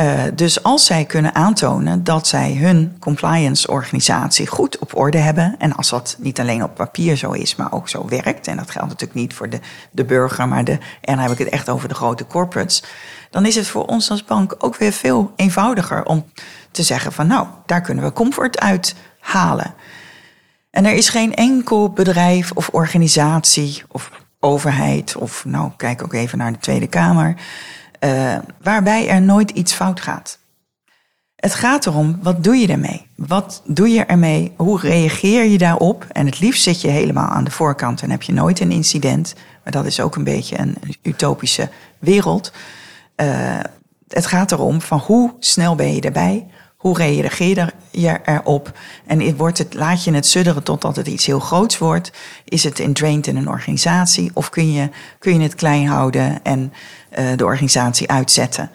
Uh, 0.00 0.22
dus 0.34 0.62
als 0.62 0.84
zij 0.84 1.04
kunnen 1.04 1.34
aantonen 1.34 2.04
dat 2.04 2.26
zij 2.26 2.54
hun 2.54 2.96
compliance 2.98 3.70
organisatie 3.70 4.46
goed 4.46 4.78
op 4.78 4.96
orde 4.96 5.18
hebben, 5.18 5.54
en 5.58 5.76
als 5.76 5.88
dat 5.88 6.16
niet 6.18 6.40
alleen 6.40 6.62
op 6.62 6.74
papier 6.74 7.16
zo 7.16 7.32
is, 7.32 7.56
maar 7.56 7.72
ook 7.72 7.88
zo 7.88 8.06
werkt, 8.08 8.46
en 8.46 8.56
dat 8.56 8.70
geldt 8.70 8.88
natuurlijk 8.88 9.18
niet 9.18 9.34
voor 9.34 9.48
de, 9.48 9.60
de 9.90 10.04
burger, 10.04 10.48
maar 10.48 10.64
de, 10.64 10.72
en 10.72 11.14
dan 11.14 11.18
heb 11.18 11.30
ik 11.30 11.38
het 11.38 11.48
echt 11.48 11.68
over 11.68 11.88
de 11.88 11.94
grote 11.94 12.26
corporates, 12.26 12.82
dan 13.30 13.46
is 13.46 13.54
het 13.54 13.66
voor 13.66 13.84
ons 13.84 14.10
als 14.10 14.24
bank 14.24 14.54
ook 14.58 14.76
weer 14.76 14.92
veel 14.92 15.32
eenvoudiger 15.36 16.04
om 16.04 16.24
te 16.70 16.82
zeggen 16.82 17.12
van 17.12 17.26
nou, 17.26 17.46
daar 17.66 17.80
kunnen 17.80 18.04
we 18.04 18.12
comfort 18.12 18.60
uit 18.60 18.94
halen. 19.20 19.74
En 20.70 20.84
er 20.84 20.94
is 20.94 21.08
geen 21.08 21.34
enkel 21.34 21.90
bedrijf 21.90 22.52
of 22.52 22.68
organisatie 22.68 23.82
of 23.88 24.10
overheid, 24.40 25.16
of 25.16 25.44
nou, 25.44 25.70
kijk 25.76 26.02
ook 26.02 26.12
even 26.12 26.38
naar 26.38 26.52
de 26.52 26.58
Tweede 26.58 26.86
Kamer, 26.86 27.36
uh, 28.00 28.36
waarbij 28.62 29.08
er 29.08 29.22
nooit 29.22 29.50
iets 29.50 29.72
fout 29.72 30.00
gaat. 30.00 30.38
Het 31.36 31.54
gaat 31.54 31.86
erom, 31.86 32.18
wat 32.22 32.44
doe 32.44 32.56
je 32.56 32.66
ermee? 32.66 33.06
Wat 33.14 33.62
doe 33.64 33.88
je 33.88 34.04
ermee? 34.04 34.52
Hoe 34.56 34.80
reageer 34.80 35.44
je 35.44 35.58
daarop? 35.58 36.06
En 36.12 36.26
het 36.26 36.40
liefst 36.40 36.62
zit 36.62 36.80
je 36.80 36.88
helemaal 36.88 37.28
aan 37.28 37.44
de 37.44 37.50
voorkant 37.50 38.02
en 38.02 38.10
heb 38.10 38.22
je 38.22 38.32
nooit 38.32 38.60
een 38.60 38.70
incident. 38.70 39.34
Maar 39.64 39.72
dat 39.72 39.86
is 39.86 40.00
ook 40.00 40.16
een 40.16 40.24
beetje 40.24 40.58
een 40.58 40.76
utopische 41.02 41.68
wereld. 41.98 42.52
Uh, 43.16 43.60
het 44.08 44.26
gaat 44.26 44.52
erom 44.52 44.80
van 44.80 44.98
hoe 44.98 45.34
snel 45.38 45.74
ben 45.74 45.94
je 45.94 46.00
erbij? 46.00 46.46
Hoe 46.76 46.96
reageer 46.96 47.74
je 47.90 48.20
erop? 48.24 48.78
En 49.06 49.36
wordt 49.36 49.58
het, 49.58 49.74
laat 49.74 50.04
je 50.04 50.12
het 50.12 50.26
sudderen 50.26 50.62
totdat 50.62 50.96
het 50.96 51.06
iets 51.06 51.26
heel 51.26 51.40
groots 51.40 51.78
wordt? 51.78 52.12
Is 52.44 52.64
het 52.64 52.80
entrained 52.80 53.26
in 53.26 53.36
een 53.36 53.48
organisatie? 53.48 54.30
Of 54.34 54.50
kun 54.50 54.72
je, 54.72 54.88
kun 55.18 55.34
je 55.34 55.40
het 55.40 55.54
klein 55.54 55.86
houden 55.86 56.42
en 56.42 56.72
de 57.36 57.44
organisatie 57.44 58.10
uitzetten? 58.10 58.70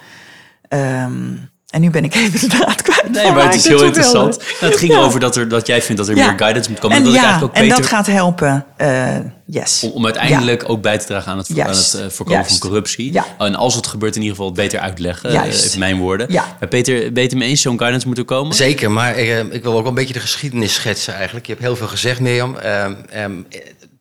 Um, 0.69 1.51
en 1.71 1.81
nu 1.81 1.89
ben 1.89 2.03
ik 2.03 2.15
even 2.15 2.39
de 2.39 2.47
draad 2.47 2.81
kwijt. 2.81 3.09
Nee, 3.11 3.31
maar 3.31 3.45
het 3.45 3.55
is 3.55 3.67
heel 3.67 3.83
interessant. 3.83 4.37
Nou, 4.37 4.71
het 4.71 4.77
ging 4.77 4.91
ja. 4.91 4.99
over 4.99 5.19
dat, 5.19 5.35
er, 5.35 5.47
dat 5.47 5.67
jij 5.67 5.81
vindt 5.81 6.01
dat 6.01 6.09
er 6.09 6.15
ja. 6.15 6.27
meer 6.27 6.39
guidance 6.39 6.69
moet 6.69 6.79
komen. 6.79 6.97
En, 6.97 7.03
dat 7.03 7.13
ja, 7.13 7.39
ook 7.41 7.53
beter, 7.53 7.63
en 7.63 7.69
dat 7.69 7.85
gaat 7.85 8.07
helpen. 8.07 8.65
Uh, 8.77 9.15
yes. 9.45 9.83
Om, 9.83 9.91
om 9.91 10.05
uiteindelijk 10.05 10.69
ook 10.69 10.81
bij 10.81 10.97
te 10.97 11.05
dragen 11.05 11.31
aan 11.31 11.37
het, 11.37 11.59
aan 11.59 11.67
het 11.67 11.97
uh, 11.97 12.09
voorkomen 12.09 12.45
van 12.45 12.57
corruptie. 12.57 13.19
En 13.37 13.55
als 13.55 13.75
het 13.75 13.87
gebeurt, 13.87 14.15
in 14.15 14.21
ieder 14.21 14.35
geval 14.35 14.51
het 14.51 14.61
beter 14.61 14.79
uitleggen. 14.79 15.31
Uh, 15.31 15.43
even 15.43 15.79
mijn 15.79 15.97
woorden. 15.97 16.27
Maar 16.31 16.67
Peter, 16.69 17.13
beter 17.13 17.37
me 17.37 17.45
eens 17.45 17.61
zo'n 17.61 17.77
guidance 17.77 18.07
moeten 18.07 18.25
komen? 18.25 18.55
Zeker, 18.55 18.91
maar 18.91 19.17
ik, 19.17 19.53
ik, 19.53 19.63
wil 19.63 19.77
ook 19.77 19.85
een 19.85 19.93
beetje 19.93 20.13
de 20.13 20.19
geschiedenis 20.19 20.73
schetsen 20.73 21.13
eigenlijk. 21.13 21.45
Je 21.45 21.51
hebt 21.51 21.65
heel 21.65 21.75
veel 21.75 21.87
gezegd, 21.87 22.19
Mirjam. 22.19 22.57
Um, 23.15 23.45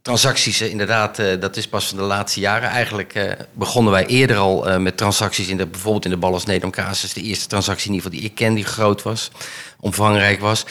transacties, 0.03 0.61
inderdaad, 0.61 1.19
uh, 1.19 1.41
dat 1.41 1.57
is 1.57 1.69
pas 1.69 1.87
van 1.87 1.97
de 1.99 2.03
laatste 2.03 2.41
jaren. 2.41 2.69
Eigenlijk 2.69 3.15
uh, 3.15 3.31
begonnen 3.53 3.93
wij 3.93 4.07
eerder 4.07 4.37
al 4.37 4.69
uh, 4.69 4.77
met 4.77 4.97
transacties, 4.97 5.49
in 5.49 5.57
de, 5.57 5.67
bijvoorbeeld 5.67 6.05
in 6.05 6.11
de 6.11 6.17
Ballas 6.17 6.45
Nedam 6.45 6.71
casus. 6.71 7.13
De 7.13 7.23
eerste 7.23 7.47
transactie 7.47 7.89
in 7.89 7.95
ieder 7.95 8.11
geval 8.11 8.23
die 8.23 8.31
ik 8.31 8.37
ken, 8.37 8.55
die 8.55 8.65
groot 8.65 9.03
was, 9.03 9.31
omvangrijk 9.81 10.41
was. 10.41 10.65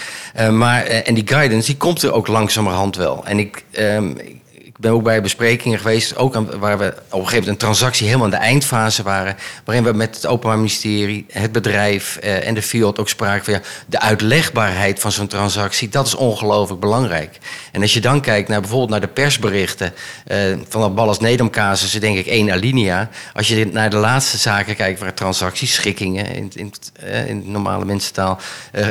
maar, 0.51 0.83
en 0.83 1.13
die 1.13 1.27
guidance, 1.27 1.65
die 1.65 1.77
komt 1.77 2.03
er 2.03 2.13
ook 2.13 2.27
langzamerhand 2.27 2.95
wel. 2.95 3.25
En 3.25 3.39
ik, 3.39 3.63
um, 3.79 4.38
ben 4.79 4.91
ook 4.91 5.03
bij 5.03 5.21
besprekingen 5.21 5.79
geweest, 5.79 6.15
ook 6.15 6.35
aan, 6.35 6.59
waar 6.59 6.77
we 6.77 6.85
op 6.85 6.93
een 6.93 7.09
gegeven 7.09 7.29
moment 7.29 7.47
een 7.47 7.57
transactie 7.57 8.05
helemaal 8.05 8.27
in 8.27 8.31
de 8.31 8.37
eindfase 8.37 9.03
waren, 9.03 9.35
waarin 9.65 9.83
we 9.83 9.93
met 9.93 10.15
het 10.15 10.25
Openbaar 10.25 10.57
Ministerie, 10.57 11.25
het 11.31 11.51
bedrijf 11.51 12.19
uh, 12.23 12.47
en 12.47 12.53
de 12.53 12.61
field 12.61 12.99
ook 12.99 13.09
spraken 13.09 13.45
van 13.45 13.53
ja, 13.53 13.61
de 13.85 13.99
uitlegbaarheid 13.99 14.99
van 14.99 15.11
zo'n 15.11 15.27
transactie, 15.27 15.89
dat 15.89 16.07
is 16.07 16.15
ongelooflijk 16.15 16.79
belangrijk. 16.81 17.37
En 17.71 17.81
als 17.81 17.93
je 17.93 18.01
dan 18.01 18.21
kijkt 18.21 18.49
naar 18.49 18.59
bijvoorbeeld 18.59 18.89
naar 18.89 19.01
de 19.01 19.07
persberichten 19.07 19.93
uh, 20.27 20.37
van 20.69 20.81
de 20.81 20.89
Ballas 20.89 21.19
Nedam 21.19 21.49
casus, 21.49 21.91
denk 21.91 22.17
ik 22.17 22.25
één 22.25 22.51
alinea. 22.51 23.09
Als 23.33 23.47
je 23.47 23.69
naar 23.71 23.89
de 23.89 23.97
laatste 23.97 24.37
zaken 24.37 24.75
kijkt 24.75 24.99
waar 24.99 25.13
transacties, 25.13 25.73
schikkingen 25.73 26.27
in, 26.27 26.51
in, 26.55 26.73
uh, 27.03 27.27
in 27.27 27.51
normale 27.51 27.85
mensentaal 27.85 28.39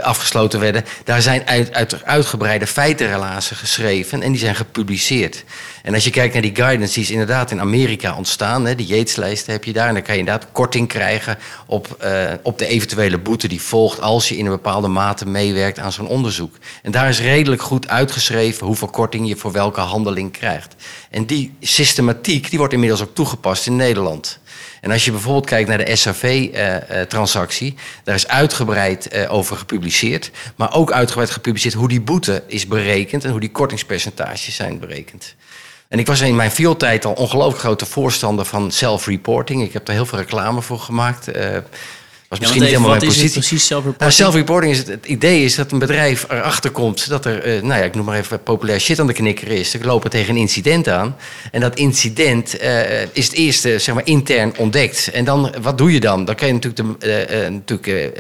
afgesloten 0.03 0.61
werden, 0.61 0.85
daar 1.05 1.23
zijn 1.23 1.47
uit, 1.47 1.73
uit, 1.73 2.05
uitgebreide 2.05 2.67
feitenrelaties 2.67 3.57
geschreven 3.57 4.23
en 4.23 4.31
die 4.31 4.41
zijn 4.41 4.55
gepubliceerd. 4.55 5.45
En 5.83 5.95
als 5.95 6.05
je 6.05 6.11
kijkt 6.11 6.33
naar 6.33 6.43
die 6.43 6.57
guidance, 6.57 6.95
die 6.95 7.03
is 7.03 7.11
inderdaad 7.11 7.51
in 7.51 7.61
Amerika 7.61 8.17
ontstaan. 8.17 8.67
Hè, 8.67 8.75
die 8.75 8.87
Yates-lijsten 8.87 9.53
heb 9.53 9.65
je 9.65 9.73
daar. 9.73 9.89
En 9.89 9.95
dan 9.95 10.03
kan 10.03 10.15
je 10.15 10.21
inderdaad 10.21 10.53
korting 10.53 10.89
krijgen 10.89 11.39
op, 11.67 11.97
uh, 12.05 12.33
op 12.43 12.59
de 12.59 12.67
eventuele 12.67 13.19
boete 13.19 13.49
die 13.49 13.63
volgt 13.63 14.01
als 14.01 14.29
je 14.29 14.37
in 14.37 14.45
een 14.45 14.51
bepaalde 14.51 14.89
mate 14.89 15.27
meewerkt 15.27 15.79
aan 15.79 15.93
zo'n 15.93 16.09
onderzoek. 16.09 16.57
En 16.83 16.93
daar 16.93 17.09
is 17.09 17.21
redelijk 17.21 17.63
goed 17.63 17.89
uitgeschreven 17.89 18.67
hoeveel 18.67 18.89
korting 18.89 19.29
je 19.29 19.37
voor 19.37 19.53
welke 19.53 19.81
handeling 19.81 20.33
krijgt. 20.33 20.75
En 21.11 21.27
die 21.27 21.55
systematiek 21.61 22.51
die 22.51 22.59
wordt 22.59 22.73
inmiddels 22.73 23.03
ook 23.03 23.15
toegepast 23.15 23.67
in 23.67 23.77
Nederland. 23.77 24.39
En 24.81 24.91
als 24.91 25.05
je 25.05 25.11
bijvoorbeeld 25.11 25.47
kijkt 25.47 25.69
naar 25.69 25.85
de 25.85 25.97
SAV-transactie, 25.97 27.73
uh, 27.73 27.79
uh, 27.79 28.05
daar 28.05 28.15
is 28.15 28.29
uitgebreid 28.29 29.29
over 29.29 29.57
gepubliceerd. 29.57 30.31
Maar 30.57 30.75
ook 30.75 30.93
uitgebreid 30.93 31.31
gepubliceerd 31.31 31.75
hoe 31.75 31.89
die 31.89 32.01
boete 32.01 32.43
is 32.47 32.67
berekend 32.67 33.25
en 33.25 33.31
hoe 33.31 33.41
die 33.41 33.51
kortingspercentages 33.51 34.55
zijn 34.55 34.79
berekend. 34.79 35.35
En 35.89 35.99
ik 35.99 36.07
was 36.07 36.21
in 36.21 36.37
mijn 36.37 36.51
fieldtijd 36.51 37.05
al 37.05 37.13
ongelooflijk 37.13 37.59
grote 37.61 37.87
voorstander 37.87 38.45
van 38.45 38.71
self-reporting. 38.71 39.63
Ik 39.63 39.73
heb 39.73 39.85
daar 39.85 39.95
heel 39.95 40.07
veel 40.07 40.19
reclame 40.19 40.63
voor 40.63 40.79
gemaakt. 40.79 41.37
Uh, 41.37 41.57
was 42.29 42.39
misschien 42.39 42.63
ja, 42.63 42.69
niet 42.69 42.77
helemaal 42.77 42.99
mijn 42.99 43.11
positie. 43.11 43.31
precies 43.31 43.67
self-reporting? 43.67 44.01
Nou, 44.01 44.13
self-reporting 44.13 44.73
is 44.73 44.79
het, 44.79 44.87
het, 44.87 45.07
idee 45.07 45.45
is 45.45 45.55
dat 45.55 45.73
een 45.73 45.79
bedrijf 45.79 46.27
erachter 46.29 46.71
komt 46.71 47.09
dat 47.09 47.25
er, 47.25 47.47
uh, 47.47 47.63
nou 47.63 47.81
ja, 47.81 47.87
ik 47.87 47.95
noem 47.95 48.05
maar 48.05 48.19
even 48.19 48.43
populair 48.43 48.81
shit 48.81 49.01
aan 49.01 49.07
de 49.07 49.13
knikker 49.13 49.49
is. 49.49 49.71
Ze 49.71 49.79
lopen 49.83 50.11
tegen 50.11 50.35
een 50.35 50.41
incident 50.41 50.89
aan. 50.89 51.17
En 51.53 51.61
dat 51.61 51.77
incident 51.77 52.63
uh, 52.63 53.03
is 53.03 53.25
het 53.25 53.33
eerste, 53.33 53.79
zeg 53.79 53.95
maar, 53.95 54.07
intern 54.07 54.53
ontdekt. 54.57 55.11
En 55.11 55.25
dan, 55.25 55.55
wat 55.63 55.79
doe 55.79 55.93
je 55.93 56.01
dan? 56.01 56.25
Dan 56.25 56.35
kan 56.35 56.47
je 56.47 56.53
natuurlijk, 56.53 57.01
de, 57.01 57.27
uh, 57.31 57.49
natuurlijk 57.51 58.17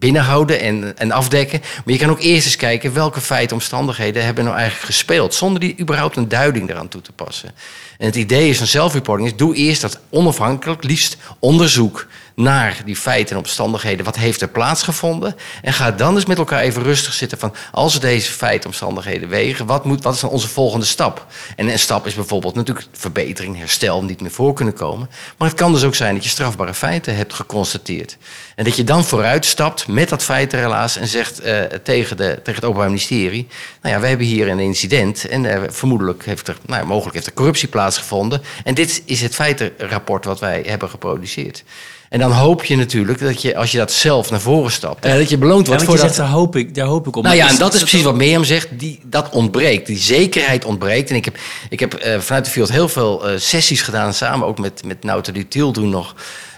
binnenhouden 0.00 0.60
en, 0.60 0.98
en 0.98 1.10
afdekken. 1.10 1.60
Maar 1.60 1.94
je 1.94 2.00
kan 2.00 2.10
ook 2.10 2.20
eerst 2.20 2.46
eens 2.46 2.56
kijken 2.56 2.92
welke 2.92 3.20
feiten, 3.20 3.56
omstandigheden 3.56 4.24
hebben 4.24 4.44
nou 4.44 4.56
eigenlijk 4.56 4.86
gespeeld. 4.86 5.34
Zonder 5.34 5.60
die 5.60 5.80
überhaupt 5.80 6.16
een 6.16 6.28
duiding 6.28 6.70
eraan 6.70 6.88
toe 6.88 7.02
te 7.02 7.12
passen. 7.12 7.50
En 7.98 8.06
het 8.06 8.16
idee 8.16 8.48
is 8.48 8.58
van 8.58 8.66
self-reporting 8.66 9.28
is, 9.28 9.36
doe 9.36 9.54
eerst 9.54 9.80
dat 9.80 10.00
onafhankelijk, 10.10 10.84
liefst 10.84 11.16
onderzoek 11.38 12.06
naar 12.40 12.82
die 12.84 12.96
feiten 12.96 13.36
en 13.36 13.42
omstandigheden. 13.42 14.04
Wat 14.04 14.16
heeft 14.16 14.40
er 14.40 14.48
plaatsgevonden? 14.48 15.36
En 15.62 15.72
ga 15.72 15.90
dan 15.90 16.14
eens 16.14 16.26
met 16.26 16.38
elkaar 16.38 16.60
even 16.60 16.82
rustig 16.82 17.12
zitten 17.12 17.38
van... 17.38 17.54
als 17.72 18.00
deze 18.00 18.32
feiten 18.32 18.60
en 18.60 18.66
omstandigheden 18.66 19.28
wegen... 19.28 19.66
Wat, 19.66 19.84
moet, 19.84 20.02
wat 20.02 20.14
is 20.14 20.20
dan 20.20 20.30
onze 20.30 20.48
volgende 20.48 20.86
stap? 20.86 21.26
En 21.56 21.68
een 21.68 21.78
stap 21.78 22.06
is 22.06 22.14
bijvoorbeeld 22.14 22.54
natuurlijk 22.54 22.86
verbetering, 22.92 23.58
herstel... 23.58 24.04
niet 24.04 24.20
meer 24.20 24.30
voor 24.30 24.52
kunnen 24.52 24.74
komen. 24.74 25.10
Maar 25.36 25.48
het 25.48 25.56
kan 25.56 25.72
dus 25.72 25.84
ook 25.84 25.94
zijn 25.94 26.14
dat 26.14 26.24
je 26.24 26.30
strafbare 26.30 26.74
feiten 26.74 27.16
hebt 27.16 27.34
geconstateerd. 27.34 28.16
En 28.54 28.64
dat 28.64 28.76
je 28.76 28.84
dan 28.84 29.04
vooruit 29.04 29.44
stapt 29.44 29.86
met 29.86 30.08
dat 30.08 30.22
feitenrelaas... 30.22 30.96
en 30.96 31.06
zegt 31.06 31.46
uh, 31.46 31.60
tegen, 31.62 32.16
de, 32.16 32.40
tegen 32.42 32.54
het 32.54 32.64
Openbaar 32.64 32.86
Ministerie... 32.86 33.48
nou 33.82 33.94
ja, 33.94 34.00
we 34.00 34.06
hebben 34.06 34.26
hier 34.26 34.48
een 34.48 34.58
incident... 34.58 35.28
en 35.28 35.44
uh, 35.44 35.62
vermoedelijk 35.68 36.24
heeft 36.24 36.48
er, 36.48 36.56
nou, 36.66 36.86
mogelijk 36.86 37.14
heeft 37.14 37.26
er 37.26 37.32
corruptie 37.32 37.68
plaatsgevonden... 37.68 38.42
en 38.64 38.74
dit 38.74 39.02
is 39.04 39.20
het 39.20 39.34
feitenrapport 39.34 40.24
wat 40.24 40.40
wij 40.40 40.62
hebben 40.66 40.88
geproduceerd. 40.88 41.64
En 42.10 42.18
dan 42.18 42.32
hoop 42.32 42.64
je 42.64 42.76
natuurlijk 42.76 43.18
dat 43.18 43.42
je, 43.42 43.56
als 43.56 43.72
je 43.72 43.78
dat 43.78 43.92
zelf 43.92 44.30
naar 44.30 44.40
voren 44.40 44.70
stapt, 44.70 45.02
dat 45.02 45.28
je 45.28 45.38
beloond 45.38 45.66
wordt 45.66 45.80
ja, 45.80 45.86
voor 45.86 45.96
je 45.96 46.02
dat. 46.02 46.14
Zegt, 46.14 46.28
daar 46.28 46.36
hoop 46.36 46.56
ik, 46.56 46.74
daar 46.74 46.86
hoop 46.86 47.06
ik 47.06 47.16
op. 47.16 47.22
Nou 47.24 47.36
ja, 47.36 47.48
en 47.48 47.56
dat 47.56 47.74
is 47.74 47.80
precies 47.80 48.02
wat 48.02 48.14
Mirjam 48.14 48.44
zegt. 48.44 48.68
Die, 48.78 49.00
dat 49.04 49.28
ontbreekt. 49.30 49.86
Die 49.86 49.98
zekerheid 49.98 50.64
ontbreekt. 50.64 51.10
En 51.10 51.16
ik 51.16 51.24
heb, 51.24 51.38
ik 51.68 51.80
heb 51.80 52.04
uh, 52.04 52.18
vanuit 52.18 52.44
de 52.44 52.50
field 52.50 52.70
heel 52.70 52.88
veel 52.88 53.30
uh, 53.30 53.38
sessies 53.38 53.82
gedaan, 53.82 54.14
samen 54.14 54.46
ook 54.46 54.58
met, 54.58 54.84
met 54.84 55.04
Nauta 55.04 55.32
Dutiel 55.32 55.72
toen 55.72 55.88
nog. 55.88 56.14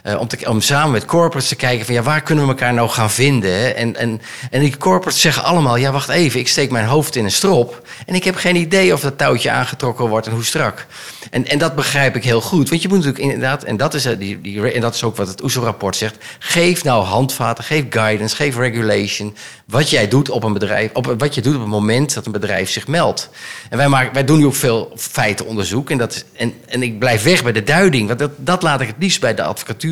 Uh, 0.06 0.20
om, 0.20 0.28
te, 0.28 0.38
om 0.48 0.60
samen 0.60 0.90
met 0.90 1.04
corporates 1.04 1.48
te 1.48 1.56
kijken 1.56 1.86
van 1.86 1.94
ja, 1.94 2.02
waar 2.02 2.22
kunnen 2.22 2.44
we 2.44 2.50
elkaar 2.50 2.74
nou 2.74 2.88
gaan 2.88 3.10
vinden? 3.10 3.76
En, 3.76 3.96
en, 3.96 4.20
en 4.50 4.60
die 4.60 4.76
corporates 4.76 5.20
zeggen 5.20 5.44
allemaal, 5.44 5.76
ja 5.76 5.92
wacht 5.92 6.08
even, 6.08 6.40
ik 6.40 6.48
steek 6.48 6.70
mijn 6.70 6.86
hoofd 6.86 7.16
in 7.16 7.24
een 7.24 7.30
strop 7.30 7.88
en 8.06 8.14
ik 8.14 8.24
heb 8.24 8.36
geen 8.36 8.56
idee 8.56 8.92
of 8.92 9.00
dat 9.00 9.18
touwtje 9.18 9.50
aangetrokken 9.50 10.08
wordt 10.08 10.26
en 10.26 10.32
hoe 10.32 10.44
strak. 10.44 10.86
En, 11.30 11.46
en 11.46 11.58
dat 11.58 11.74
begrijp 11.74 12.16
ik 12.16 12.24
heel 12.24 12.40
goed, 12.40 12.68
want 12.68 12.82
je 12.82 12.88
moet 12.88 12.96
natuurlijk 12.96 13.24
inderdaad, 13.24 13.62
en 13.62 13.76
dat 13.76 13.94
is, 13.94 14.02
die, 14.02 14.40
die, 14.40 14.72
en 14.72 14.80
dat 14.80 14.94
is 14.94 15.04
ook 15.04 15.16
wat 15.16 15.28
het 15.28 15.42
OESO-rapport 15.42 15.96
zegt, 15.96 16.16
geef 16.38 16.84
nou 16.84 17.04
handvaten, 17.04 17.64
geef 17.64 17.84
guidance, 17.90 18.36
geef 18.36 18.56
regulation, 18.56 19.36
wat 19.66 19.90
jij 19.90 20.08
doet 20.08 20.30
op 20.30 20.44
een 20.44 20.52
bedrijf, 20.52 20.90
op, 20.92 21.14
wat 21.18 21.34
je 21.34 21.40
doet 21.40 21.54
op 21.54 21.60
het 21.60 21.70
moment 21.70 22.14
dat 22.14 22.26
een 22.26 22.32
bedrijf 22.32 22.70
zich 22.70 22.86
meldt. 22.86 23.30
En 23.70 23.76
wij, 23.76 23.88
maken, 23.88 24.12
wij 24.12 24.24
doen 24.24 24.38
nu 24.38 24.46
ook 24.46 24.54
veel 24.54 24.92
feitenonderzoek 24.96 25.90
en, 25.90 25.98
dat, 25.98 26.24
en, 26.36 26.54
en 26.68 26.82
ik 26.82 26.98
blijf 26.98 27.22
weg 27.22 27.42
bij 27.42 27.52
de 27.52 27.62
duiding, 27.62 28.06
want 28.06 28.18
dat, 28.18 28.30
dat 28.36 28.62
laat 28.62 28.80
ik 28.80 28.86
het 28.86 28.96
liefst 28.98 29.20
bij 29.20 29.34
de 29.34 29.42
advocatuur 29.42 29.91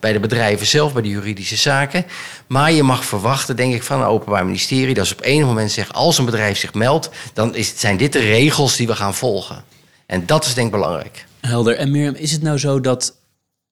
bij 0.00 0.12
de 0.12 0.20
bedrijven 0.20 0.66
zelf, 0.66 0.92
bij 0.92 1.02
de 1.02 1.08
juridische 1.08 1.56
zaken. 1.56 2.04
Maar 2.46 2.72
je 2.72 2.82
mag 2.82 3.04
verwachten, 3.04 3.56
denk 3.56 3.74
ik, 3.74 3.82
van 3.82 4.00
een 4.00 4.06
openbaar 4.06 4.44
ministerie... 4.44 4.94
dat 4.94 5.06
ze 5.06 5.14
op 5.14 5.22
enig 5.22 5.46
moment 5.46 5.70
zegt, 5.70 5.92
als 5.92 6.18
een 6.18 6.24
bedrijf 6.24 6.58
zich 6.58 6.74
meldt... 6.74 7.10
dan 7.32 7.54
is, 7.54 7.80
zijn 7.80 7.96
dit 7.96 8.12
de 8.12 8.18
regels 8.18 8.76
die 8.76 8.86
we 8.86 8.96
gaan 8.96 9.14
volgen. 9.14 9.64
En 10.06 10.26
dat 10.26 10.44
is 10.44 10.54
denk 10.54 10.66
ik 10.66 10.72
belangrijk. 10.72 11.26
Helder. 11.40 11.76
En 11.76 11.90
Mirjam, 11.90 12.14
is 12.14 12.32
het 12.32 12.42
nou 12.42 12.58
zo 12.58 12.80
dat 12.80 13.16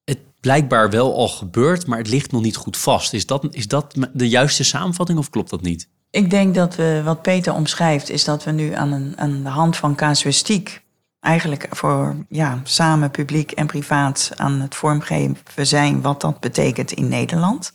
het 0.05 0.19
blijkbaar 0.41 0.91
wel 0.91 1.17
al 1.17 1.29
gebeurt... 1.29 1.87
maar 1.87 1.99
het 1.99 2.09
ligt 2.09 2.33
nog 2.33 2.43
niet 2.43 2.57
goed 2.57 2.77
vast? 2.77 3.13
Is 3.13 3.27
dat, 3.27 3.47
is 3.51 3.69
dat 3.69 3.95
de 4.13 4.29
juiste 4.29 4.65
samenvatting 4.65 5.19
of 5.19 5.31
klopt 5.31 5.51
dat 5.51 5.63
niet? 5.63 5.89
Ik 6.11 6.31
denk 6.31 6.55
dat 6.55 6.75
we, 6.75 7.01
wat 7.05 7.23
Peter 7.23 7.55
omschrijft, 7.55 8.11
is 8.11 8.25
dat 8.25 8.45
we 8.45 8.51
nu 8.51 8.73
aan, 8.73 8.93
een, 8.93 9.13
aan 9.17 9.43
de 9.43 9.49
hand 9.49 9.77
van 9.77 9.95
casuïstiek 9.95 10.85
eigenlijk 11.21 11.67
voor 11.71 12.17
ja, 12.29 12.61
samen 12.63 13.11
publiek 13.11 13.51
en 13.51 13.67
privaat 13.67 14.31
aan 14.37 14.61
het 14.61 14.75
vormgeven 14.75 15.67
zijn 15.67 16.01
wat 16.03 16.21
dat 16.21 16.41
betekent 16.41 16.93
in 16.93 17.09
Nederland. 17.09 17.73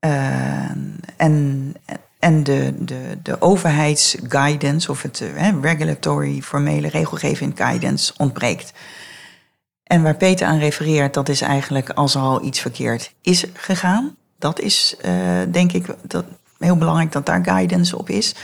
Uh, 0.00 0.70
en 1.16 1.74
en 2.18 2.42
de, 2.42 2.74
de, 2.78 3.18
de 3.22 3.40
overheidsguidance 3.40 4.90
of 4.90 5.02
het 5.02 5.20
uh, 5.20 5.62
regulatory 5.62 6.40
formele 6.40 6.88
regelgeving 6.88 7.52
guidance 7.56 8.12
ontbreekt. 8.16 8.72
En 9.82 10.02
waar 10.02 10.16
Peter 10.16 10.46
aan 10.46 10.58
refereert, 10.58 11.14
dat 11.14 11.28
is 11.28 11.40
eigenlijk 11.40 11.90
als 11.90 12.14
er 12.14 12.20
al 12.20 12.44
iets 12.44 12.60
verkeerd 12.60 13.14
is 13.22 13.44
gegaan. 13.52 14.16
Dat 14.38 14.60
is 14.60 14.96
uh, 15.04 15.12
denk 15.50 15.72
ik 15.72 15.86
dat, 16.02 16.24
heel 16.58 16.76
belangrijk 16.76 17.12
dat 17.12 17.26
daar 17.26 17.44
guidance 17.44 17.98
op 17.98 18.08
is. 18.08 18.34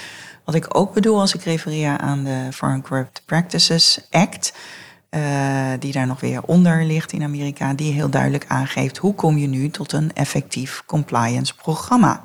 Wat 0.44 0.54
ik 0.54 0.76
ook 0.76 0.92
bedoel 0.92 1.20
als 1.20 1.34
ik 1.34 1.42
refereer 1.42 1.98
aan 1.98 2.24
de 2.24 2.48
Foreign 2.52 2.82
Corrupt 2.82 3.22
Practices 3.26 4.06
Act, 4.10 4.52
uh, 5.10 5.72
die 5.78 5.92
daar 5.92 6.06
nog 6.06 6.20
weer 6.20 6.42
onder 6.42 6.84
ligt 6.84 7.12
in 7.12 7.22
Amerika, 7.22 7.74
die 7.74 7.92
heel 7.92 8.10
duidelijk 8.10 8.44
aangeeft 8.48 8.96
hoe 8.96 9.14
kom 9.14 9.38
je 9.38 9.46
nu 9.46 9.70
tot 9.70 9.92
een 9.92 10.12
effectief 10.14 10.82
compliance 10.86 11.54
programma. 11.54 12.24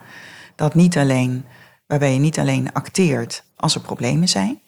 Dat 0.56 0.76
niet 0.76 0.98
alleen, 0.98 1.46
waarbij 1.88 2.14
je 2.14 2.20
niet 2.20 2.40
alleen 2.40 2.74
acteert 2.74 3.44
als 3.56 3.76
er 3.76 3.82
problemen 3.82 4.28
zijn, 4.28 4.60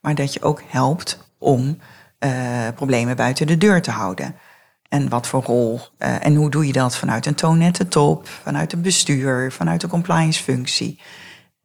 maar 0.00 0.14
dat 0.14 0.32
je 0.32 0.42
ook 0.42 0.62
helpt 0.66 1.30
om 1.38 1.78
uh, 2.20 2.30
problemen 2.74 3.16
buiten 3.16 3.46
de 3.46 3.58
deur 3.58 3.82
te 3.82 3.90
houden. 3.90 4.34
En 4.88 5.08
wat 5.08 5.26
voor 5.26 5.42
rol 5.42 5.80
uh, 5.98 6.24
en 6.24 6.34
hoe 6.34 6.50
doe 6.50 6.66
je 6.66 6.72
dat 6.72 6.96
vanuit 6.96 7.26
een 7.26 7.34
toonnette 7.34 7.88
top, 7.88 8.28
vanuit 8.28 8.72
een 8.72 8.82
bestuur, 8.82 9.52
vanuit 9.52 9.80
de 9.80 9.88
compliance 9.88 10.42
functie. 10.42 11.00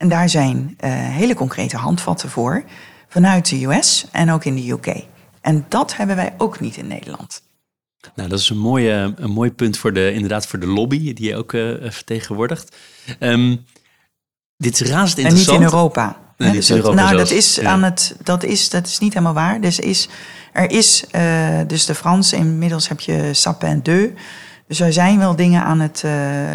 En 0.04 0.10
daar 0.10 0.30
zijn 0.30 0.78
uh, 0.84 0.92
hele 0.92 1.34
concrete 1.34 1.78
handvatten 1.78 2.30
voor 2.30 2.64
vanuit 3.08 3.50
de 3.50 3.66
US 3.66 4.06
en 4.12 4.32
ook 4.32 4.46
in 4.46 4.56
de 4.56 4.72
UK. 4.72 5.04
En 5.42 5.66
dat 5.70 5.96
hebben 5.96 6.16
wij 6.16 6.34
ook 6.38 6.60
niet 6.60 6.78
in 6.78 6.88
Nederland. 6.88 7.44
Nou, 8.16 8.30
dat 8.30 8.40
is 8.40 8.50
een, 8.50 8.58
mooie, 8.58 9.14
een 9.16 9.32
mooi 9.32 9.52
punt 9.52 9.78
voor 9.78 9.94
de, 9.94 10.14
inderdaad 10.14 10.48
voor 10.48 10.60
de 10.60 10.68
lobby, 10.68 11.14
die 11.14 11.28
je 11.28 11.36
ook 11.36 11.54
uh, 11.54 11.92
vertegenwoordigt. 11.92 12.76
Um, 13.20 13.66
dit 14.58 14.82
is 14.82 14.90
razend 14.90 15.18
interessant. 15.18 15.50
En 15.50 15.54
niet 15.54 15.72
in 15.72 15.78
Europa. 15.78 16.18
Nee, 16.38 16.52
dus 16.52 16.70
in 16.70 16.76
Europa 16.76 17.02
nou, 17.04 17.18
dat 17.18 17.32
is, 17.32 17.56
Ja. 17.56 17.70
aan 17.70 17.84
het, 17.84 18.16
dat, 18.24 18.44
is, 18.44 18.70
dat 18.70 18.88
is 18.88 19.00
niet 19.00 19.14
helemaal 19.14 19.34
waar. 19.34 19.62
Dus 19.62 19.80
is, 19.80 20.10
er 20.54 20.72
is, 20.72 21.04
uh, 21.16 21.60
dus 21.68 21.86
de 21.86 21.96
Fransen, 21.96 22.38
inmiddels 22.38 22.88
heb 22.88 23.00
je 23.00 23.30
Sapin 23.34 23.82
2. 23.82 24.14
Dus 24.68 24.80
er 24.80 24.94
zijn 24.94 25.20
wel 25.20 25.36
dingen 25.36 25.64
aan 25.64 25.80
het, 25.80 26.04
uh, 26.06 26.52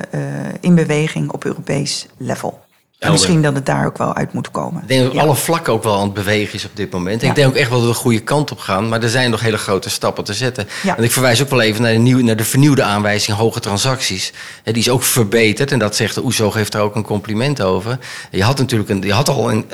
in 0.61 0.75
beweging 0.75 1.31
op 1.31 1.45
Europees 1.45 2.07
level. 2.17 2.67
Misschien 3.07 3.43
dat 3.43 3.55
het 3.55 3.67
daar 3.67 3.87
ook 3.87 3.99
wel 3.99 4.15
uit 4.15 4.33
moet 4.33 4.51
komen. 4.51 4.83
Ik 4.83 4.89
denk 4.89 5.03
dat 5.05 5.13
Ja. 5.13 5.21
alle 5.21 5.35
vlakken 5.35 5.73
ook 5.73 5.83
wel 5.83 5.95
aan 5.95 6.03
het 6.05 6.15
bewegen 6.15 6.55
is 6.55 6.65
op 6.65 6.71
dit 6.75 6.93
moment. 6.93 7.23
Ja. 7.23 7.29
Ik 7.29 7.35
denk 7.35 7.49
ook 7.49 7.55
echt 7.55 7.71
wel 7.71 7.79
dat 7.79 7.89
we 7.89 7.95
de 7.95 7.99
goede 8.01 8.21
kant 8.21 8.51
op 8.51 8.59
gaan. 8.59 8.89
Maar 8.89 9.03
er 9.03 9.09
zijn 9.09 9.31
nog 9.31 9.41
hele 9.41 9.57
grote 9.59 9.91
stappen 9.91 10.25
te 10.25 10.35
zetten. 10.35 10.69
Ja. 10.83 10.97
En 10.97 11.05
ik 11.05 11.11
verwijs 11.13 11.43
ook 11.43 11.51
wel 11.51 11.61
even 11.61 11.83
naar 11.83 11.93
de, 11.93 11.99
naar 12.23 12.37
de 12.37 12.45
vernieuwde 12.45 12.83
aanwijzing 12.83 13.37
hoge 13.37 13.61
transacties. 13.61 14.33
Die 14.65 14.75
is 14.75 14.89
ook 14.89 15.03
verbeterd. 15.03 15.73
En 15.73 15.79
dat 15.79 15.97
zegt 15.97 16.15
de 16.15 16.25
OESO 16.25 16.51
geeft 16.51 16.73
daar 16.73 16.83
ook 16.83 16.95
een 16.95 17.03
compliment 17.05 17.63
over. 17.63 17.99
Je 18.31 18.43
had 18.43 18.59
natuurlijk 18.59 18.91
een, 18.91 19.03
je 19.03 19.13
had 19.13 19.29
al 19.29 19.51
een, 19.51 19.65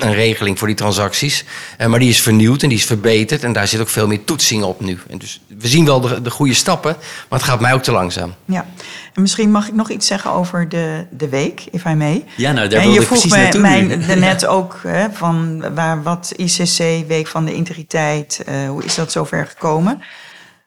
een, 0.00 0.12
regeling 0.24 0.58
voor 0.58 0.66
die 0.66 0.76
transacties. 0.76 1.44
Maar 1.88 1.98
die 1.98 2.08
is 2.08 2.20
vernieuwd 2.20 2.62
en 2.62 2.68
die 2.68 2.78
is 2.78 2.84
verbeterd. 2.84 3.44
En 3.44 3.52
daar 3.52 3.68
zit 3.68 3.80
ook 3.80 3.88
veel 3.88 4.06
meer 4.06 4.24
toetsing 4.24 4.62
op 4.62 4.80
nu. 4.80 4.98
En 5.08 5.18
dus 5.18 5.40
we 5.58 5.68
zien 5.68 5.84
wel 5.84 6.00
de, 6.00 6.22
de 6.22 6.30
goede 6.30 6.54
stappen. 6.54 6.96
Maar 7.28 7.38
het 7.38 7.48
gaat 7.48 7.60
mij 7.60 7.72
ook 7.72 7.82
te 7.82 7.92
langzaam. 7.92 8.34
Ja, 8.44 8.66
en 9.14 9.20
misschien 9.22 9.50
mag 9.50 9.68
ik 9.68 9.74
nog 9.74 9.90
iets 9.90 10.06
zeggen 10.06 10.30
over 10.30 10.68
de, 10.68 11.06
de 11.10 11.28
week, 11.28 11.64
if 11.70 11.84
I 11.84 11.94
may. 11.94 12.24
Ja, 12.36 12.52
nou, 12.52 12.68
daar 12.68 12.80
en 12.80 12.84
wilde 12.84 12.94
je 12.94 13.00
ik 13.00 13.06
vroeg 13.06 13.20
precies 13.20 13.36
naartoe 13.36 13.60
mij 13.60 13.80
nu. 13.80 14.06
daarnet 14.06 14.46
ook 14.56 14.80
hè, 14.82 15.10
van 15.12 15.64
waar, 15.74 16.02
wat 16.02 16.32
ICC, 16.36 17.06
Week 17.06 17.26
van 17.26 17.44
de 17.44 17.54
Integriteit, 17.54 18.42
eh, 18.46 18.68
hoe 18.68 18.84
is 18.84 18.94
dat 18.94 19.12
zover 19.12 19.46
gekomen? 19.46 20.02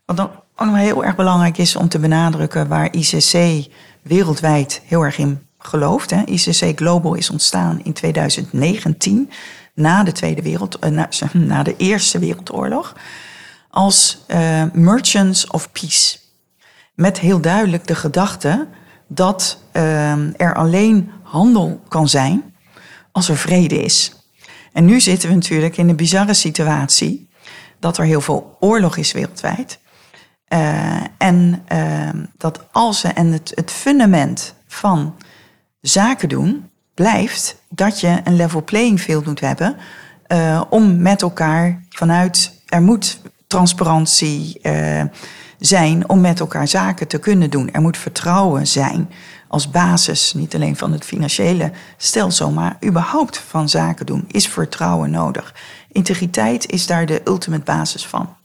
Wat 0.05 0.17
dan 0.17 0.31
ook 0.55 0.67
nog 0.67 0.75
heel 0.75 1.03
erg 1.03 1.15
belangrijk 1.15 1.57
is 1.57 1.75
om 1.75 1.87
te 1.87 1.99
benadrukken 1.99 2.67
waar 2.67 2.93
ICC 2.93 3.65
wereldwijd 4.01 4.81
heel 4.85 5.01
erg 5.01 5.17
in 5.17 5.47
gelooft. 5.59 6.09
Hè. 6.09 6.21
ICC 6.25 6.77
Global 6.79 7.13
is 7.13 7.29
ontstaan 7.29 7.79
in 7.83 7.93
2019, 7.93 9.29
na 9.73 10.03
de, 10.03 10.11
Tweede 10.11 10.41
Wereld, 10.41 10.79
eh, 10.79 10.89
na, 10.89 11.09
na 11.33 11.63
de 11.63 11.75
Eerste 11.77 12.19
Wereldoorlog, 12.19 12.95
als 13.69 14.23
eh, 14.27 14.63
Merchants 14.73 15.47
of 15.47 15.71
Peace. 15.71 16.17
Met 16.95 17.19
heel 17.19 17.41
duidelijk 17.41 17.87
de 17.87 17.95
gedachte 17.95 18.67
dat 19.07 19.59
eh, 19.71 20.41
er 20.41 20.55
alleen 20.55 21.11
handel 21.23 21.81
kan 21.87 22.09
zijn 22.09 22.55
als 23.11 23.29
er 23.29 23.37
vrede 23.37 23.81
is. 23.81 24.15
En 24.73 24.85
nu 24.85 24.99
zitten 24.99 25.29
we 25.29 25.35
natuurlijk 25.35 25.77
in 25.77 25.89
een 25.89 25.95
bizarre 25.95 26.33
situatie 26.33 27.29
dat 27.79 27.97
er 27.97 28.05
heel 28.05 28.21
veel 28.21 28.57
oorlog 28.59 28.97
is 28.97 29.11
wereldwijd. 29.11 29.79
Uh, 30.49 31.03
en 31.17 31.63
uh, 31.73 32.09
dat 32.37 32.59
als 32.71 33.03
en 33.03 33.31
het, 33.31 33.51
het 33.55 33.71
fundament 33.71 34.53
van 34.67 35.15
zaken 35.81 36.29
doen 36.29 36.69
blijft 36.93 37.61
dat 37.69 37.99
je 37.99 38.21
een 38.23 38.35
level 38.35 38.63
playing 38.63 38.99
field 38.99 39.25
moet 39.25 39.39
hebben 39.39 39.75
uh, 40.27 40.61
om 40.69 41.01
met 41.01 41.21
elkaar 41.21 41.83
vanuit 41.89 42.61
er 42.65 42.81
moet 42.81 43.21
transparantie 43.47 44.59
uh, 44.61 45.03
zijn 45.59 46.09
om 46.09 46.21
met 46.21 46.39
elkaar 46.39 46.67
zaken 46.67 47.07
te 47.07 47.17
kunnen 47.17 47.49
doen. 47.49 47.71
Er 47.71 47.81
moet 47.81 47.97
vertrouwen 47.97 48.67
zijn 48.67 49.09
als 49.47 49.69
basis, 49.69 50.33
niet 50.33 50.55
alleen 50.55 50.75
van 50.75 50.91
het 50.91 51.05
financiële 51.05 51.71
stelsel, 51.97 52.51
maar 52.51 52.77
überhaupt 52.85 53.37
van 53.37 53.69
zaken 53.69 54.05
doen, 54.05 54.25
is 54.27 54.47
vertrouwen 54.47 55.11
nodig. 55.11 55.53
Integriteit 55.91 56.71
is 56.71 56.87
daar 56.87 57.05
de 57.05 57.21
ultimate 57.25 57.63
basis 57.63 58.05
van. 58.05 58.35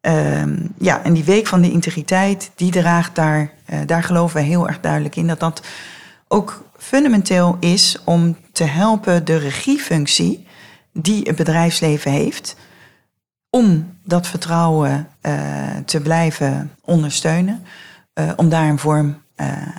Um, 0.00 0.72
ja, 0.78 1.02
en 1.02 1.12
die 1.12 1.24
week 1.24 1.46
van 1.46 1.60
de 1.60 1.70
integriteit, 1.70 2.50
die 2.54 2.70
draagt 2.70 3.14
daar, 3.14 3.52
uh, 3.70 3.78
daar 3.86 4.02
geloven 4.02 4.36
we 4.36 4.46
heel 4.46 4.68
erg 4.68 4.80
duidelijk 4.80 5.16
in, 5.16 5.26
dat 5.26 5.40
dat 5.40 5.62
ook 6.28 6.64
fundamenteel 6.76 7.56
is 7.60 7.96
om 8.04 8.36
te 8.52 8.64
helpen 8.64 9.24
de 9.24 9.36
regiefunctie 9.36 10.46
die 10.92 11.22
het 11.22 11.36
bedrijfsleven 11.36 12.10
heeft, 12.10 12.56
om 13.50 13.96
dat 14.10 14.26
vertrouwen 14.26 15.08
uh, 15.22 15.76
te 15.84 16.00
blijven 16.00 16.70
ondersteunen. 16.84 17.64
om 18.36 18.48
daar 18.48 18.68
een 18.68 18.78
vorm 18.78 19.22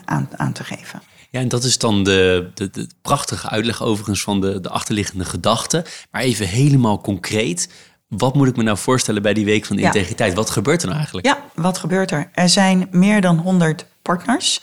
aan, 0.06 0.30
aan 0.36 0.52
te 0.52 0.64
geven. 0.64 1.02
Ja, 1.32 1.40
en 1.40 1.48
dat 1.48 1.64
is 1.64 1.78
dan 1.78 2.04
de, 2.04 2.50
de, 2.54 2.70
de 2.70 2.88
prachtige 3.02 3.50
uitleg 3.50 3.84
overigens 3.84 4.22
van 4.22 4.42
de, 4.42 4.62
de 4.62 4.70
achterliggende 4.70 5.26
gedachte. 5.26 5.86
Maar 6.12 6.22
even 6.22 6.48
helemaal 6.48 7.02
concreet. 7.02 7.70
Wat 8.08 8.36
moet 8.36 8.48
ik 8.48 8.56
me 8.56 8.64
nou 8.64 8.78
voorstellen 8.78 9.22
bij 9.22 9.34
die 9.34 9.46
week 9.46 9.66
van 9.66 9.80
integriteit? 9.80 10.34
Wat 10.34 10.50
gebeurt 10.50 10.82
er 10.82 10.86
nou 10.86 10.98
eigenlijk? 10.98 11.28
Ja, 11.28 11.44
wat 11.56 11.78
gebeurt 11.78 12.12
er? 12.12 12.30
Er 12.34 12.50
zijn 12.50 12.88
meer 12.92 13.22
dan 13.22 13.38
100 13.38 13.86
partners 14.02 14.62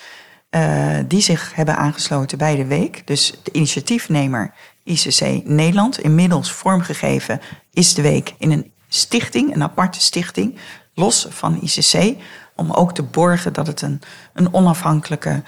uh, 0.50 0.96
die 1.06 1.20
zich 1.20 1.54
hebben 1.54 1.76
aangesloten 1.76 2.38
bij 2.38 2.56
de 2.56 2.66
week. 2.66 3.06
Dus 3.06 3.32
de 3.42 3.52
initiatiefnemer 3.52 4.54
ICC 4.84 5.44
Nederland, 5.44 5.98
inmiddels 6.00 6.52
vormgegeven, 6.52 7.40
is 7.72 7.94
de 7.94 8.02
week 8.02 8.34
in 8.38 8.50
een 8.50 8.72
stichting, 8.88 9.54
een 9.54 9.62
aparte 9.62 10.00
stichting, 10.00 10.58
los 10.94 11.26
van 11.30 11.60
ICC, 11.62 12.16
om 12.54 12.70
ook 12.70 12.94
te 12.94 13.02
borgen 13.02 13.52
dat 13.52 13.66
het 13.66 13.82
een, 13.82 14.00
een 14.32 14.54
onafhankelijke 14.54 15.42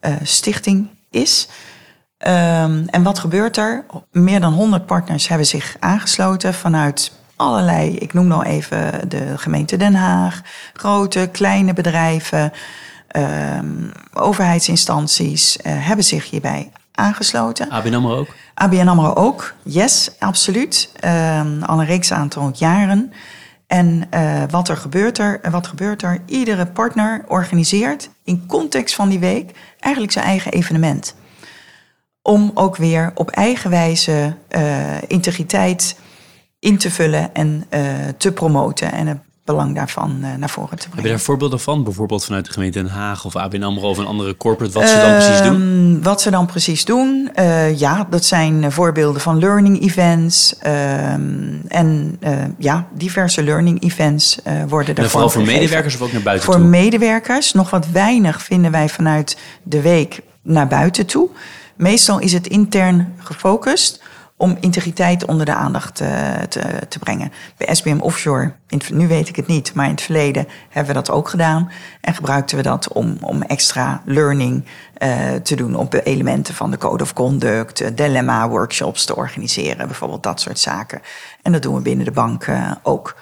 uh, 0.00 0.14
stichting 0.22 0.88
is. 1.10 1.48
Um, 2.18 2.88
en 2.88 3.02
wat 3.02 3.18
gebeurt 3.18 3.56
er? 3.56 3.84
Meer 4.10 4.40
dan 4.40 4.52
100 4.52 4.86
partners 4.86 5.28
hebben 5.28 5.46
zich 5.46 5.76
aangesloten 5.78 6.54
vanuit 6.54 7.12
allerlei, 7.36 7.96
ik 7.96 8.12
noem 8.12 8.26
nou 8.26 8.44
even 8.44 9.08
de 9.08 9.38
gemeente 9.38 9.76
Den 9.76 9.94
Haag, 9.94 10.42
grote, 10.72 11.28
kleine 11.32 11.72
bedrijven, 11.72 12.52
um, 13.16 13.92
overheidsinstanties 14.12 15.56
uh, 15.56 15.62
hebben 15.86 16.04
zich 16.04 16.30
hierbij 16.30 16.72
aangesloten. 16.96 17.70
ABN 17.70 17.94
AMRO 17.94 18.16
ook? 18.16 18.28
ABN 18.54 18.88
AMRO 18.88 19.14
ook, 19.14 19.54
yes, 19.62 20.10
absoluut. 20.18 20.92
Um, 21.04 21.62
al 21.62 21.80
een 21.80 21.86
reeks 21.86 22.12
aantal 22.12 22.50
jaren. 22.54 23.12
En 23.66 24.08
uh, 24.14 24.42
wat 24.50 24.68
er 24.68 24.76
gebeurt 24.76 25.18
er? 25.18 25.40
Wat 25.50 25.66
gebeurt 25.66 26.02
er? 26.02 26.20
Iedere 26.26 26.66
partner 26.66 27.24
organiseert 27.28 28.10
in 28.24 28.46
context 28.46 28.94
van 28.94 29.08
die 29.08 29.18
week 29.18 29.50
eigenlijk 29.80 30.12
zijn 30.12 30.24
eigen 30.24 30.52
evenement. 30.52 31.14
Om 32.22 32.50
ook 32.54 32.76
weer 32.76 33.10
op 33.14 33.30
eigen 33.30 33.70
wijze 33.70 34.34
uh, 34.50 35.02
integriteit 35.06 35.98
in 36.58 36.78
te 36.78 36.90
vullen 36.90 37.34
en 37.34 37.64
uh, 37.70 37.80
te 38.16 38.32
promoten. 38.32 38.92
En 38.92 39.06
het 39.06 39.18
belang 39.46 39.74
daarvan 39.74 40.18
uh, 40.20 40.34
naar 40.34 40.50
voren 40.50 40.78
te 40.78 40.88
brengen. 40.88 40.96
Heb 40.96 41.04
je 41.04 41.10
daar 41.10 41.20
voorbeelden 41.20 41.60
van? 41.60 41.84
Bijvoorbeeld 41.84 42.24
vanuit 42.24 42.44
de 42.44 42.52
gemeente 42.52 42.78
Den 42.78 42.90
Haag 42.90 43.24
of 43.24 43.36
ABN 43.36 43.62
AMRO 43.62 43.88
of 43.88 43.98
een 43.98 44.06
andere 44.06 44.36
corporate, 44.36 44.72
wat 44.72 44.88
ze 44.88 44.96
dan 44.96 45.14
precies 45.14 45.42
doen? 45.42 45.60
Um, 45.60 46.02
wat 46.02 46.20
ze 46.20 46.30
dan 46.30 46.46
precies 46.46 46.84
doen? 46.84 47.30
Uh, 47.38 47.78
ja, 47.78 48.06
dat 48.10 48.24
zijn 48.24 48.72
voorbeelden 48.72 49.20
van 49.20 49.38
learning 49.38 49.82
events. 49.82 50.56
Um, 50.66 51.62
en 51.68 52.18
ja, 52.58 52.86
diverse 52.92 53.42
learning 53.42 53.82
events 53.82 54.38
worden 54.68 54.94
daarvoor 54.94 55.10
Vooral 55.10 55.30
voor 55.30 55.44
medewerkers 55.44 55.94
of 55.94 56.00
ook 56.00 56.12
naar 56.12 56.22
buiten 56.22 56.44
voor 56.44 56.54
toe? 56.54 56.62
Voor 56.62 56.72
medewerkers. 56.72 57.52
Nog 57.52 57.70
wat 57.70 57.86
weinig 57.90 58.42
vinden 58.42 58.70
wij 58.70 58.88
vanuit 58.88 59.36
de 59.62 59.80
week 59.80 60.20
naar 60.42 60.66
buiten 60.68 61.06
toe. 61.06 61.28
Meestal 61.76 62.18
is 62.18 62.32
het 62.32 62.46
intern 62.46 63.14
gefocust 63.18 64.02
om 64.36 64.56
integriteit 64.60 65.24
onder 65.24 65.46
de 65.46 65.54
aandacht 65.54 65.94
te, 65.94 66.36
te, 66.48 66.88
te 66.88 66.98
brengen. 66.98 67.32
Bij 67.56 67.74
SBM 67.74 67.98
Offshore, 68.00 68.52
in, 68.68 68.80
nu 68.92 69.08
weet 69.08 69.28
ik 69.28 69.36
het 69.36 69.46
niet, 69.46 69.74
maar 69.74 69.84
in 69.84 69.90
het 69.90 70.02
verleden 70.02 70.48
hebben 70.68 70.94
we 70.94 71.00
dat 71.00 71.10
ook 71.10 71.28
gedaan. 71.28 71.70
En 72.00 72.14
gebruikten 72.14 72.56
we 72.56 72.62
dat 72.62 72.88
om, 72.88 73.16
om 73.20 73.42
extra 73.42 74.02
learning 74.04 74.64
uh, 74.98 75.34
te 75.34 75.56
doen 75.56 75.74
op 75.74 75.94
elementen 76.04 76.54
van 76.54 76.70
de 76.70 76.78
Code 76.78 77.02
of 77.02 77.12
Conduct, 77.12 77.96
dilemma-workshops 77.96 79.04
te 79.04 79.16
organiseren, 79.16 79.86
bijvoorbeeld 79.86 80.22
dat 80.22 80.40
soort 80.40 80.58
zaken. 80.58 81.00
En 81.42 81.52
dat 81.52 81.62
doen 81.62 81.74
we 81.74 81.80
binnen 81.80 82.04
de 82.04 82.12
bank 82.12 82.46
uh, 82.46 82.72
ook. 82.82 83.16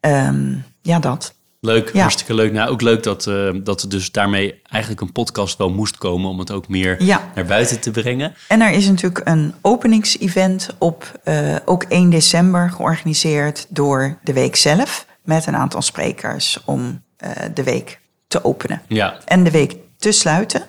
Um, 0.00 0.64
ja, 0.80 0.98
dat. 0.98 1.34
Leuk, 1.64 1.92
ja. 1.92 2.00
hartstikke 2.00 2.34
leuk. 2.34 2.52
Nou, 2.52 2.70
ook 2.70 2.80
leuk 2.80 3.02
dat, 3.02 3.26
uh, 3.26 3.50
dat 3.54 3.82
er 3.82 3.88
dus 3.88 4.10
daarmee 4.10 4.60
eigenlijk 4.62 5.02
een 5.02 5.12
podcast 5.12 5.58
wel 5.58 5.70
moest 5.70 5.98
komen 5.98 6.30
om 6.30 6.38
het 6.38 6.50
ook 6.50 6.68
meer 6.68 7.02
ja. 7.02 7.30
naar 7.34 7.44
buiten 7.44 7.80
te 7.80 7.90
brengen. 7.90 8.34
En 8.48 8.60
er 8.60 8.70
is 8.70 8.88
natuurlijk 8.88 9.28
een 9.28 9.54
openingsevent 9.60 10.68
op 10.78 11.20
uh, 11.24 11.56
ook 11.64 11.82
1 11.82 12.10
december 12.10 12.70
georganiseerd 12.70 13.66
door 13.68 14.18
de 14.22 14.32
week 14.32 14.56
zelf. 14.56 15.06
Met 15.22 15.46
een 15.46 15.56
aantal 15.56 15.82
sprekers 15.82 16.62
om 16.64 17.02
uh, 17.24 17.30
de 17.54 17.62
week 17.62 18.00
te 18.28 18.44
openen. 18.44 18.82
Ja. 18.88 19.18
En 19.24 19.44
de 19.44 19.50
week 19.50 19.76
te 19.96 20.12
sluiten. 20.12 20.62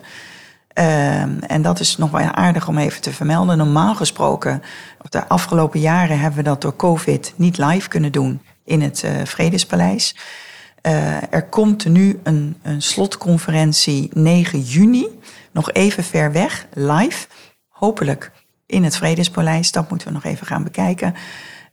en 1.48 1.62
dat 1.62 1.80
is 1.80 1.98
nog 1.98 2.12
wel 2.12 2.32
aardig 2.32 2.68
om 2.68 2.78
even 2.78 3.02
te 3.02 3.12
vermelden. 3.12 3.58
Normaal 3.58 3.96
gesproken, 3.96 4.62
de 5.10 5.28
afgelopen 5.28 5.80
jaren 5.80 6.20
hebben 6.20 6.44
we 6.44 6.50
dat 6.50 6.62
door 6.62 6.76
COVID 6.76 7.34
niet 7.36 7.58
live 7.58 7.90
kunnen 7.90 8.12
doen 8.12 8.42
in 8.66 8.82
het 8.82 9.04
Vredespaleis. 9.24 10.16
Uh, 10.88 11.34
er 11.34 11.44
komt 11.44 11.86
nu 11.86 12.20
een, 12.24 12.56
een 12.62 12.82
slotconferentie 12.82 14.10
9 14.14 14.60
juni, 14.60 15.08
nog 15.52 15.72
even 15.72 16.04
ver 16.04 16.32
weg, 16.32 16.66
live. 16.74 17.28
Hopelijk 17.68 18.32
in 18.66 18.84
het 18.84 18.96
Vredespaleis, 18.96 19.72
dat 19.72 19.90
moeten 19.90 20.08
we 20.08 20.14
nog 20.14 20.24
even 20.24 20.48
gaan 20.48 20.64
bekijken. 20.64 21.16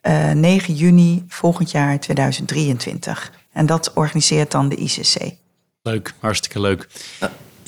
Uh, 0.02 0.30
9 0.30 0.74
juni 0.74 1.24
volgend 1.28 1.70
jaar 1.70 2.00
2023. 2.00 3.32
En 3.52 3.66
dat 3.66 3.92
organiseert 3.92 4.50
dan 4.50 4.68
de 4.68 4.76
ICC. 4.76 5.34
Leuk, 5.82 6.14
hartstikke 6.18 6.60
leuk. 6.60 6.88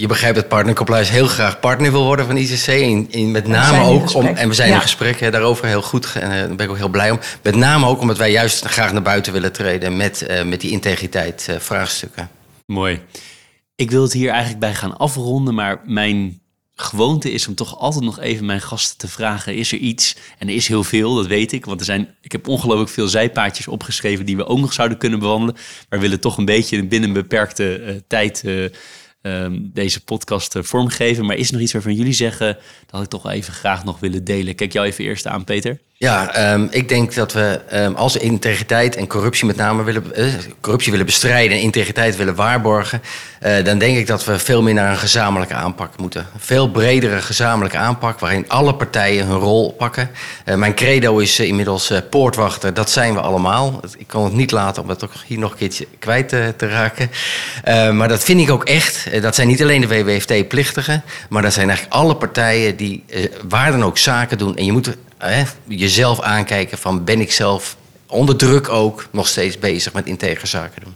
Je 0.03 0.09
begrijpt 0.09 0.37
dat 0.37 0.49
Partner 0.49 0.75
Compliance 0.75 1.13
heel 1.13 1.27
graag 1.27 1.61
partner 1.61 1.91
wil 1.91 2.05
worden 2.05 2.27
van 2.27 2.37
ICC. 2.37 2.67
In, 2.67 3.07
in 3.11 3.31
met 3.31 3.47
name 3.47 3.85
ook 3.85 4.15
om. 4.15 4.27
En 4.27 4.49
we 4.49 4.55
zijn 4.55 4.69
ja. 4.69 4.75
in 4.75 4.81
gesprek 4.81 5.21
hè, 5.21 5.31
daarover 5.31 5.67
heel 5.67 5.83
goed. 5.83 6.13
En 6.15 6.31
uh, 6.31 6.37
daar 6.37 6.55
ben 6.55 6.67
ik 6.67 6.71
ook 6.71 6.77
heel 6.77 6.89
blij 6.89 7.11
om. 7.11 7.19
Met 7.43 7.55
name 7.55 7.87
ook 7.87 8.01
omdat 8.01 8.17
wij 8.17 8.31
juist 8.31 8.65
graag 8.65 8.93
naar 8.93 9.03
buiten 9.03 9.33
willen 9.33 9.53
treden 9.53 9.97
met, 9.97 10.27
uh, 10.31 10.43
met 10.43 10.61
die 10.61 10.71
integriteit 10.71 11.47
uh, 11.51 11.57
vraagstukken. 11.59 12.31
Mooi. 12.67 13.01
Ik 13.75 13.91
wil 13.91 14.03
het 14.03 14.13
hier 14.13 14.31
eigenlijk 14.31 14.61
bij 14.61 14.75
gaan 14.75 14.97
afronden, 14.97 15.55
maar 15.55 15.81
mijn 15.85 16.41
gewoonte 16.75 17.33
is 17.33 17.49
om 17.49 17.55
toch 17.55 17.79
altijd 17.79 18.05
nog 18.05 18.21
even 18.21 18.47
mijn 18.47 18.61
gasten 18.61 18.99
te 18.99 19.09
vragen: 19.09 19.57
is 19.57 19.73
er 19.73 19.79
iets? 19.79 20.17
En 20.39 20.49
er 20.49 20.55
is 20.55 20.69
heel 20.69 20.85
veel, 20.85 21.15
dat 21.15 21.27
weet 21.27 21.53
ik. 21.53 21.65
Want 21.65 21.81
er 21.81 21.87
zijn, 21.87 22.15
ik 22.21 22.33
heb 22.33 22.49
ongelooflijk 22.49 22.91
veel 22.91 23.09
zijpaadjes 23.09 23.69
opgeschreven 23.69 24.27
die 24.27 24.37
we 24.37 24.47
ook 24.47 24.59
nog 24.59 24.73
zouden 24.73 24.99
kunnen 24.99 25.19
bewandelen. 25.19 25.55
Maar 25.55 25.99
we 25.99 26.05
willen 26.05 26.21
toch 26.21 26.39
een 26.39 26.45
beetje 26.45 26.85
binnen 26.85 27.09
een 27.09 27.15
beperkte 27.15 28.03
tijd 28.07 28.45
um, 29.23 29.71
deze 29.73 30.05
podcast 30.05 30.57
uh, 30.57 30.63
vormgeven. 30.63 31.27
Maar 31.27 31.37
is 31.37 31.47
er 31.47 31.53
nog 31.53 31.63
iets 31.63 31.73
waarvan 31.73 31.95
jullie 31.95 32.13
zeggen, 32.13 32.59
dat 32.87 33.03
ik 33.03 33.09
toch 33.09 33.31
even 33.31 33.53
graag 33.53 33.85
nog 33.85 34.01
willen 34.01 34.25
delen? 34.25 34.55
Kijk 34.55 34.73
jou 34.73 34.87
even 34.87 35.05
eerst 35.05 35.27
aan, 35.27 35.45
Peter. 35.45 35.81
Ja, 36.03 36.53
um, 36.53 36.69
ik 36.71 36.89
denk 36.89 37.15
dat 37.15 37.33
we 37.33 37.61
um, 37.73 37.95
als 37.95 38.17
integriteit 38.17 38.97
en 38.97 39.07
corruptie 39.07 39.47
met 39.47 39.57
name 39.57 39.83
willen, 39.83 40.05
uh, 40.17 40.35
corruptie 40.61 40.91
willen 40.91 41.07
bestrijden 41.07 41.57
en 41.57 41.63
integriteit 41.63 42.17
willen 42.17 42.35
waarborgen, 42.35 43.03
uh, 43.43 43.65
dan 43.65 43.79
denk 43.79 43.97
ik 43.97 44.07
dat 44.07 44.25
we 44.25 44.39
veel 44.39 44.63
meer 44.63 44.75
naar 44.75 44.91
een 44.91 44.99
gezamenlijke 44.99 45.55
aanpak 45.55 45.97
moeten. 45.97 46.27
Een 46.35 46.41
veel 46.41 46.71
bredere 46.71 47.21
gezamenlijke 47.21 47.77
aanpak 47.77 48.19
waarin 48.19 48.49
alle 48.49 48.75
partijen 48.75 49.27
hun 49.27 49.39
rol 49.39 49.73
pakken. 49.73 50.11
Uh, 50.45 50.55
mijn 50.55 50.75
credo 50.75 51.19
is 51.19 51.41
inmiddels 51.41 51.93
poortwachter, 52.11 52.75
dat 52.75 52.91
zijn 52.91 53.15
we 53.15 53.21
allemaal. 53.21 53.81
Ik 53.99 54.07
kan 54.07 54.25
het 54.25 54.33
niet 54.33 54.51
laten 54.51 54.83
om 54.83 54.89
dat 54.89 55.05
ook 55.05 55.13
hier 55.27 55.39
nog 55.39 55.51
een 55.51 55.59
keertje 55.59 55.87
kwijt 55.99 56.29
te 56.29 56.69
raken. 56.69 57.11
maar 57.97 58.09
dat 58.09 58.25
vind 58.25 58.41
ik 58.41 58.51
ook 58.51 58.65
echt. 58.65 59.23
dat 59.23 59.35
zijn 59.35 59.49
niet 59.49 59.63
alleen 59.63 59.81
de 59.81 60.05
WWFT-plichtigen, 60.05 61.03
maar 61.29 61.43
dat 61.43 61.53
zijn 61.53 61.69
eigenlijk 61.69 61.99
alle 61.99 62.17
partijen 62.17 62.77
die 62.77 63.05
waar 63.49 63.71
dan 63.71 63.85
ook 63.85 63.99
zaken 63.99 64.39
doen. 64.39 64.57
En 64.57 64.65
je 64.65 64.73
moet 64.73 64.97
hè, 65.31 65.43
jezelf 65.65 66.21
aankijken 66.21 66.79
van 66.79 67.05
ben 67.05 67.21
ik 67.21 67.33
zelf 67.33 67.77
onder 68.07 68.37
druk 68.37 68.69
ook 68.69 69.09
nog 69.11 69.29
steeds 69.29 69.59
bezig 69.59 69.93
met 69.93 70.07
integer 70.07 70.49
zaken 70.49 70.83
doen. 70.85 70.95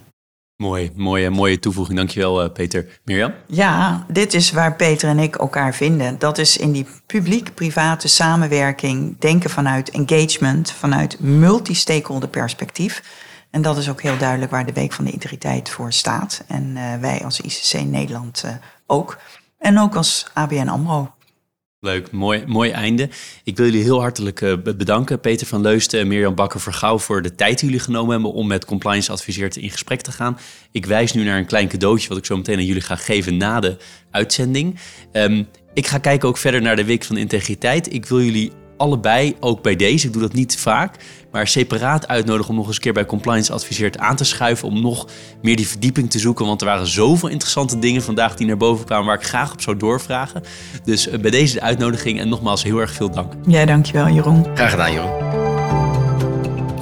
Mooi, 0.56 0.90
mooie, 0.94 1.30
mooie 1.30 1.58
toevoeging. 1.58 1.96
Dankjewel, 1.96 2.44
uh, 2.44 2.52
Peter. 2.52 2.86
Mirjam? 3.04 3.32
Ja, 3.46 4.06
dit 4.08 4.34
is 4.34 4.50
waar 4.50 4.76
Peter 4.76 5.08
en 5.08 5.18
ik 5.18 5.36
elkaar 5.36 5.74
vinden. 5.74 6.18
Dat 6.18 6.38
is 6.38 6.56
in 6.56 6.72
die 6.72 6.86
publiek-private 7.06 8.08
samenwerking 8.08 9.18
denken 9.18 9.50
vanuit 9.50 9.90
engagement, 9.90 10.72
vanuit 10.72 11.20
multi-stakeholder 11.20 12.28
perspectief. 12.28 13.02
En 13.50 13.62
dat 13.62 13.76
is 13.76 13.90
ook 13.90 14.02
heel 14.02 14.18
duidelijk 14.18 14.50
waar 14.50 14.66
de 14.66 14.72
Week 14.72 14.92
van 14.92 15.04
de 15.04 15.10
Integriteit 15.10 15.68
voor 15.70 15.92
staat. 15.92 16.44
En 16.48 16.76
uh, 16.76 16.94
wij 17.00 17.24
als 17.24 17.40
ICC 17.40 17.84
Nederland 17.84 18.42
uh, 18.46 18.50
ook. 18.86 19.18
En 19.58 19.78
ook 19.78 19.94
als 19.94 20.26
ABN 20.32 20.68
AMRO. 20.68 21.15
Leuk, 21.86 22.10
mooi, 22.10 22.42
mooi 22.46 22.70
einde. 22.70 23.08
Ik 23.44 23.56
wil 23.56 23.66
jullie 23.66 23.82
heel 23.82 24.00
hartelijk 24.00 24.40
uh, 24.40 24.54
bedanken, 24.62 25.20
Peter 25.20 25.46
van 25.46 25.60
Leusten 25.60 26.00
en 26.00 26.08
Mirjam 26.08 26.34
Bakker-Vergouw, 26.34 26.98
voor 26.98 27.22
de 27.22 27.34
tijd 27.34 27.58
die 27.58 27.68
jullie 27.68 27.84
genomen 27.84 28.10
hebben 28.12 28.32
om 28.32 28.46
met 28.46 28.64
Compliance 28.64 29.12
Adviseert 29.12 29.56
in 29.56 29.70
gesprek 29.70 30.00
te 30.00 30.12
gaan. 30.12 30.38
Ik 30.70 30.86
wijs 30.86 31.12
nu 31.12 31.24
naar 31.24 31.38
een 31.38 31.46
klein 31.46 31.68
cadeautje 31.68 32.08
wat 32.08 32.18
ik 32.18 32.24
zo 32.24 32.36
meteen 32.36 32.58
aan 32.58 32.64
jullie 32.64 32.82
ga 32.82 32.96
geven 32.96 33.36
na 33.36 33.60
de 33.60 33.76
uitzending. 34.10 34.78
Um, 35.12 35.46
ik 35.74 35.86
ga 35.86 35.98
kijken 35.98 36.28
ook 36.28 36.38
verder 36.38 36.62
naar 36.62 36.76
de 36.76 36.84
Week 36.84 37.04
van 37.04 37.16
Integriteit. 37.16 37.92
Ik 37.92 38.06
wil 38.06 38.20
jullie 38.20 38.52
allebei, 38.76 39.36
ook 39.40 39.62
bij 39.62 39.76
deze, 39.76 40.06
ik 40.06 40.12
doe 40.12 40.22
dat 40.22 40.32
niet 40.32 40.56
vaak, 40.58 40.96
maar 41.30 41.46
separaat 41.46 42.08
uitnodigen 42.08 42.50
om 42.50 42.56
nog 42.56 42.66
eens 42.66 42.76
een 42.76 42.82
keer 42.82 42.92
bij 42.92 43.06
Compliance 43.06 43.52
Adviseert 43.52 43.98
aan 43.98 44.16
te 44.16 44.24
schuiven. 44.24 44.68
Om 44.68 44.80
nog 44.80 45.08
meer 45.42 45.56
die 45.56 45.68
verdieping 45.68 46.10
te 46.10 46.18
zoeken. 46.18 46.46
Want 46.46 46.60
er 46.60 46.66
waren 46.66 46.86
zoveel 46.86 47.28
interessante 47.28 47.78
dingen 47.78 48.02
vandaag 48.02 48.36
die 48.36 48.46
naar 48.46 48.56
boven 48.56 48.86
kwamen 48.86 49.06
waar 49.06 49.18
ik 49.18 49.26
graag 49.26 49.52
op 49.52 49.60
zou 49.60 49.76
doorvragen. 49.76 50.42
Dus 50.84 51.10
bij 51.10 51.30
deze 51.30 51.54
de 51.54 51.60
uitnodiging 51.60 52.20
en 52.20 52.28
nogmaals 52.28 52.62
heel 52.62 52.78
erg 52.78 52.92
veel 52.92 53.10
dank. 53.10 53.32
Ja, 53.46 53.64
dankjewel 53.64 54.08
Jeroen. 54.08 54.46
Graag 54.54 54.70
gedaan 54.70 54.92
Jeroen. 54.92 55.24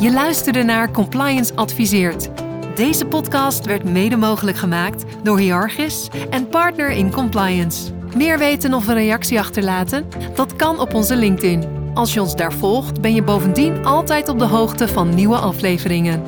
Je 0.00 0.12
luisterde 0.12 0.62
naar 0.62 0.90
Compliance 0.90 1.54
Adviseert. 1.54 2.28
Deze 2.74 3.06
podcast 3.06 3.64
werd 3.64 3.84
mede 3.84 4.16
mogelijk 4.16 4.56
gemaakt 4.56 5.04
door 5.22 5.38
Hiargis 5.38 6.08
en 6.30 6.48
Partner 6.48 6.90
in 6.90 7.10
Compliance. 7.10 7.92
Meer 8.16 8.38
weten 8.38 8.74
of 8.74 8.88
een 8.88 8.94
reactie 8.94 9.38
achterlaten? 9.38 10.04
Dat 10.34 10.56
kan 10.56 10.80
op 10.80 10.94
onze 10.94 11.16
LinkedIn. 11.16 11.83
Als 11.94 12.14
je 12.14 12.20
ons 12.20 12.36
daar 12.36 12.52
volgt, 12.52 13.00
ben 13.00 13.14
je 13.14 13.22
bovendien 13.22 13.84
altijd 13.84 14.28
op 14.28 14.38
de 14.38 14.44
hoogte 14.44 14.88
van 14.88 15.14
nieuwe 15.14 15.36
afleveringen. 15.36 16.22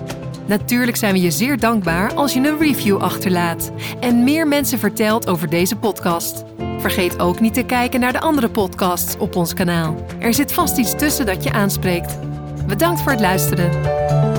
Natuurlijk 0.47 0.97
zijn 0.97 1.13
we 1.13 1.21
je 1.21 1.31
zeer 1.31 1.59
dankbaar 1.59 2.15
als 2.15 2.33
je 2.33 2.41
een 2.41 2.59
review 2.59 2.97
achterlaat 2.97 3.71
en 4.01 4.25
meer 4.25 4.49
mensen 4.49 4.79
vertelt 4.79 5.29
over 5.29 5.51
deze 5.51 5.77
podcast. 5.77 6.45
Vergeet 6.79 7.21
ook 7.21 7.41
niet 7.41 7.55
te 7.55 7.63
kijken 7.63 8.01
naar 8.01 8.13
de 8.13 8.21
andere 8.21 8.49
podcasts 8.49 9.17
op 9.19 9.37
ons 9.37 9.55
kanaal. 9.55 9.95
Er 10.19 10.35
zit 10.35 10.53
vast 10.53 10.79
iets 10.79 10.95
tussen 10.97 11.27
dat 11.27 11.45
je 11.45 11.53
aanspreekt. 11.53 12.19
Bedankt 12.67 13.01
voor 13.01 13.13
het 13.13 13.21
luisteren. 13.21 14.36